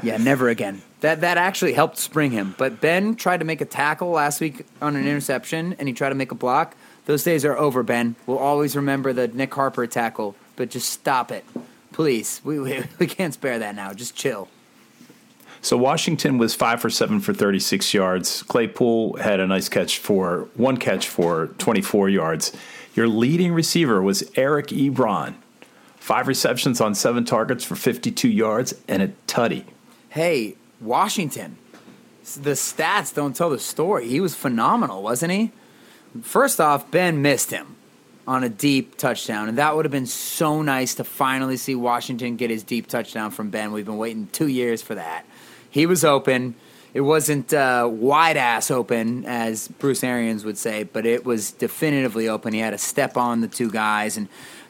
yeah, 0.02 0.16
never 0.16 0.48
again. 0.48 0.82
That 1.00 1.20
that 1.20 1.36
actually 1.38 1.72
helped 1.74 1.98
spring 1.98 2.30
him. 2.30 2.54
But 2.56 2.80
Ben 2.80 3.14
tried 3.16 3.38
to 3.40 3.44
make 3.44 3.60
a 3.60 3.66
tackle 3.66 4.10
last 4.10 4.40
week 4.40 4.64
on 4.80 4.96
an 4.96 5.06
interception, 5.06 5.74
and 5.78 5.86
he 5.88 5.92
tried 5.94 6.08
to 6.10 6.14
make 6.14 6.30
a 6.32 6.34
block. 6.36 6.76
Those 7.06 7.22
days 7.24 7.44
are 7.44 7.56
over, 7.58 7.82
Ben. 7.82 8.16
We'll 8.26 8.38
always 8.38 8.74
remember 8.74 9.12
the 9.12 9.28
Nick 9.28 9.52
Harper 9.54 9.86
tackle, 9.86 10.34
but 10.56 10.70
just 10.70 10.88
stop 10.88 11.30
it, 11.30 11.44
please. 11.92 12.40
We 12.42 12.58
we, 12.58 12.84
we 12.98 13.06
can't 13.06 13.34
spare 13.34 13.58
that 13.58 13.74
now. 13.74 13.92
Just 13.92 14.14
chill. 14.14 14.48
So 15.64 15.78
Washington 15.78 16.36
was 16.36 16.54
five 16.54 16.82
for 16.82 16.90
seven 16.90 17.20
for 17.20 17.32
36 17.32 17.94
yards. 17.94 18.42
Claypool 18.42 19.16
had 19.16 19.40
a 19.40 19.46
nice 19.46 19.70
catch 19.70 19.96
for 19.96 20.46
one 20.56 20.76
catch 20.76 21.08
for 21.08 21.46
24 21.56 22.10
yards. 22.10 22.52
Your 22.94 23.08
leading 23.08 23.54
receiver 23.54 24.02
was 24.02 24.30
Eric 24.36 24.66
Ebron. 24.66 25.36
Five 25.96 26.28
receptions 26.28 26.82
on 26.82 26.94
seven 26.94 27.24
targets 27.24 27.64
for 27.64 27.76
52 27.76 28.28
yards 28.28 28.74
and 28.86 29.02
a 29.02 29.08
tutty. 29.26 29.64
Hey, 30.10 30.56
Washington. 30.82 31.56
The 32.36 32.50
stats 32.50 33.14
don't 33.14 33.34
tell 33.34 33.48
the 33.48 33.58
story. 33.58 34.06
He 34.06 34.20
was 34.20 34.34
phenomenal, 34.34 35.02
wasn't 35.02 35.32
he? 35.32 35.50
First 36.20 36.60
off, 36.60 36.90
Ben 36.90 37.22
missed 37.22 37.50
him 37.50 37.76
on 38.26 38.44
a 38.44 38.50
deep 38.50 38.98
touchdown, 38.98 39.48
and 39.48 39.56
that 39.56 39.74
would 39.74 39.86
have 39.86 39.92
been 39.92 40.04
so 40.04 40.60
nice 40.60 40.94
to 40.96 41.04
finally 41.04 41.56
see 41.56 41.74
Washington 41.74 42.36
get 42.36 42.50
his 42.50 42.62
deep 42.62 42.86
touchdown 42.86 43.30
from 43.30 43.48
Ben. 43.48 43.72
We've 43.72 43.86
been 43.86 43.96
waiting 43.96 44.28
two 44.30 44.48
years 44.48 44.82
for 44.82 44.94
that. 44.94 45.24
He 45.74 45.86
was 45.86 46.04
open. 46.04 46.54
It 46.92 47.00
wasn't 47.00 47.52
uh, 47.52 47.88
wide 47.90 48.36
ass 48.36 48.70
open, 48.70 49.24
as 49.24 49.66
Bruce 49.66 50.04
Arians 50.04 50.44
would 50.44 50.56
say, 50.56 50.84
but 50.84 51.04
it 51.04 51.24
was 51.24 51.50
definitively 51.50 52.28
open. 52.28 52.52
He 52.52 52.60
had 52.60 52.70
to 52.70 52.78
step 52.78 53.16
on 53.16 53.40
the 53.40 53.48
two 53.48 53.72
guys, 53.72 54.16
and 54.16 54.28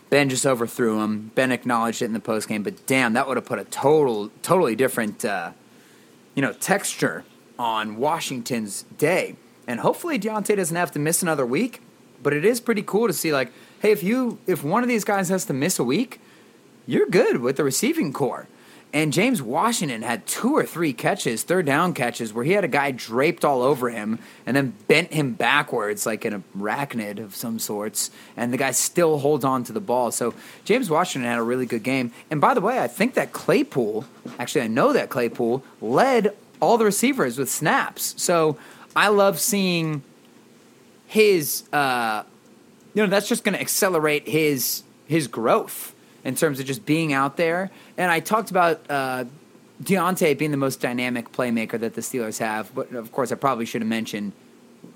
Ben 0.09 0.31
just 0.31 0.47
overthrew 0.47 1.03
him. 1.03 1.31
Ben 1.35 1.53
acknowledged 1.53 2.01
it 2.01 2.07
in 2.07 2.15
the 2.15 2.21
postgame, 2.21 2.65
but 2.65 2.87
damn, 2.87 3.13
that 3.13 3.29
would 3.29 3.37
have 3.37 3.45
put 3.45 3.59
a 3.59 3.65
total, 3.65 4.31
totally 4.41 4.75
different, 4.75 5.27
uh, 5.27 5.53
you 6.35 6.41
know, 6.41 6.55
texture 6.55 7.27
on 7.59 7.97
Washington's 7.97 8.85
day. 8.97 9.37
And 9.67 9.81
hopefully 9.81 10.19
Diontae 10.19 10.57
doesn't 10.57 10.75
have 10.75 10.91
to 10.93 10.99
miss 10.99 11.23
another 11.23 11.45
week. 11.45 11.83
But 12.23 12.33
it 12.33 12.47
is 12.47 12.63
pretty 12.63 12.81
cool 12.81 13.09
to 13.09 13.13
see, 13.13 13.31
like, 13.31 13.53
hey, 13.83 13.93
if 13.93 14.03
you 14.03 14.39
if 14.47 14.65
one 14.65 14.83
of 14.83 14.89
these 14.89 15.05
guys 15.05 15.29
has 15.29 15.45
to 15.45 15.53
miss 15.53 15.79
a 15.79 15.85
week, 15.85 16.19
you're 16.87 17.07
good 17.07 17.43
with 17.43 17.57
the 17.57 17.65
receiving 17.65 18.11
core. 18.11 18.49
And 18.95 19.13
James 19.13 19.43
Washington 19.43 20.03
had 20.03 20.25
two 20.25 20.57
or 20.57 20.65
three 20.65 20.93
catches, 20.93 21.43
third 21.43 21.67
down 21.67 21.95
catches, 21.95 22.33
where 22.33 22.45
he 22.45 22.53
had 22.53 22.63
a 22.63 22.69
guy 22.69 22.93
draped 22.93 23.45
all 23.45 23.63
over 23.63 23.91
him 23.91 24.21
and 24.47 24.57
then 24.57 24.73
bent 24.87 25.13
him 25.13 25.33
backwards 25.33 26.07
like 26.07 26.25
an 26.25 26.45
arachnid 26.57 27.19
of 27.19 27.35
some 27.35 27.59
sorts. 27.59 28.13
And 28.37 28.53
the 28.53 28.57
guy 28.57 28.71
still 28.71 29.19
holds 29.19 29.45
on 29.45 29.65
to 29.65 29.73
the 29.73 29.81
ball. 29.81 30.13
So 30.13 30.33
James 30.65 30.89
Washington 30.89 31.29
had 31.29 31.41
a 31.41 31.43
really 31.43 31.67
good 31.67 31.83
game. 31.83 32.13
And 32.31 32.41
by 32.41 32.55
the 32.55 32.61
way, 32.61 32.79
I 32.79 32.87
think 32.87 33.15
that 33.15 33.33
Claypool, 33.33 34.05
actually, 34.39 34.63
I 34.63 34.69
know 34.69 34.93
that 34.93 35.11
Claypool 35.11 35.65
led 35.81 36.37
all 36.61 36.79
the 36.79 36.85
receivers 36.85 37.37
with 37.37 37.51
snaps. 37.51 38.15
So 38.23 38.57
I 38.95 39.09
love 39.09 39.41
seeing 39.41 40.05
his 41.09 41.65
uh, 41.73 42.23
you 42.95 43.03
know 43.03 43.09
that's 43.09 43.29
just 43.29 43.45
going 43.45 43.55
to 43.55 43.61
accelerate 43.61 44.29
his 44.29 44.83
his 45.07 45.27
growth 45.27 45.94
in 46.25 46.35
terms 46.35 46.59
of 46.59 46.67
just 46.67 46.85
being 46.87 47.13
out 47.13 47.37
there. 47.37 47.71
And 47.97 48.11
I 48.11 48.21
talked 48.21 48.51
about 48.51 48.81
uh, 48.89 49.25
Diontae 49.83 50.37
being 50.37 50.51
the 50.51 50.57
most 50.57 50.81
dynamic 50.81 51.33
playmaker 51.33 51.79
that 51.79 51.95
the 51.95 52.01
Steelers 52.01 52.39
have, 52.39 52.75
but 52.75 52.93
of 52.93 53.13
course 53.13 53.31
I 53.31 53.35
probably 53.35 53.67
should 53.67 53.83
have 53.83 53.89
mentioned 53.89 54.33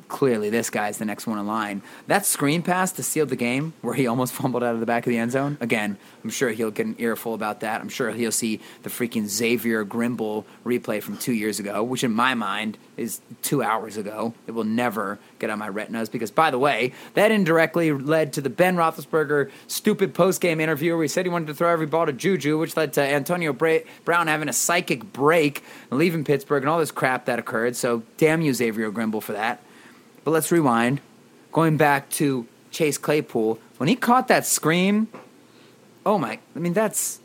clearly 0.09 0.51
this 0.51 0.71
guy's 0.71 0.99
the 0.99 1.05
next 1.05 1.27
one 1.27 1.39
in 1.39 1.47
line. 1.47 1.83
That 2.07 2.27
screen 2.27 2.63
pass 2.63 2.93
to 2.93 3.03
seal 3.03 3.27
the 3.27 3.37
game, 3.37 3.75
where 3.83 3.95
he 3.95 4.07
almost 4.07 4.33
fumbled 4.39 4.63
out 4.63 4.75
of 4.75 4.81
the 4.81 4.87
back 4.87 5.07
of 5.07 5.11
the 5.11 5.19
end 5.19 5.33
zone. 5.33 5.59
Again, 5.61 5.97
I'm 6.25 6.31
sure 6.31 6.51
he'll 6.51 6.71
get 6.71 6.87
an 6.87 6.97
earful 6.99 7.35
about 7.35 7.61
that. 7.61 7.81
I'm 7.81 7.89
sure 7.89 8.11
he'll 8.11 8.33
see 8.33 8.61
the 8.83 8.91
freaking 8.91 9.27
Xavier 9.27 9.85
Grimble 9.85 10.45
replay 10.65 11.03
from 11.03 11.17
two 11.17 11.33
years 11.33 11.59
ago, 11.59 11.83
which 11.83 12.03
in 12.03 12.13
my 12.13 12.35
mind 12.35 12.79
is 12.97 13.21
two 13.43 13.63
hours 13.63 13.97
ago. 13.97 14.35
It 14.47 14.53
will 14.53 14.65
never 14.65 15.19
get 15.39 15.51
on 15.51 15.59
my 15.59 15.69
retinas 15.69 16.09
because, 16.09 16.31
by 16.31 16.51
the 16.51 16.59
way, 16.59 16.93
that 17.15 17.31
indirectly 17.31 17.93
led 17.93 18.33
to 18.35 18.41
the 18.41 18.51
Ben 18.51 18.77
Roethlisberger 18.77 19.51
stupid 19.67 20.15
post-game 20.15 20.61
interview 20.61 20.95
where 20.95 21.03
he 21.03 21.09
said 21.09 21.25
he 21.25 21.31
wanted 21.31 21.47
to 21.47 21.55
throw 21.55 21.73
every 21.73 21.87
ball 21.87 22.07
to 22.07 22.13
Juju, 22.13 22.59
which 22.59 22.77
led 22.77 22.93
to 22.95 23.03
Antonio 23.03 23.53
Bra- 23.53 23.79
Brown 24.05 24.27
having 24.27 24.49
a 24.49 24.53
psychic 24.53 25.13
break 25.13 25.63
and 25.91 25.99
leaving 25.99 26.25
Pittsburgh 26.25 26.63
and 26.63 26.71
all 26.71 26.79
this 26.79 26.91
crap 26.91 27.27
that 27.27 27.39
occurred. 27.39 27.77
So 27.77 28.03
damn 28.17 28.41
you, 28.41 28.53
Xavier 28.53 28.91
Grimble, 28.91 29.23
for 29.23 29.33
that. 29.33 29.63
But 30.29 30.33
let's 30.33 30.53
rewind. 30.53 31.01
Going 31.53 31.79
back 31.79 32.11
to 32.11 32.47
Chase 32.71 32.99
Claypool, 32.99 33.59
when 33.79 33.89
he 33.89 33.97
caught 33.97 34.29
that 34.29 34.45
scream, 34.45 35.09
oh 36.05 36.19
my, 36.19 36.39
I 36.55 36.59
mean, 36.59 36.75
that's. 36.75 37.21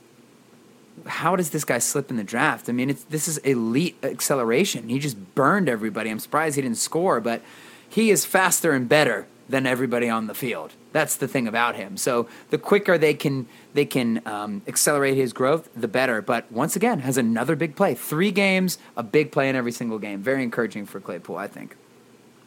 How 1.06 1.36
does 1.36 1.50
this 1.50 1.66
guy 1.66 1.80
slip 1.80 2.10
in 2.10 2.16
the 2.16 2.24
draft? 2.24 2.70
I 2.70 2.72
mean, 2.72 2.96
this 3.10 3.28
is 3.28 3.40
elite 3.40 3.98
acceleration. 4.04 4.88
He 4.88 5.00
just 5.00 5.36
burned 5.36 5.68
everybody. 5.68 6.10
I'm 6.10 6.20
surprised 6.20 6.56
he 6.56 6.62
didn't 6.62 6.78
score, 6.78 7.20
but 7.20 7.42
he 7.90 8.10
is 8.10 8.24
faster 8.24 8.72
and 8.72 8.88
better 8.88 9.28
than 9.50 9.66
everybody 9.68 10.08
on 10.08 10.28
the 10.28 10.34
field. 10.34 10.72
That's 10.94 11.18
the 11.18 11.28
thing 11.28 11.46
about 11.46 11.76
him. 11.76 11.98
So 11.98 12.30
the 12.52 12.58
quicker 12.58 12.98
they 12.98 13.16
can 13.16 13.48
they 13.74 13.84
can 13.84 14.22
um, 14.26 14.62
accelerate 14.66 15.18
his 15.18 15.34
growth, 15.34 15.68
the 15.76 15.90
better. 15.90 16.22
But 16.22 16.50
once 16.50 16.78
again, 16.78 17.00
has 17.00 17.18
another 17.18 17.58
big 17.58 17.76
play. 17.76 17.96
Three 17.96 18.32
games, 18.32 18.78
a 18.96 19.04
big 19.04 19.34
play 19.34 19.50
in 19.50 19.58
every 19.58 19.74
single 19.74 20.00
game. 20.00 20.22
Very 20.22 20.42
encouraging 20.42 20.86
for 20.86 21.02
Claypool, 21.02 21.36
I 21.36 21.48
think. 21.48 21.76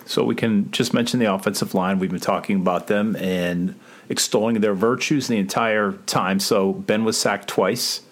So 0.07 0.25
we 0.25 0.35
can 0.35 0.71
just 0.71 0.95
mention 0.95 1.21
the 1.21 1.33
offensive 1.33 1.75
line. 1.75 1.99
We've 1.99 2.11
been 2.11 2.21
talking 2.21 2.57
about 2.57 2.87
them 2.87 3.17
and 3.17 3.75
extolling 4.09 4.61
their 4.61 4.75
virtues 4.75 5.27
the 5.27 5.37
entire 5.37 5.93
time. 6.07 6.39
So 6.41 6.73
Ben 6.73 7.05
was 7.05 7.19
sacked 7.19 7.49
twice 7.49 8.03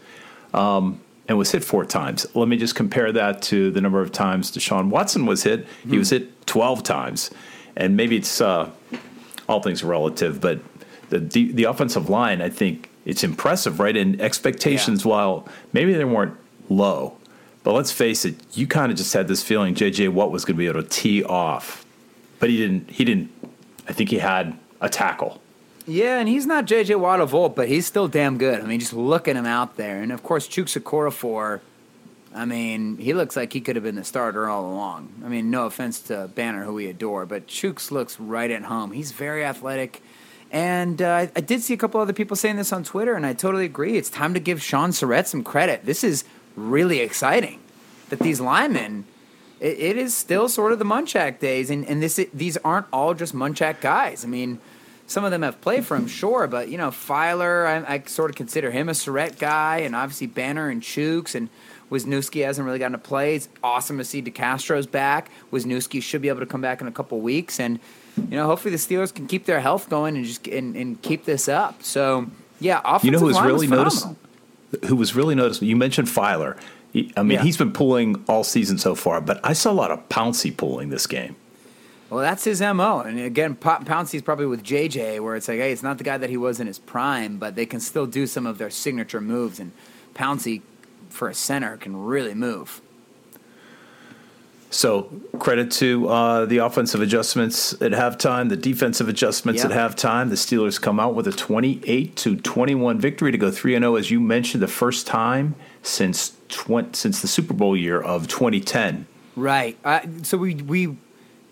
um, 0.52 1.00
and 1.28 1.38
was 1.38 1.52
hit 1.52 1.62
four 1.64 1.84
times. 1.84 2.26
Let 2.34 2.48
me 2.48 2.56
just 2.56 2.74
compare 2.74 3.12
that 3.12 3.42
to 3.42 3.70
the 3.70 3.80
number 3.80 4.00
of 4.00 4.10
times 4.12 4.50
Deshaun 4.50 4.88
Watson 4.90 5.24
was 5.24 5.44
hit. 5.44 5.66
He 5.88 5.96
was 5.96 6.10
hit 6.10 6.46
12 6.46 6.82
times. 6.82 7.30
And 7.76 7.96
maybe 7.96 8.16
it's 8.16 8.40
uh, 8.40 8.70
all 9.48 9.60
things 9.62 9.82
relative, 9.84 10.40
but 10.40 10.60
the, 11.10 11.18
the 11.18 11.52
the 11.52 11.64
offensive 11.64 12.08
line, 12.08 12.40
I 12.40 12.48
think 12.48 12.88
it's 13.04 13.22
impressive, 13.24 13.78
right? 13.78 13.96
And 13.96 14.20
expectations, 14.20 15.04
Yeah. 15.04 15.10
while 15.10 15.48
maybe 15.72 15.92
they 15.92 16.04
weren't 16.04 16.34
low, 16.68 17.16
but 17.62 17.72
let's 17.72 17.92
face 17.92 18.24
it, 18.24 18.36
you 18.56 18.66
kind 18.66 18.90
of 18.90 18.96
just 18.98 19.12
had 19.12 19.26
this 19.28 19.42
feeling 19.42 19.74
JJ 19.74 20.08
Watt 20.10 20.30
was 20.30 20.44
going 20.44 20.54
to 20.56 20.58
be 20.58 20.66
able 20.66 20.82
to 20.82 20.88
tee 20.88 21.22
off, 21.24 21.83
but 22.44 22.50
he 22.50 22.58
didn't. 22.58 22.90
He 22.90 23.06
didn't. 23.06 23.30
I 23.88 23.94
think 23.94 24.10
he 24.10 24.18
had 24.18 24.54
a 24.78 24.90
tackle. 24.90 25.40
Yeah, 25.86 26.18
and 26.18 26.28
he's 26.28 26.44
not 26.44 26.66
JJ 26.66 27.00
Watt 27.00 27.22
of 27.22 27.34
old, 27.34 27.54
but 27.54 27.68
he's 27.68 27.86
still 27.86 28.06
damn 28.06 28.36
good. 28.36 28.60
I 28.60 28.66
mean, 28.66 28.80
just 28.80 28.92
look 28.92 29.28
at 29.28 29.34
him 29.34 29.46
out 29.46 29.78
there. 29.78 30.02
And 30.02 30.12
of 30.12 30.22
course, 30.22 30.46
Chuks 30.46 30.78
Okorafor, 30.78 31.60
I 32.34 32.44
mean, 32.44 32.98
he 32.98 33.14
looks 33.14 33.34
like 33.34 33.54
he 33.54 33.62
could 33.62 33.76
have 33.76 33.82
been 33.82 33.94
the 33.94 34.04
starter 34.04 34.46
all 34.46 34.70
along. 34.70 35.22
I 35.24 35.28
mean, 35.28 35.50
no 35.50 35.64
offense 35.64 36.00
to 36.02 36.28
Banner, 36.34 36.64
who 36.64 36.74
we 36.74 36.86
adore, 36.86 37.24
but 37.24 37.46
Chuks 37.46 37.90
looks 37.90 38.20
right 38.20 38.50
at 38.50 38.64
home. 38.64 38.92
He's 38.92 39.12
very 39.12 39.42
athletic. 39.42 40.02
And 40.52 41.00
uh, 41.00 41.28
I- 41.34 41.40
did 41.40 41.62
see 41.62 41.72
a 41.72 41.78
couple 41.78 41.98
other 41.98 42.12
people 42.12 42.36
saying 42.36 42.56
this 42.56 42.74
on 42.74 42.84
Twitter, 42.84 43.14
and 43.14 43.24
I 43.24 43.32
totally 43.32 43.64
agree. 43.64 43.96
It's 43.96 44.10
time 44.10 44.34
to 44.34 44.40
give 44.40 44.62
Sean 44.62 44.90
Sarrett 44.90 45.28
some 45.28 45.42
credit. 45.42 45.86
This 45.86 46.04
is 46.04 46.24
really 46.56 47.00
exciting. 47.00 47.60
That 48.10 48.18
these 48.18 48.38
linemen, 48.38 49.06
it, 49.64 49.80
it 49.80 49.96
is 49.96 50.14
still 50.14 50.48
sort 50.48 50.72
of 50.72 50.78
the 50.78 50.84
Munchak 50.84 51.38
days, 51.38 51.70
and, 51.70 51.86
and 51.86 52.02
this 52.02 52.20
these 52.34 52.56
aren't 52.58 52.86
all 52.92 53.14
just 53.14 53.34
Munchak 53.34 53.80
guys. 53.80 54.24
I 54.24 54.28
mean, 54.28 54.58
some 55.06 55.24
of 55.24 55.30
them 55.30 55.42
have 55.42 55.60
played 55.62 55.86
for 55.86 55.96
him, 55.96 56.06
sure, 56.20 56.46
but 56.46 56.68
you 56.68 56.76
know, 56.76 56.90
Feiler, 56.90 57.66
I, 57.66 57.94
I 57.94 58.02
sort 58.06 58.30
of 58.30 58.36
consider 58.36 58.70
him 58.70 58.88
a 58.88 58.92
Sarrett 58.92 59.38
guy, 59.38 59.78
and 59.78 59.96
obviously 59.96 60.26
Banner 60.26 60.68
and 60.68 60.82
Chuks, 60.82 61.34
and 61.34 61.48
Wisniewski 61.90 62.44
hasn't 62.44 62.66
really 62.66 62.78
gotten 62.78 62.92
to 62.92 62.98
play. 62.98 63.36
It's 63.36 63.48
awesome 63.62 63.98
to 63.98 64.04
see 64.04 64.22
DeCastro's 64.22 64.86
back. 64.86 65.30
Wisniewski 65.50 66.02
should 66.02 66.20
be 66.20 66.28
able 66.28 66.40
to 66.40 66.46
come 66.46 66.60
back 66.60 66.82
in 66.82 66.86
a 66.86 66.92
couple 66.92 67.18
weeks, 67.20 67.58
and 67.58 67.80
you 68.16 68.36
know, 68.36 68.46
hopefully 68.46 68.70
the 68.70 68.78
Steelers 68.78 69.12
can 69.14 69.26
keep 69.26 69.46
their 69.46 69.60
health 69.60 69.88
going 69.88 70.16
and 70.16 70.26
just 70.26 70.46
and, 70.46 70.76
and 70.76 71.00
keep 71.00 71.24
this 71.24 71.48
up. 71.48 71.82
So 71.82 72.26
yeah, 72.60 72.80
offensive 72.84 73.04
You 73.04 73.10
know 73.12 73.18
who 73.20 73.26
was 73.26 73.36
line 73.36 73.46
really 73.46 73.66
phenomenal. 73.66 74.16
Who 74.86 74.96
was 74.96 75.14
really 75.14 75.34
noticeable? 75.34 75.66
You 75.68 75.76
mentioned 75.76 76.08
Feiler. 76.08 76.56
He- 76.92 77.12
I 77.16 77.22
mean, 77.22 77.32
Yeah. 77.38 77.42
he's 77.42 77.56
been 77.56 77.72
pulling 77.72 78.22
all 78.28 78.44
season 78.44 78.78
so 78.78 78.94
far, 78.94 79.20
but 79.20 79.40
I 79.42 79.52
saw 79.52 79.70
a 79.70 79.74
lot 79.74 79.90
of 79.90 80.08
Pouncey 80.08 80.56
pulling 80.56 80.90
this 80.90 81.06
game. 81.06 81.36
Well, 82.10 82.20
that's 82.20 82.44
his 82.44 82.60
mo. 82.60 83.00
And 83.00 83.18
again, 83.18 83.56
Pa- 83.56 83.80
Pouncey's 83.80 84.22
probably 84.22 84.46
with 84.46 84.62
JJ, 84.62 85.18
where 85.20 85.34
it's 85.34 85.48
like, 85.48 85.58
hey, 85.58 85.72
it's 85.72 85.82
not 85.82 85.98
the 85.98 86.04
guy 86.04 86.16
that 86.18 86.30
he 86.30 86.36
was 86.36 86.60
in 86.60 86.66
his 86.68 86.78
prime, 86.78 87.38
but 87.38 87.56
they 87.56 87.66
can 87.66 87.80
still 87.80 88.06
do 88.06 88.26
some 88.26 88.46
of 88.46 88.58
their 88.58 88.70
signature 88.70 89.20
moves. 89.20 89.58
And 89.58 89.72
Pouncey, 90.14 90.60
for 91.08 91.28
a 91.28 91.34
center, 91.34 91.76
can 91.76 91.96
really 91.96 92.34
move. 92.34 92.80
So 94.74 95.08
credit 95.38 95.70
to 95.72 96.08
uh, 96.08 96.46
the 96.46 96.58
offensive 96.58 97.00
adjustments 97.00 97.74
at 97.74 97.92
halftime, 97.92 98.48
the 98.48 98.56
defensive 98.56 99.08
adjustments 99.08 99.62
Yeah. 99.62 99.70
at 99.70 99.96
halftime. 99.96 100.30
The 100.30 100.34
Steelers 100.34 100.80
come 100.80 100.98
out 100.98 101.14
with 101.14 101.28
a 101.28 101.32
28 101.32 102.16
to 102.16 102.36
21 102.36 102.98
victory 102.98 103.30
to 103.30 103.38
go 103.38 103.52
3 103.52 103.78
0, 103.78 103.94
as 103.94 104.10
you 104.10 104.18
mentioned, 104.18 104.62
the 104.62 104.68
first 104.68 105.06
time 105.06 105.54
since 105.82 106.32
tw- 106.48 106.90
since 106.92 107.22
the 107.22 107.28
Super 107.28 107.54
Bowl 107.54 107.76
year 107.76 108.00
of 108.00 108.26
2010. 108.26 109.06
Right. 109.36 109.78
Uh, 109.84 110.00
so 110.22 110.36
we 110.38 110.56
we 110.56 110.96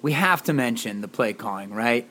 we 0.03 0.13
have 0.13 0.43
to 0.45 0.53
mention 0.53 1.01
the 1.01 1.09
play 1.09 1.33
calling, 1.33 1.73
right? 1.73 2.09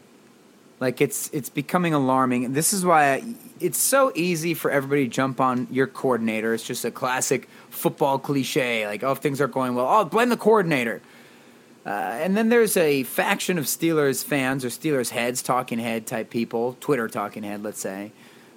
Like 0.79 1.01
it's 1.01 1.29
it's 1.33 1.49
becoming 1.49 1.93
alarming. 1.93 2.53
This 2.53 2.71
is 2.71 2.85
why 2.85 3.15
I, 3.15 3.23
it's 3.59 3.77
so 3.77 4.13
easy 4.15 4.53
for 4.53 4.71
everybody 4.71 5.03
to 5.03 5.09
jump 5.09 5.41
on 5.41 5.67
your 5.69 5.87
coordinator. 5.87 6.53
It's 6.53 6.63
just 6.63 6.85
a 6.85 6.91
classic 6.91 7.49
football 7.71 8.19
cliche, 8.19 8.85
like 8.85 9.03
oh, 9.03 9.11
if 9.11 9.19
things 9.19 9.41
aren't 9.41 9.53
going 9.53 9.75
well, 9.75 9.87
oh, 9.89 10.05
blame 10.05 10.29
the 10.29 10.37
coordinator. 10.37 11.01
Uh, 11.85 11.89
and 11.89 12.37
then 12.37 12.49
there's 12.49 12.77
a 12.77 13.03
faction 13.03 13.57
of 13.57 13.65
Steelers 13.65 14.23
fans 14.23 14.63
or 14.63 14.67
Steelers 14.67 15.09
heads, 15.09 15.41
talking 15.41 15.79
head 15.79 16.05
type 16.05 16.29
people, 16.29 16.77
Twitter 16.79 17.07
talking 17.07 17.41
head, 17.41 17.63
let's 17.63 17.79
say, 17.79 18.11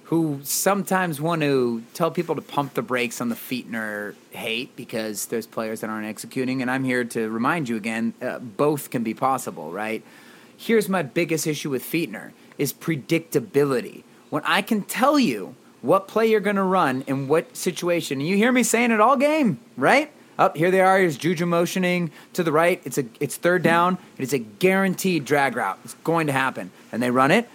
who 0.05 0.39
sometimes 0.43 1.19
want 1.19 1.41
to 1.41 1.81
tell 1.95 2.11
people 2.11 2.35
to 2.35 2.41
pump 2.41 2.75
the 2.75 2.83
brakes 2.83 3.19
on 3.21 3.29
the 3.29 3.35
Fichtner 3.35 4.13
hate 4.29 4.75
because 4.75 5.25
there's 5.27 5.47
players 5.47 5.81
that 5.81 5.89
aren't 5.89 6.05
executing. 6.05 6.61
And 6.61 6.69
I'm 6.69 6.83
here 6.83 7.03
to 7.03 7.29
remind 7.29 7.67
you 7.67 7.75
again, 7.75 8.13
uh, 8.21 8.37
both 8.37 8.91
can 8.91 9.01
be 9.01 9.15
possible, 9.15 9.71
right? 9.71 10.03
Here's 10.55 10.87
my 10.87 11.01
biggest 11.01 11.47
issue 11.47 11.71
with 11.71 11.83
Fichtner 11.83 12.31
is 12.59 12.73
predictability. 12.73 14.03
When 14.29 14.43
I 14.45 14.61
can 14.61 14.83
tell 14.83 15.17
you 15.17 15.55
what 15.85 16.07
play 16.07 16.27
you're 16.27 16.39
going 16.39 16.55
to 16.55 16.63
run 16.63 17.03
in 17.07 17.27
what 17.27 17.55
situation, 17.55 18.19
and 18.19 18.27
you 18.27 18.35
hear 18.37 18.51
me 18.51 18.63
saying 18.63 18.91
it 18.91 18.99
all 18.99 19.17
game, 19.17 19.59
right? 19.77 20.11
Up 20.37 20.57
here 20.57 20.69
they 20.69 20.81
are. 20.81 20.99
Here's 20.99 21.17
Juju 21.17 21.45
motioning 21.45 22.11
to 22.33 22.43
the 22.43 22.51
right. 22.51 22.81
It's 22.83 22.97
a 22.97 23.05
it's 23.21 23.37
third 23.37 23.63
down. 23.63 23.97
It 24.17 24.23
is 24.23 24.33
a 24.33 24.39
guaranteed 24.39 25.23
drag 25.23 25.55
route. 25.55 25.79
It's 25.85 25.93
going 26.03 26.27
to 26.27 26.33
happen, 26.33 26.71
and 26.91 27.01
they 27.01 27.09
run 27.09 27.31
it. 27.31 27.47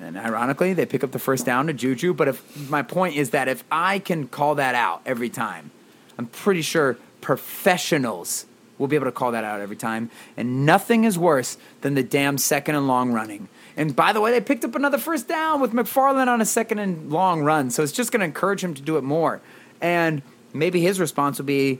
And 0.00 0.16
ironically, 0.16 0.74
they 0.74 0.86
pick 0.86 1.02
up 1.02 1.10
the 1.10 1.18
first 1.18 1.44
down 1.44 1.66
to 1.66 1.72
Juju. 1.72 2.14
But 2.14 2.28
if 2.28 2.70
my 2.70 2.82
point 2.82 3.16
is 3.16 3.30
that 3.30 3.48
if 3.48 3.64
I 3.72 3.98
can 3.98 4.28
call 4.28 4.54
that 4.54 4.76
out 4.76 5.02
every 5.04 5.28
time, 5.28 5.72
I'm 6.16 6.26
pretty 6.26 6.62
sure 6.62 6.96
professionals 7.20 8.46
will 8.78 8.86
be 8.86 8.94
able 8.94 9.06
to 9.06 9.12
call 9.12 9.32
that 9.32 9.42
out 9.42 9.60
every 9.60 9.74
time. 9.74 10.08
And 10.36 10.64
nothing 10.64 11.02
is 11.02 11.18
worse 11.18 11.58
than 11.80 11.94
the 11.94 12.04
damn 12.04 12.38
second 12.38 12.76
and 12.76 12.86
long 12.86 13.12
running. 13.12 13.48
And 13.78 13.94
by 13.94 14.12
the 14.12 14.20
way, 14.20 14.32
they 14.32 14.40
picked 14.40 14.64
up 14.64 14.74
another 14.74 14.98
first 14.98 15.28
down 15.28 15.60
with 15.60 15.72
McFarland 15.72 16.26
on 16.26 16.40
a 16.40 16.44
second 16.44 16.80
and 16.80 17.10
long 17.10 17.42
run. 17.42 17.70
So 17.70 17.84
it's 17.84 17.92
just 17.92 18.10
going 18.10 18.20
to 18.20 18.26
encourage 18.26 18.62
him 18.62 18.74
to 18.74 18.82
do 18.82 18.96
it 18.96 19.04
more. 19.04 19.40
And 19.80 20.20
maybe 20.52 20.80
his 20.80 20.98
response 20.98 21.38
will 21.38 21.46
be, 21.46 21.78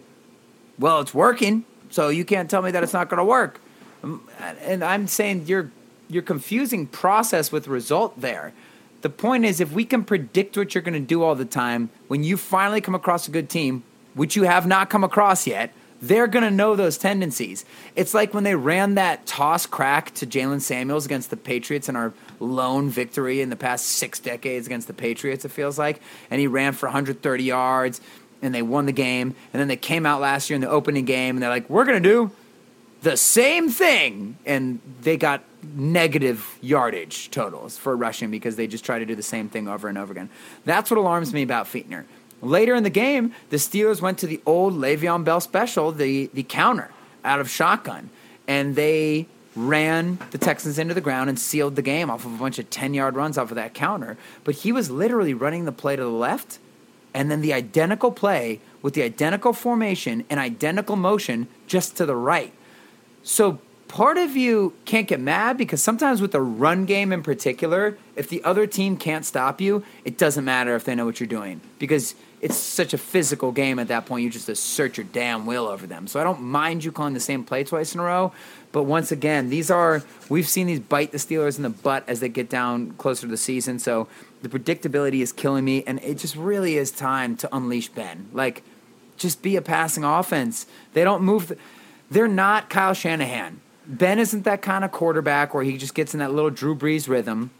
well, 0.79 1.01
it's 1.01 1.13
working, 1.13 1.65
so 1.91 2.09
you 2.09 2.25
can't 2.25 2.49
tell 2.49 2.63
me 2.63 2.71
that 2.71 2.85
it's 2.85 2.93
not 2.93 3.09
going 3.09 3.19
to 3.19 3.25
work. 3.25 3.61
Um, 4.05 4.29
And 4.41 4.85
I'm 4.85 5.09
saying 5.09 5.47
you're 5.47 5.71
you're 6.09 6.23
confusing 6.23 6.87
process 6.87 7.53
with 7.53 7.69
result 7.69 8.19
there. 8.21 8.55
The 9.03 9.11
point 9.11 9.45
is, 9.45 9.61
if 9.61 9.73
we 9.73 9.85
can 9.85 10.05
predict 10.05 10.57
what 10.57 10.75
you're 10.75 10.83
going 10.83 10.95
to 10.95 11.07
do 11.15 11.23
all 11.23 11.35
the 11.35 11.45
time, 11.45 11.91
when 12.07 12.25
you 12.25 12.37
finally 12.37 12.81
come 12.81 12.95
across 12.95 13.29
a 13.29 13.31
good 13.31 13.51
team, 13.51 13.83
which 14.15 14.35
you 14.35 14.45
have 14.45 14.67
not 14.67 14.89
come 14.89 15.05
across 15.05 15.47
yet, 15.47 15.73
they're 16.01 16.27
going 16.27 16.45
to 16.45 16.51
know 16.51 16.77
those 16.77 16.97
tendencies. 16.97 17.65
It's 17.97 18.15
like 18.15 18.33
when 18.33 18.45
they 18.45 18.55
ran 18.55 18.95
that 18.95 19.27
toss 19.27 19.67
crack 19.67 20.15
to 20.15 20.27
Jaylen 20.27 20.61
Samuels 20.61 21.07
against 21.07 21.31
the 21.31 21.37
Patriots 21.37 21.89
in 21.89 21.97
our 21.97 22.13
lone 22.41 22.89
victory 22.89 23.41
in 23.41 23.51
the 23.51 23.57
past 23.57 23.87
six 23.87 24.21
decades 24.21 24.67
against 24.67 24.87
the 24.87 24.95
Patriots, 24.95 25.45
it 25.45 25.51
feels 25.51 25.79
like. 25.79 26.01
And 26.31 26.41
he 26.41 26.47
ran 26.47 26.73
for 26.73 26.87
130 26.87 27.43
yards 27.45 28.01
and 28.43 28.55
they 28.55 28.63
won 28.63 28.87
the 28.87 28.93
game. 28.93 29.35
And 29.53 29.61
then 29.61 29.69
they 29.69 29.77
came 29.77 30.07
out 30.07 30.21
last 30.21 30.49
year 30.49 30.55
in 30.55 30.61
the 30.61 30.71
opening 30.71 31.05
game 31.05 31.37
and 31.37 31.43
they're 31.43 31.51
like, 31.51 31.69
we're 31.69 31.85
going 31.85 32.01
to 32.01 32.09
do 32.09 32.31
the 33.03 33.17
same 33.17 33.69
thing. 33.69 34.37
And 34.47 34.81
they 35.03 35.17
got 35.17 35.43
negative 35.63 36.59
yardage 36.61 37.31
totals 37.31 37.77
for 37.77 37.97
rushing 37.97 38.31
because 38.31 38.57
they 38.57 38.67
just 38.67 38.85
try 38.85 38.99
to 38.99 39.07
do 39.07 39.17
the 39.17 39.23
same 39.23 39.49
thing 39.49 39.67
over 39.69 39.89
and 39.89 39.99
over 39.99 40.13
again. 40.13 40.31
That's 40.65 40.91
what 40.91 40.99
alarms 40.99 41.33
me 41.33 41.43
about 41.43 41.67
Fichtner. 41.67 42.05
Later 42.41 42.75
in 42.75 42.85
the 42.85 42.91
game, 42.91 43.35
the 43.51 43.57
Steelers 43.57 44.01
went 44.01 44.19
to 44.19 44.27
the 44.27 44.41
old 44.47 44.75
Le'Veon 44.75 45.25
Bell 45.25 45.41
special, 45.41 45.93
the, 45.93 46.31
the 46.33 46.43
counter 46.43 46.91
out 47.25 47.41
of 47.41 47.51
shotgun. 47.51 48.11
And 48.47 48.77
they 48.77 49.27
ran 49.57 50.19
the 50.31 50.39
Texans 50.39 50.79
into 50.79 50.95
the 50.95 51.01
ground 51.01 51.29
and 51.29 51.39
sealed 51.39 51.75
the 51.75 51.83
game 51.83 52.11
off 52.11 52.25
of 52.25 52.33
a 52.33 52.39
bunch 52.39 52.59
of 52.59 52.71
10 52.71 52.95
yard 52.95 53.17
runs 53.17 53.37
off 53.37 53.51
of 53.51 53.57
that 53.57 53.75
counter. 53.75 54.17
But 54.45 54.57
he 54.57 54.73
was 54.73 54.91
literally 54.91 55.35
running 55.35 55.65
the 55.65 55.73
play 55.73 55.97
to 55.97 56.03
the 56.03 56.09
left 56.09 56.59
and 57.13 57.31
then 57.31 57.41
the 57.41 57.53
identical 57.53 58.13
play 58.13 58.61
with 58.83 58.95
the 58.95 59.03
identical 59.03 59.53
formation 59.53 60.25
and 60.31 60.39
identical 60.39 60.95
motion 60.95 61.49
just 61.67 61.97
to 61.97 62.07
the 62.07 62.15
right. 62.15 62.53
So 63.25 63.59
part 63.89 64.19
of 64.19 64.37
you 64.37 64.75
can't 64.85 65.09
get 65.09 65.21
mad 65.21 65.57
because 65.57 65.83
sometimes 65.83 66.21
with 66.21 66.33
the 66.33 66.41
run 66.41 66.85
game 66.85 67.13
in 67.13 67.23
particular, 67.23 67.99
if 68.15 68.29
the 68.29 68.45
other 68.45 68.67
team 68.67 68.97
can't 68.97 69.25
stop 69.25 69.61
you, 69.61 69.85
it 70.05 70.19
doesn't 70.19 70.45
matter 70.45 70.77
if 70.77 70.85
they 70.85 70.95
know 70.95 71.07
what 71.07 71.19
you're 71.19 71.27
doing 71.27 71.61
because 71.79 72.15
it's 72.41 72.57
such 72.57 72.95
a 72.95 72.99
physical 72.99 73.51
game 73.51 73.79
at 73.79 73.89
that 73.89 74.07
point. 74.07 74.23
You 74.23 74.31
just 74.31 74.49
assert 74.49 74.97
your 74.97 75.07
damn 75.13 75.47
will 75.47 75.67
over 75.67 75.87
them. 75.87 76.07
So 76.07 76.21
I 76.21 76.25
don't 76.25 76.41
mind 76.41 76.85
you 76.85 76.93
calling 76.93 77.15
the 77.15 77.21
same 77.21 77.43
play 77.43 77.65
twice 77.65 77.95
in 77.95 78.01
a 78.01 78.05
row. 78.05 78.33
But 78.71 78.85
once 78.85 79.11
again, 79.11 79.49
these 79.49 79.71
are 79.71 80.03
we've 80.29 80.49
seen 80.49 80.67
these 80.67 80.81
bite 80.81 81.11
the 81.11 81.19
Steelers 81.19 81.57
in 81.57 81.63
the 81.63 81.71
butt 81.71 82.05
as 82.07 82.21
they 82.21 82.29
get 82.29 82.49
down 82.49 82.93
closer 82.93 83.23
to 83.23 83.27
the 83.27 83.37
season. 83.37 83.79
So 83.79 84.09
the 84.43 84.49
predictability 84.49 85.21
is 85.21 85.33
killing 85.33 85.65
me, 85.65 85.83
and 85.85 85.99
it 86.03 86.19
just 86.19 86.37
really 86.37 86.77
is 86.77 86.91
time 86.91 87.37
to 87.39 87.55
unleash 87.55 87.89
Ben. 87.89 88.29
Like, 88.33 88.63
just 89.17 89.43
be 89.43 89.57
a 89.57 89.63
passing 89.63 90.05
offense. 90.05 90.67
They 90.93 91.03
don't 91.03 91.23
move. 91.23 91.49
The, 91.49 91.57
they're 92.11 92.29
not 92.29 92.71
Kyle 92.71 92.95
Shanahan. 92.95 93.61
Ben 93.89 94.19
isn't 94.19 94.45
that 94.45 94.61
kind 94.61 94.85
of 94.85 94.93
quarterback 94.93 95.55
where 95.55 95.65
he 95.65 95.79
just 95.79 95.95
gets 95.95 96.13
in 96.13 96.21
that 96.21 96.33
little 96.33 96.51
Drew 96.51 96.77
Brees 96.77 97.09
rhythm. 97.09 97.51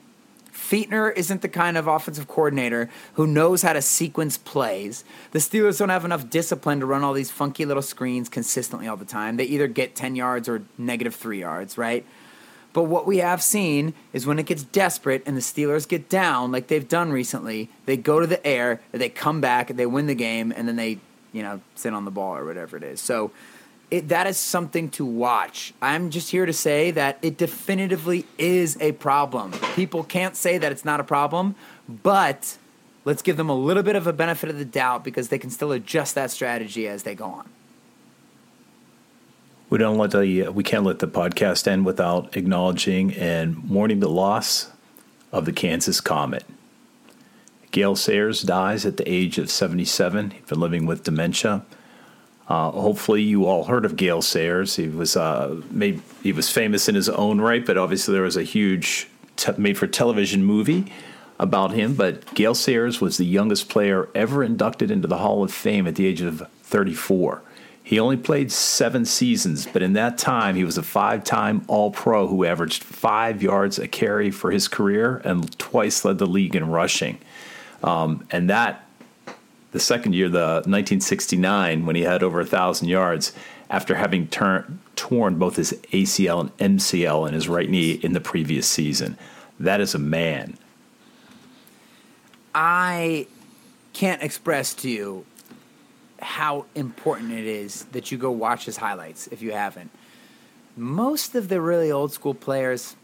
Fichtner 0.53 1.17
isn't 1.17 1.41
the 1.41 1.49
kind 1.49 1.79
of 1.79 1.87
offensive 1.87 2.29
coordinator 2.29 2.91
who 3.15 3.27
knows 3.27 3.63
how 3.63 3.73
to 3.73 3.81
sequence 3.81 4.37
plays. 4.37 5.05
The 5.31 5.39
Steelers 5.39 5.79
don't 5.79 5.89
have 5.89 6.05
enough 6.05 6.29
discipline 6.29 6.81
to 6.81 6.87
run 6.87 7.03
all 7.03 7.15
these 7.15 7.31
funky 7.31 7.65
little 7.65 7.83
screens 7.83 8.29
consistently 8.29 8.87
all 8.87 8.97
the 8.97 9.07
time. 9.07 9.39
They 9.39 9.45
either 9.45 9.69
get 9.69 9.95
10 9.95 10.17
yards 10.17 10.49
or 10.49 10.63
negative 10.77 11.15
three 11.15 11.41
yards, 11.41 11.79
right? 11.79 12.05
But 12.75 12.83
what 12.83 13.07
we 13.07 13.19
have 13.19 13.43
seen 13.43 13.95
is 14.13 14.27
when 14.27 14.39
it 14.39 14.45
gets 14.45 14.63
desperate 14.63 15.23
and 15.25 15.35
the 15.35 15.41
Steelers 15.41 15.89
get 15.89 16.11
down, 16.11 16.53
like 16.53 16.67
they've 16.67 16.87
done 16.87 17.11
recently, 17.11 17.71
they 17.87 17.97
go 17.97 18.21
to 18.21 18.27
the 18.27 18.45
air, 18.47 18.83
they 18.93 19.09
come 19.09 19.41
back, 19.41 19.69
they 19.69 19.87
win 19.87 20.07
the 20.07 20.15
game, 20.15 20.53
and 20.55 20.69
then 20.69 20.77
they, 20.77 20.99
you 21.33 21.43
know, 21.43 21.63
sit 21.77 21.95
on 21.95 22.05
the 22.05 22.11
ball 22.11 22.37
or 22.37 22.45
whatever 22.45 22.77
it 22.77 22.83
is. 22.83 23.01
So 23.01 23.31
it, 23.91 24.09
that 24.09 24.27
is 24.27 24.37
something 24.37 24.91
to 24.91 25.05
watch. 25.05 25.73
I'm 25.81 26.11
just 26.11 26.31
here 26.31 26.47
to 26.47 26.53
say 26.53 26.91
that 26.91 27.19
it 27.23 27.37
definitively 27.37 28.27
is 28.37 28.77
a 28.81 28.93
problem. 28.93 29.53
People 29.75 30.05
can't 30.05 30.37
say 30.37 30.59
that 30.59 30.73
it's 30.73 30.85
not 30.85 31.01
a 31.01 31.05
problem, 31.05 31.55
but 31.89 32.59
let's 33.05 33.23
give 33.23 33.37
them 33.37 33.49
a 33.49 33.55
little 33.55 33.83
bit 33.83 33.97
of 33.97 34.07
a 34.07 34.13
benefit 34.13 34.51
of 34.51 34.59
the 34.59 34.65
doubt 34.65 35.05
because 35.05 35.29
they 35.29 35.39
can 35.39 35.51
still 35.51 35.73
adjust 35.73 36.15
that 36.15 36.31
strategy 36.31 36.87
as 36.87 37.05
they 37.05 37.15
go 37.15 37.25
on. 37.25 37.49
We 39.71 39.79
don't 39.79 39.99
let 39.99 40.13
the 40.13 40.47
uh, 40.47 40.51
we 40.51 40.63
can't 40.63 40.85
let 40.85 40.99
the 40.99 41.07
podcast 41.07 41.69
end 41.69 41.85
without 41.85 42.37
acknowledging 42.37 43.13
and 43.13 43.63
mourning 43.65 44.01
the 44.01 44.09
loss 44.09 44.71
of 45.31 45.45
the 45.45 45.53
Kansas 45.53 46.01
Comet. 46.01 46.45
Gale 47.71 47.97
Sayers 47.97 48.41
dies 48.43 48.87
at 48.87 48.97
the 48.97 49.07
age 49.07 49.37
of 49.37 49.51
77. 49.51 50.31
He'd 50.31 50.47
been 50.47 50.59
living 50.59 50.87
with 50.87 51.05
dementia. 51.05 51.67
Uh, 52.49 52.71
hopefully, 52.71 53.23
you 53.23 53.45
all 53.45 53.65
heard 53.65 53.85
of 53.85 53.97
Gale 53.97 54.23
Sayers. 54.23 54.77
He 54.77 54.89
was 54.89 55.17
uh, 55.17 55.61
made 55.71 56.01
he 56.23 56.33
was 56.33 56.51
famous 56.51 56.89
in 56.89 56.95
his 56.95 57.09
own 57.09 57.41
right, 57.41 57.65
but 57.65 57.77
obviously 57.77 58.15
there 58.15 58.23
was 58.23 58.37
a 58.37 58.43
huge 58.43 59.09
te- 59.37 59.53
made-for-television 59.59 60.43
movie 60.45 60.91
about 61.39 61.73
him. 61.73 61.95
But 61.95 62.35
Gale 62.35 62.55
Sayers 62.55 63.01
was 63.01 63.19
the 63.19 63.27
youngest 63.27 63.69
player 63.69 64.09
ever 64.15 64.43
inducted 64.43 64.91
into 64.91 65.07
the 65.07 65.19
Hall 65.19 65.45
of 65.45 65.53
Fame 65.53 65.87
at 65.87 65.97
the 65.97 66.07
age 66.07 66.23
of 66.23 66.43
34. 66.63 67.43
He 67.83 67.99
only 67.99 68.19
played 68.19 68.53
seven 68.53 69.07
seasons, 69.07 69.67
but 69.67 69.83
in 69.83 69.95
that 69.95 70.19
time, 70.19 70.57
he 70.57 70.65
was 70.65 70.77
a 70.77 70.83
five 70.83 71.25
time 71.25 71.65
All 71.69 71.91
Pro 71.91 72.27
who 72.27 72.45
averaged 72.45 72.85
five 72.85 73.43
yards 73.43 73.79
a 73.79 73.89
carry 73.89 74.31
for 74.31 74.51
his 74.51 74.69
career 74.69 75.23
and 75.25 75.59
twice 75.59 76.05
led 76.05 76.19
the 76.19 76.27
league 76.27 76.55
in 76.55 76.69
rushing. 76.69 77.19
Um, 77.83 78.27
and 78.31 78.51
that, 78.51 78.88
the 79.73 79.81
second 79.81 80.15
year, 80.15 80.29
the 80.29 80.63
1969, 80.65 81.85
when 81.85 81.97
he 81.97 82.03
had 82.03 82.23
over 82.23 82.39
a 82.41 82.45
1,000 82.45 82.89
yards, 82.89 83.33
after 83.71 83.95
having 83.95 84.29
torn 84.29 85.39
both 85.39 85.57
his 85.57 85.73
ACL 85.93 86.51
and 86.59 86.79
MCL 86.79 87.29
in 87.29 87.35
his 87.35 87.49
right 87.49 87.69
knee 87.69 87.93
in 87.93 88.15
the 88.15 88.21
previous 88.21 88.67
season. 88.67 89.19
That 89.61 89.81
is 89.81 89.95
a 89.95 89.99
man. 89.99 90.57
I 92.55 93.27
can't 93.93 94.23
express 94.23 94.73
to 94.75 94.89
you 94.89 95.27
how 96.21 96.65
important 96.75 97.33
it 97.33 97.45
is 97.45 97.85
that 97.93 98.11
you 98.11 98.19
go 98.19 98.31
watch 98.31 98.65
his 98.65 98.79
highlights 98.79 99.27
if 99.29 99.43
you 99.43 99.53
haven't. 99.53 99.91
Most 100.77 101.35
of 101.35 101.49
the 101.49 101.61
really 101.61 101.93
old 101.93 102.13
school 102.13 102.35
players, 102.35 102.97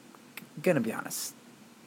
gonna 0.62 0.80
be 0.80 0.92
honest, 0.92 1.34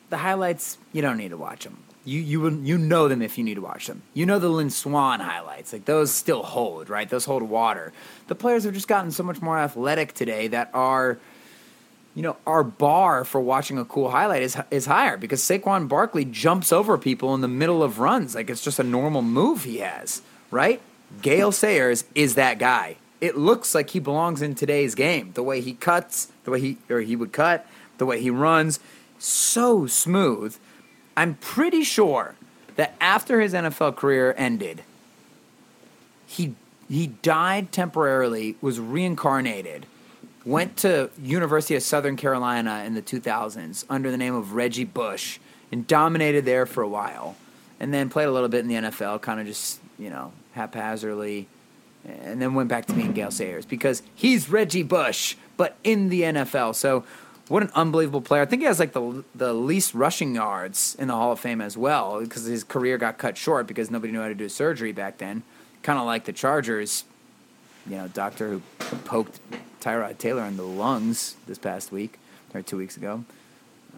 the 0.09 0.17
highlights 0.17 0.77
you 0.93 1.01
don't 1.01 1.17
need 1.17 1.29
to 1.29 1.37
watch 1.37 1.63
them. 1.63 1.83
You 2.07 2.21
you 2.21 2.49
you 2.63 2.77
know 2.77 3.09
them 3.09 3.21
if 3.21 3.37
you 3.37 3.43
need 3.43 3.55
to 3.55 3.61
watch 3.61 3.87
them. 3.87 4.01
You 4.13 4.25
know 4.25 4.39
the 4.39 4.47
Lynn 4.47 4.69
Swann 4.69 5.19
highlights, 5.19 5.73
like 5.73 5.83
those 5.83 6.11
still 6.11 6.41
hold, 6.41 6.89
right? 6.89 7.09
Those 7.09 7.25
hold 7.25 7.43
water. 7.43 7.91
The 8.27 8.35
players 8.35 8.63
have 8.63 8.73
just 8.73 8.87
gotten 8.87 9.11
so 9.11 9.23
much 9.23 9.41
more 9.41 9.59
athletic 9.59 10.13
today 10.13 10.47
that 10.47 10.69
are 10.73 11.19
you 12.15 12.23
know, 12.23 12.35
our 12.47 12.63
bar 12.63 13.23
for 13.23 13.39
watching 13.39 13.77
a 13.77 13.85
cool 13.85 14.09
highlight 14.09 14.41
is 14.41 14.57
is 14.71 14.87
higher 14.87 15.17
because 15.17 15.39
Saquon 15.41 15.87
Barkley 15.87 16.25
jumps 16.25 16.73
over 16.73 16.97
people 16.97 17.35
in 17.35 17.41
the 17.41 17.47
middle 17.47 17.83
of 17.83 17.99
runs. 17.99 18.33
Like 18.33 18.49
it's 18.49 18.63
just 18.63 18.79
a 18.79 18.83
normal 18.83 19.21
move 19.21 19.65
he 19.65 19.79
has, 19.79 20.23
right? 20.49 20.81
Gale 21.21 21.51
Sayers 21.51 22.05
is 22.15 22.33
that 22.33 22.57
guy. 22.57 22.95
It 23.21 23.37
looks 23.37 23.75
like 23.75 23.91
he 23.91 23.99
belongs 23.99 24.41
in 24.41 24.55
today's 24.55 24.95
game. 24.95 25.33
The 25.33 25.43
way 25.43 25.61
he 25.61 25.73
cuts, 25.73 26.31
the 26.43 26.49
way 26.49 26.59
he 26.59 26.77
or 26.89 27.01
he 27.01 27.15
would 27.15 27.33
cut, 27.33 27.67
the 27.99 28.05
way 28.07 28.19
he 28.19 28.31
runs, 28.31 28.79
so 29.19 29.85
smooth. 29.85 30.57
I'm 31.17 31.33
pretty 31.33 31.83
sure 31.83 32.35
that 32.75 32.95
after 33.01 33.41
his 33.41 33.53
NFL 33.53 33.95
career 33.95 34.35
ended, 34.37 34.83
he 36.27 36.53
he 36.87 37.07
died 37.07 37.71
temporarily, 37.73 38.55
was 38.61 38.79
reincarnated, 38.79 39.87
went 40.45 40.77
to 40.77 41.09
University 41.21 41.75
of 41.75 41.83
Southern 41.83 42.15
Carolina 42.15 42.83
in 42.85 42.93
the 42.93 43.01
2000s 43.01 43.83
under 43.89 44.09
the 44.09 44.15
name 44.15 44.33
of 44.33 44.53
Reggie 44.53 44.85
Bush 44.85 45.39
and 45.69 45.85
dominated 45.85 46.45
there 46.45 46.65
for 46.65 46.81
a 46.81 46.87
while, 46.87 47.35
and 47.79 47.93
then 47.93 48.09
played 48.09 48.27
a 48.27 48.31
little 48.31 48.47
bit 48.47 48.59
in 48.61 48.69
the 48.69 48.75
NFL, 48.75 49.21
kind 49.21 49.41
of 49.41 49.47
just 49.47 49.79
you 49.97 50.11
know 50.11 50.31
haphazardly, 50.53 51.47
and 52.05 52.39
then 52.39 52.53
went 52.53 52.69
back 52.69 52.85
to 52.85 52.93
being 52.93 53.13
Gale 53.13 53.31
Sayers 53.31 53.65
because 53.65 54.03
he's 54.13 54.49
Reggie 54.51 54.83
Bush, 54.83 55.35
but 55.57 55.77
in 55.83 56.09
the 56.09 56.21
NFL. 56.21 56.75
So. 56.75 57.03
What 57.47 57.63
an 57.63 57.71
unbelievable 57.75 58.21
player! 58.21 58.41
I 58.41 58.45
think 58.45 58.61
he 58.61 58.65
has 58.65 58.79
like 58.79 58.93
the 58.93 59.23
the 59.33 59.53
least 59.53 59.93
rushing 59.93 60.35
yards 60.35 60.95
in 60.99 61.07
the 61.07 61.13
Hall 61.15 61.31
of 61.31 61.39
Fame 61.39 61.61
as 61.61 61.77
well, 61.77 62.19
because 62.19 62.43
his 62.43 62.63
career 62.63 62.97
got 62.97 63.17
cut 63.17 63.37
short 63.37 63.67
because 63.67 63.89
nobody 63.89 64.11
knew 64.11 64.21
how 64.21 64.27
to 64.27 64.35
do 64.35 64.49
surgery 64.49 64.91
back 64.91 65.17
then. 65.17 65.43
Kind 65.81 65.97
of 65.97 66.05
like 66.05 66.25
the 66.25 66.33
Chargers, 66.33 67.05
you 67.89 67.95
know, 67.95 68.09
doctor 68.09 68.49
who 68.49 68.61
poked 69.05 69.39
Tyrod 69.79 70.17
Taylor 70.17 70.43
in 70.43 70.57
the 70.57 70.63
lungs 70.63 71.37
this 71.47 71.57
past 71.57 71.91
week 71.91 72.19
or 72.53 72.61
two 72.61 72.77
weeks 72.77 72.97
ago. 72.97 73.23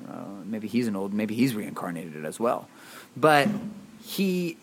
Uh, 0.07 0.43
maybe 0.45 0.67
he's 0.67 0.87
an 0.87 0.95
old, 0.95 1.13
maybe 1.13 1.35
he's 1.35 1.55
reincarnated 1.55 2.25
as 2.25 2.39
well. 2.39 2.67
But 3.17 3.47
he, 4.03 4.57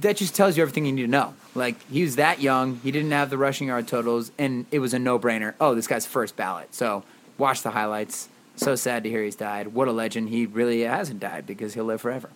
that 0.00 0.16
just 0.16 0.34
tells 0.34 0.56
you 0.56 0.62
everything 0.62 0.86
you 0.86 0.92
need 0.92 1.02
to 1.02 1.08
know. 1.08 1.34
Like 1.54 1.76
he 1.90 2.02
was 2.02 2.16
that 2.16 2.40
young, 2.40 2.76
he 2.82 2.90
didn't 2.90 3.10
have 3.10 3.30
the 3.30 3.38
rushing 3.38 3.68
yard 3.68 3.86
totals, 3.86 4.32
and 4.38 4.66
it 4.70 4.78
was 4.78 4.94
a 4.94 4.98
no 4.98 5.18
brainer. 5.18 5.54
Oh, 5.60 5.74
this 5.74 5.86
guy's 5.86 6.06
first 6.06 6.36
ballot. 6.36 6.74
So 6.74 7.04
watch 7.38 7.62
the 7.62 7.70
highlights. 7.70 8.28
So 8.56 8.74
sad 8.74 9.02
to 9.04 9.10
hear 9.10 9.24
he's 9.24 9.36
died. 9.36 9.68
What 9.68 9.88
a 9.88 9.92
legend. 9.92 10.28
He 10.28 10.46
really 10.46 10.82
hasn't 10.82 11.20
died 11.20 11.46
because 11.46 11.74
he'll 11.74 11.84
live 11.84 12.02
forever. 12.02 12.30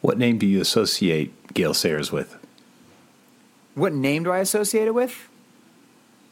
What 0.00 0.18
name 0.18 0.38
do 0.38 0.46
you 0.46 0.60
associate 0.60 1.54
Gale 1.54 1.74
Sayers 1.74 2.10
with? 2.12 2.36
What 3.74 3.92
name 3.92 4.24
do 4.24 4.30
I 4.30 4.38
associate 4.38 4.86
it 4.86 4.94
with? 4.94 5.28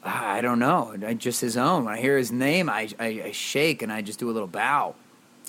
Ah, 0.04 0.30
I 0.32 0.40
don't 0.40 0.58
know. 0.58 0.96
I, 1.06 1.14
just 1.14 1.40
his 1.40 1.56
own. 1.56 1.84
When 1.84 1.94
I 1.94 2.00
hear 2.00 2.16
his 2.16 2.32
name, 2.32 2.68
I, 2.68 2.88
I, 2.98 3.22
I 3.26 3.30
shake 3.32 3.82
and 3.82 3.92
I 3.92 4.02
just 4.02 4.18
do 4.18 4.30
a 4.30 4.32
little 4.32 4.48
bow. 4.48 4.94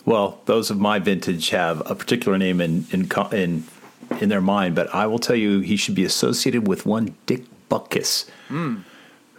Well, 0.06 0.41
those 0.45 0.72
of 0.72 0.80
my 0.80 0.99
vintage 0.99 1.49
have 1.49 1.89
a 1.89 1.95
particular 1.95 2.38
name 2.38 2.60
in 2.60 2.86
in 2.91 3.10
in, 3.32 3.64
in 4.20 4.30
their 4.30 4.41
mind, 4.41 4.76
but 4.76 4.93
I 4.93 5.06
will 5.06 5.20
tell 5.20 5.36
you 5.36 5.60
he 5.60 5.78
should 5.78 5.95
be 5.95 6.04
associated 6.04 6.68
with 6.68 6.86
one 6.86 7.16
Dick 7.28 7.43
Butkus, 7.70 8.30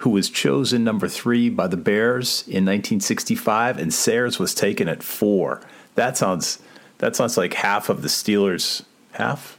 who 0.03 0.11
was 0.11 0.29
chosen 0.29 0.83
number 0.83 1.07
three 1.09 1.49
by 1.49 1.69
the 1.69 1.77
Bears 1.77 2.43
in 2.43 2.65
1965, 2.65 3.79
and 3.79 3.95
Sayers 3.95 4.39
was 4.39 4.53
taken 4.53 4.89
at 4.89 5.03
four. 5.03 5.61
That 5.95 6.17
sounds 6.17 6.59
that 6.99 7.15
sounds 7.17 7.37
like 7.37 7.55
half 7.55 7.89
of 7.89 8.03
the 8.03 8.09
Steelers 8.09 8.83
half. 9.13 9.59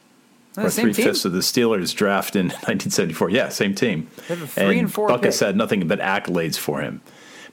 Or 0.57 0.69
three 0.69 0.93
team? 0.93 1.05
fifths 1.05 1.25
of 1.25 1.31
the 1.31 1.39
Steelers 1.39 1.95
draft 1.95 2.35
in 2.35 2.47
1974. 2.67 3.29
Yeah, 3.31 3.49
same 3.49 3.73
team. 3.73 4.09
They 4.27 4.35
have 4.35 4.43
a 4.43 4.47
three 4.47 4.79
and 4.79 4.93
four 4.93 5.09
Butkus 5.09 5.39
pick. 5.39 5.47
had 5.47 5.55
nothing 5.57 5.87
but 5.87 5.99
accolades 5.99 6.57
for 6.57 6.81
him. 6.81 7.01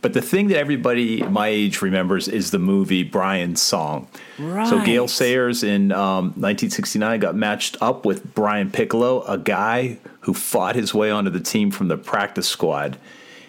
But 0.03 0.15
the 0.15 0.23
thing 0.23 0.49
that 0.49 0.57
everybody 0.57 1.23
my 1.23 1.49
age 1.49 1.83
remembers 1.83 2.27
is 2.27 2.51
the 2.51 2.59
movie 2.59 3.03
Brian's 3.03 3.61
Song. 3.61 4.09
Right. 4.39 4.67
So 4.67 4.83
Gale 4.83 5.09
Sayers 5.09 5.63
in 5.63 5.93
um, 5.93 6.27
1969 6.37 7.21
got 7.21 7.35
matched 7.35 7.77
up 7.83 8.07
with 8.07 8.35
Brian 8.35 8.71
Piccolo, 8.71 9.23
a 9.25 9.37
guy 9.37 9.99
who 10.21 10.33
fought 10.33 10.75
his 10.75 10.95
way 10.95 11.11
onto 11.11 11.31
the 11.31 11.41
team 11.41 11.71
from 11.71 11.89
the 11.89 11.99
practice 11.99 12.49
squad, 12.49 12.99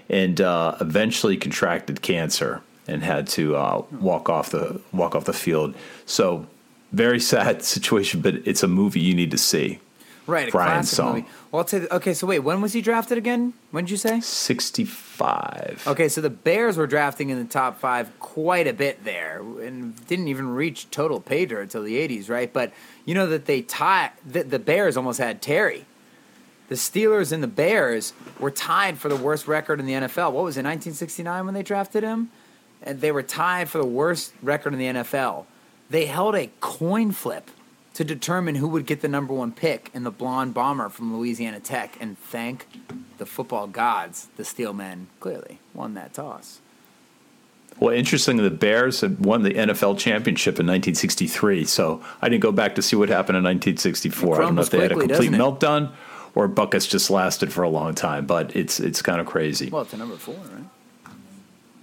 and 0.10 0.42
uh, 0.42 0.76
eventually 0.82 1.38
contracted 1.38 2.02
cancer 2.02 2.62
and 2.88 3.04
had 3.04 3.28
to 3.28 3.56
uh, 3.56 3.84
walk 3.92 4.30
off 4.30 4.50
the 4.50 4.82
walk 4.92 5.16
off 5.16 5.26
the 5.26 5.34
field. 5.34 5.74
So 6.06 6.48
very 6.92 7.20
sad 7.34 7.64
situation, 7.64 8.22
but 8.22 8.36
it's 8.46 8.64
a 8.64 8.68
movie 8.68 9.00
you 9.00 9.14
need 9.14 9.32
to 9.32 9.38
see. 9.38 9.80
Right, 10.28 10.50
a 10.50 10.52
Brian's 10.52 10.90
classic 10.90 10.96
song. 10.96 11.14
movie. 11.16 11.28
Well, 11.52 11.60
I'll 11.62 11.66
tell 11.66 11.82
you, 11.82 11.88
okay, 11.92 12.14
so 12.14 12.28
wait, 12.28 12.40
when 12.40 12.62
was 12.62 12.74
he 12.74 12.82
drafted 12.82 13.18
again? 13.18 13.54
When 13.72 13.86
did 13.86 13.92
you 13.92 13.98
say? 13.98 14.20
65. 14.20 15.84
Okay, 15.88 16.08
so 16.08 16.22
the 16.22 16.30
Bears 16.30 16.78
were 16.78 16.88
drafting 16.88 17.30
in 17.30 17.40
the 17.40 17.46
top 17.46 17.80
five 17.80 18.18
quite 18.20 18.68
a 18.68 18.74
bit 18.74 19.04
there, 19.04 19.40
and 19.40 20.06
didn't 20.08 20.28
even 20.28 20.50
reach 20.50 20.90
total 20.92 21.20
pay 21.20 21.46
dirt 21.46 21.62
until 21.62 21.84
the 21.84 21.96
'80s, 21.96 22.30
right? 22.30 22.52
But 22.52 22.72
you 23.06 23.16
know 23.16 23.28
that 23.28 23.46
they 23.46 23.62
tie 23.62 24.12
the, 24.26 24.44
the 24.44 24.60
Bears 24.60 24.96
almost 24.96 25.20
had 25.20 25.42
Terry. 25.42 25.86
The 26.70 26.76
Steelers 26.76 27.34
and 27.34 27.44
the 27.44 27.48
Bears 27.48 28.14
were 28.40 28.52
tied 28.52 28.98
for 28.98 29.10
the 29.10 29.16
worst 29.18 29.46
record 29.46 29.82
in 29.82 29.86
the 29.86 29.94
NFL. 29.94 30.32
What 30.32 30.46
was 30.46 30.56
it, 30.56 30.64
1969 30.64 31.44
when 31.44 31.54
they 31.54 31.64
drafted 31.64 32.02
him? 32.02 32.32
And 32.82 33.02
they 33.02 33.12
were 33.12 33.24
tied 33.24 33.68
for 33.68 33.78
the 33.78 33.86
worst 33.86 34.34
record 34.42 34.72
in 34.72 34.80
the 34.80 34.86
NFL. 34.86 35.46
They 35.90 36.06
held 36.06 36.34
a 36.34 36.50
coin 36.62 37.12
flip 37.12 37.52
to 37.94 38.04
determine 38.04 38.56
who 38.56 38.68
would 38.68 38.86
get 38.86 39.02
the 39.02 39.08
number 39.08 39.34
one 39.34 39.52
pick 39.52 39.90
in 39.94 40.04
the 40.04 40.12
blonde 40.12 40.54
bomber 40.54 40.90
from 40.90 41.16
Louisiana 41.18 41.60
Tech. 41.60 41.98
And 42.00 42.18
thank 42.18 42.68
the 43.18 43.26
football 43.26 43.68
gods, 43.68 44.30
the 44.38 44.44
Steelmen 44.44 45.08
clearly 45.20 45.60
won 45.74 45.94
that 45.96 46.14
toss. 46.14 46.62
Well, 47.80 47.96
interestingly, 47.96 48.44
the 48.44 48.56
Bears 48.56 49.02
had 49.02 49.26
won 49.26 49.44
the 49.44 49.52
NFL 49.52 49.98
championship 49.98 50.54
in 50.60 50.68
1963. 50.68 51.66
So 51.66 52.04
I 52.22 52.30
didn't 52.30 52.44
go 52.44 52.52
back 52.52 52.76
to 52.76 52.82
see 52.82 52.96
what 52.96 53.10
happened 53.10 53.38
in 53.38 53.44
1964. 53.44 54.36
I 54.36 54.46
don't 54.46 54.56
know 54.56 54.62
if 54.62 54.70
they 54.70 54.82
had 54.82 54.92
a 54.92 54.96
complete 54.96 55.32
meltdown 55.32 55.92
or 56.36 56.48
Butkus 56.48 56.88
just 56.88 57.10
lasted 57.10 57.52
for 57.52 57.64
a 57.64 57.70
long 57.70 57.96
time, 57.96 58.26
but 58.26 58.56
it's 58.56 58.80
it's 58.80 59.02
kind 59.02 59.20
of 59.20 59.28
crazy. 59.28 59.70
Well, 59.70 59.86
to 59.86 59.98
number 59.98 60.16
four, 60.16 60.36
right? 60.36 61.16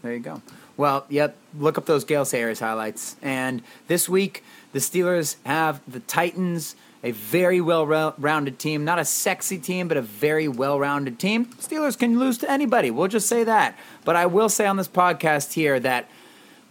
There 0.03 0.15
you 0.15 0.21
go. 0.21 0.41
Well, 0.79 1.05
yep. 1.11 1.37
Look 1.59 1.77
up 1.77 1.87
those 1.87 2.05
Gale 2.05 2.25
Sayers 2.25 2.61
highlights. 2.61 3.17
And 3.21 3.63
this 3.89 4.09
week, 4.09 4.45
the 4.73 4.79
Steelers 4.79 5.37
have 5.45 5.81
the 5.87 6.01
Titans, 6.01 6.77
a 7.03 7.11
very 7.11 7.61
well-rounded 7.61 8.59
team. 8.61 8.85
Not 8.85 9.01
a 9.01 9.05
sexy 9.05 9.59
team, 9.59 9.89
but 9.89 9.97
a 9.97 10.03
very 10.03 10.47
well-rounded 10.47 11.19
team. 11.19 11.47
Steelers 11.55 11.99
can 11.99 12.19
lose 12.19 12.39
to 12.39 12.51
anybody. 12.51 12.93
We'll 12.93 13.09
just 13.09 13.29
say 13.29 13.43
that. 13.45 13.77
But 14.05 14.15
I 14.15 14.27
will 14.27 14.49
say 14.49 14.67
on 14.67 14.77
this 14.77 14.89
podcast 14.89 15.55
here 15.55 15.81
that 15.81 16.09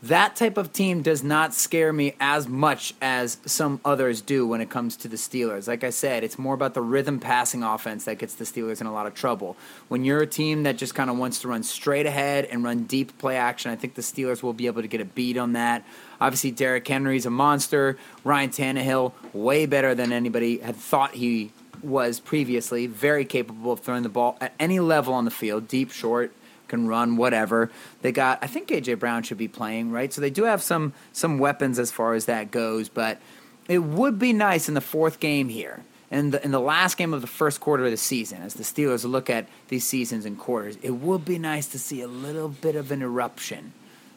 that 0.07 0.35
type 0.35 0.57
of 0.57 0.73
team 0.73 1.01
does 1.01 1.23
not 1.23 1.53
scare 1.53 1.91
me 1.91 2.15
as 2.19 2.47
much 2.47 2.93
as 3.01 3.37
some 3.45 3.79
others 3.83 4.21
do 4.21 4.47
when 4.47 4.61
it 4.61 4.69
comes 4.69 4.95
to 4.97 5.07
the 5.07 5.17
Steelers. 5.17 5.67
Like 5.67 5.83
I 5.83 5.89
said, 5.89 6.23
it's 6.23 6.39
more 6.39 6.53
about 6.53 6.73
the 6.73 6.81
rhythm 6.81 7.19
passing 7.19 7.63
offense 7.63 8.05
that 8.05 8.17
gets 8.17 8.35
the 8.35 8.45
Steelers 8.45 8.81
in 8.81 8.87
a 8.87 8.93
lot 8.93 9.07
of 9.07 9.13
trouble. 9.13 9.57
When 9.87 10.03
you're 10.03 10.21
a 10.21 10.27
team 10.27 10.63
that 10.63 10.77
just 10.77 10.95
kind 10.95 11.09
of 11.09 11.17
wants 11.17 11.39
to 11.39 11.47
run 11.47 11.63
straight 11.63 12.05
ahead 12.05 12.45
and 12.45 12.63
run 12.63 12.83
deep 12.83 13.17
play 13.17 13.37
action, 13.37 13.71
I 13.71 13.75
think 13.75 13.95
the 13.95 14.01
Steelers 14.01 14.41
will 14.41 14.53
be 14.53 14.67
able 14.67 14.81
to 14.81 14.87
get 14.87 15.01
a 15.01 15.05
beat 15.05 15.37
on 15.37 15.53
that. 15.53 15.85
Obviously, 16.19 16.51
Derrick 16.51 16.87
Henry's 16.87 17.25
a 17.25 17.29
monster. 17.29 17.97
Ryan 18.23 18.49
Tannehill, 18.49 19.13
way 19.33 19.65
better 19.65 19.93
than 19.93 20.11
anybody 20.11 20.59
had 20.59 20.75
thought 20.75 21.15
he 21.15 21.51
was 21.83 22.19
previously. 22.19 22.87
Very 22.87 23.25
capable 23.25 23.71
of 23.71 23.81
throwing 23.81 24.03
the 24.03 24.09
ball 24.09 24.37
at 24.41 24.53
any 24.59 24.79
level 24.79 25.13
on 25.13 25.25
the 25.25 25.31
field, 25.31 25.67
deep, 25.67 25.91
short, 25.91 26.33
can 26.67 26.87
run, 26.87 27.17
whatever. 27.17 27.71
They 28.01 28.11
got 28.11 28.39
I 28.41 28.47
think 28.47 28.69
AJ 28.69 28.99
Brown 28.99 29.23
should 29.23 29.37
be 29.37 29.47
playing, 29.47 29.91
right? 29.91 30.11
So 30.11 30.21
they 30.21 30.29
do 30.29 30.43
have 30.43 30.61
some 30.61 30.93
some 31.13 31.39
weapons 31.39 31.79
as 31.79 31.91
far 31.91 32.13
as 32.13 32.25
that 32.25 32.51
goes, 32.51 32.89
but 32.89 33.19
it 33.67 33.79
would 33.79 34.17
be 34.17 34.33
nice 34.33 34.67
in 34.67 34.75
the 34.75 34.81
fourth 34.81 35.19
game 35.19 35.49
here 35.49 35.83
in 36.09 36.31
the 36.31 36.43
in 36.43 36.51
the 36.51 36.59
last 36.59 36.97
game 36.97 37.13
of 37.13 37.21
the 37.21 37.27
first 37.27 37.59
quarter 37.59 37.85
of 37.85 37.91
the 37.91 37.97
season, 37.97 38.41
as 38.41 38.53
the 38.53 38.63
Steelers 38.63 39.09
look 39.09 39.29
at 39.29 39.47
these 39.67 39.85
seasons 39.85 40.25
and 40.25 40.37
quarters, 40.37 40.77
it 40.81 40.91
would 40.91 41.25
be 41.25 41.37
nice 41.37 41.67
to 41.67 41.79
see 41.79 42.01
a 42.01 42.07
little 42.07 42.49
bit 42.49 42.75
of 42.75 42.91
an 42.91 43.01
eruption. 43.01 43.73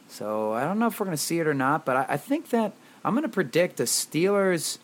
So 0.09 0.53
I 0.53 0.65
don't 0.65 0.79
know 0.79 0.87
if 0.87 0.99
we're 0.99 1.07
going 1.07 1.17
to 1.17 1.23
see 1.23 1.39
it 1.39 1.47
or 1.47 1.55
not, 1.55 1.85
but 1.85 1.97
I, 1.97 2.07
I 2.11 2.17
think 2.17 2.51
that 2.51 2.73
I'm 3.05 3.15
going 3.15 3.23
to 3.23 3.29
predict 3.29 3.77
the 3.77 3.85
Steelers. 3.85 4.79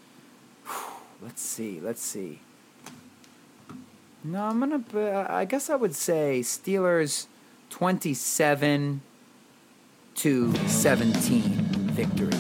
Let's 1.23 1.43
see. 1.43 1.81
Let's 1.81 2.03
see. 2.03 2.41
No, 4.25 4.43
I'm 4.43 4.59
gonna. 4.59 4.83
uh, 4.93 5.27
I 5.29 5.45
guess 5.45 5.71
I 5.71 5.77
would 5.77 5.95
say 5.95 6.41
Steelers 6.43 7.27
27 7.71 9.01
to 10.17 10.55
17 10.69 11.43
victory. 11.93 12.33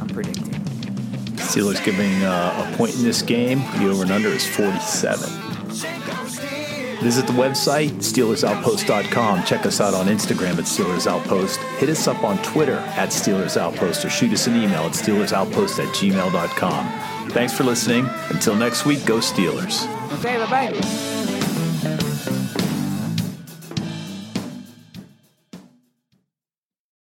I'm 0.00 0.08
predicting. 0.08 0.60
Steelers 1.36 1.84
giving 1.84 2.22
uh, 2.22 2.68
a 2.72 2.76
point 2.76 2.96
in 2.96 3.02
this 3.02 3.22
game. 3.22 3.58
The 3.78 3.88
over 3.90 4.02
and 4.02 4.10
under 4.12 4.28
is 4.28 4.46
47. 4.46 5.50
Visit 7.00 7.26
the 7.26 7.32
website, 7.32 7.90
SteelersOutpost.com. 7.92 9.44
Check 9.44 9.64
us 9.64 9.80
out 9.80 9.94
on 9.94 10.06
Instagram 10.06 10.58
at 10.58 10.64
Steelers 10.64 11.06
Outpost. 11.06 11.58
Hit 11.78 11.88
us 11.88 12.06
up 12.06 12.22
on 12.22 12.36
Twitter 12.42 12.76
at 12.76 13.08
Steelers 13.08 13.56
Outpost 13.56 14.04
or 14.04 14.10
shoot 14.10 14.32
us 14.32 14.46
an 14.46 14.56
email 14.56 14.82
at 14.82 14.92
SteelersOutpost 14.92 15.78
at 15.82 15.94
gmail.com. 15.94 17.30
Thanks 17.30 17.54
for 17.54 17.64
listening. 17.64 18.06
Until 18.28 18.54
next 18.54 18.84
week, 18.84 19.04
go 19.06 19.18
Steelers. 19.18 19.86
Okay, 20.18 20.36
bye 20.36 20.50
bye. 20.50 21.09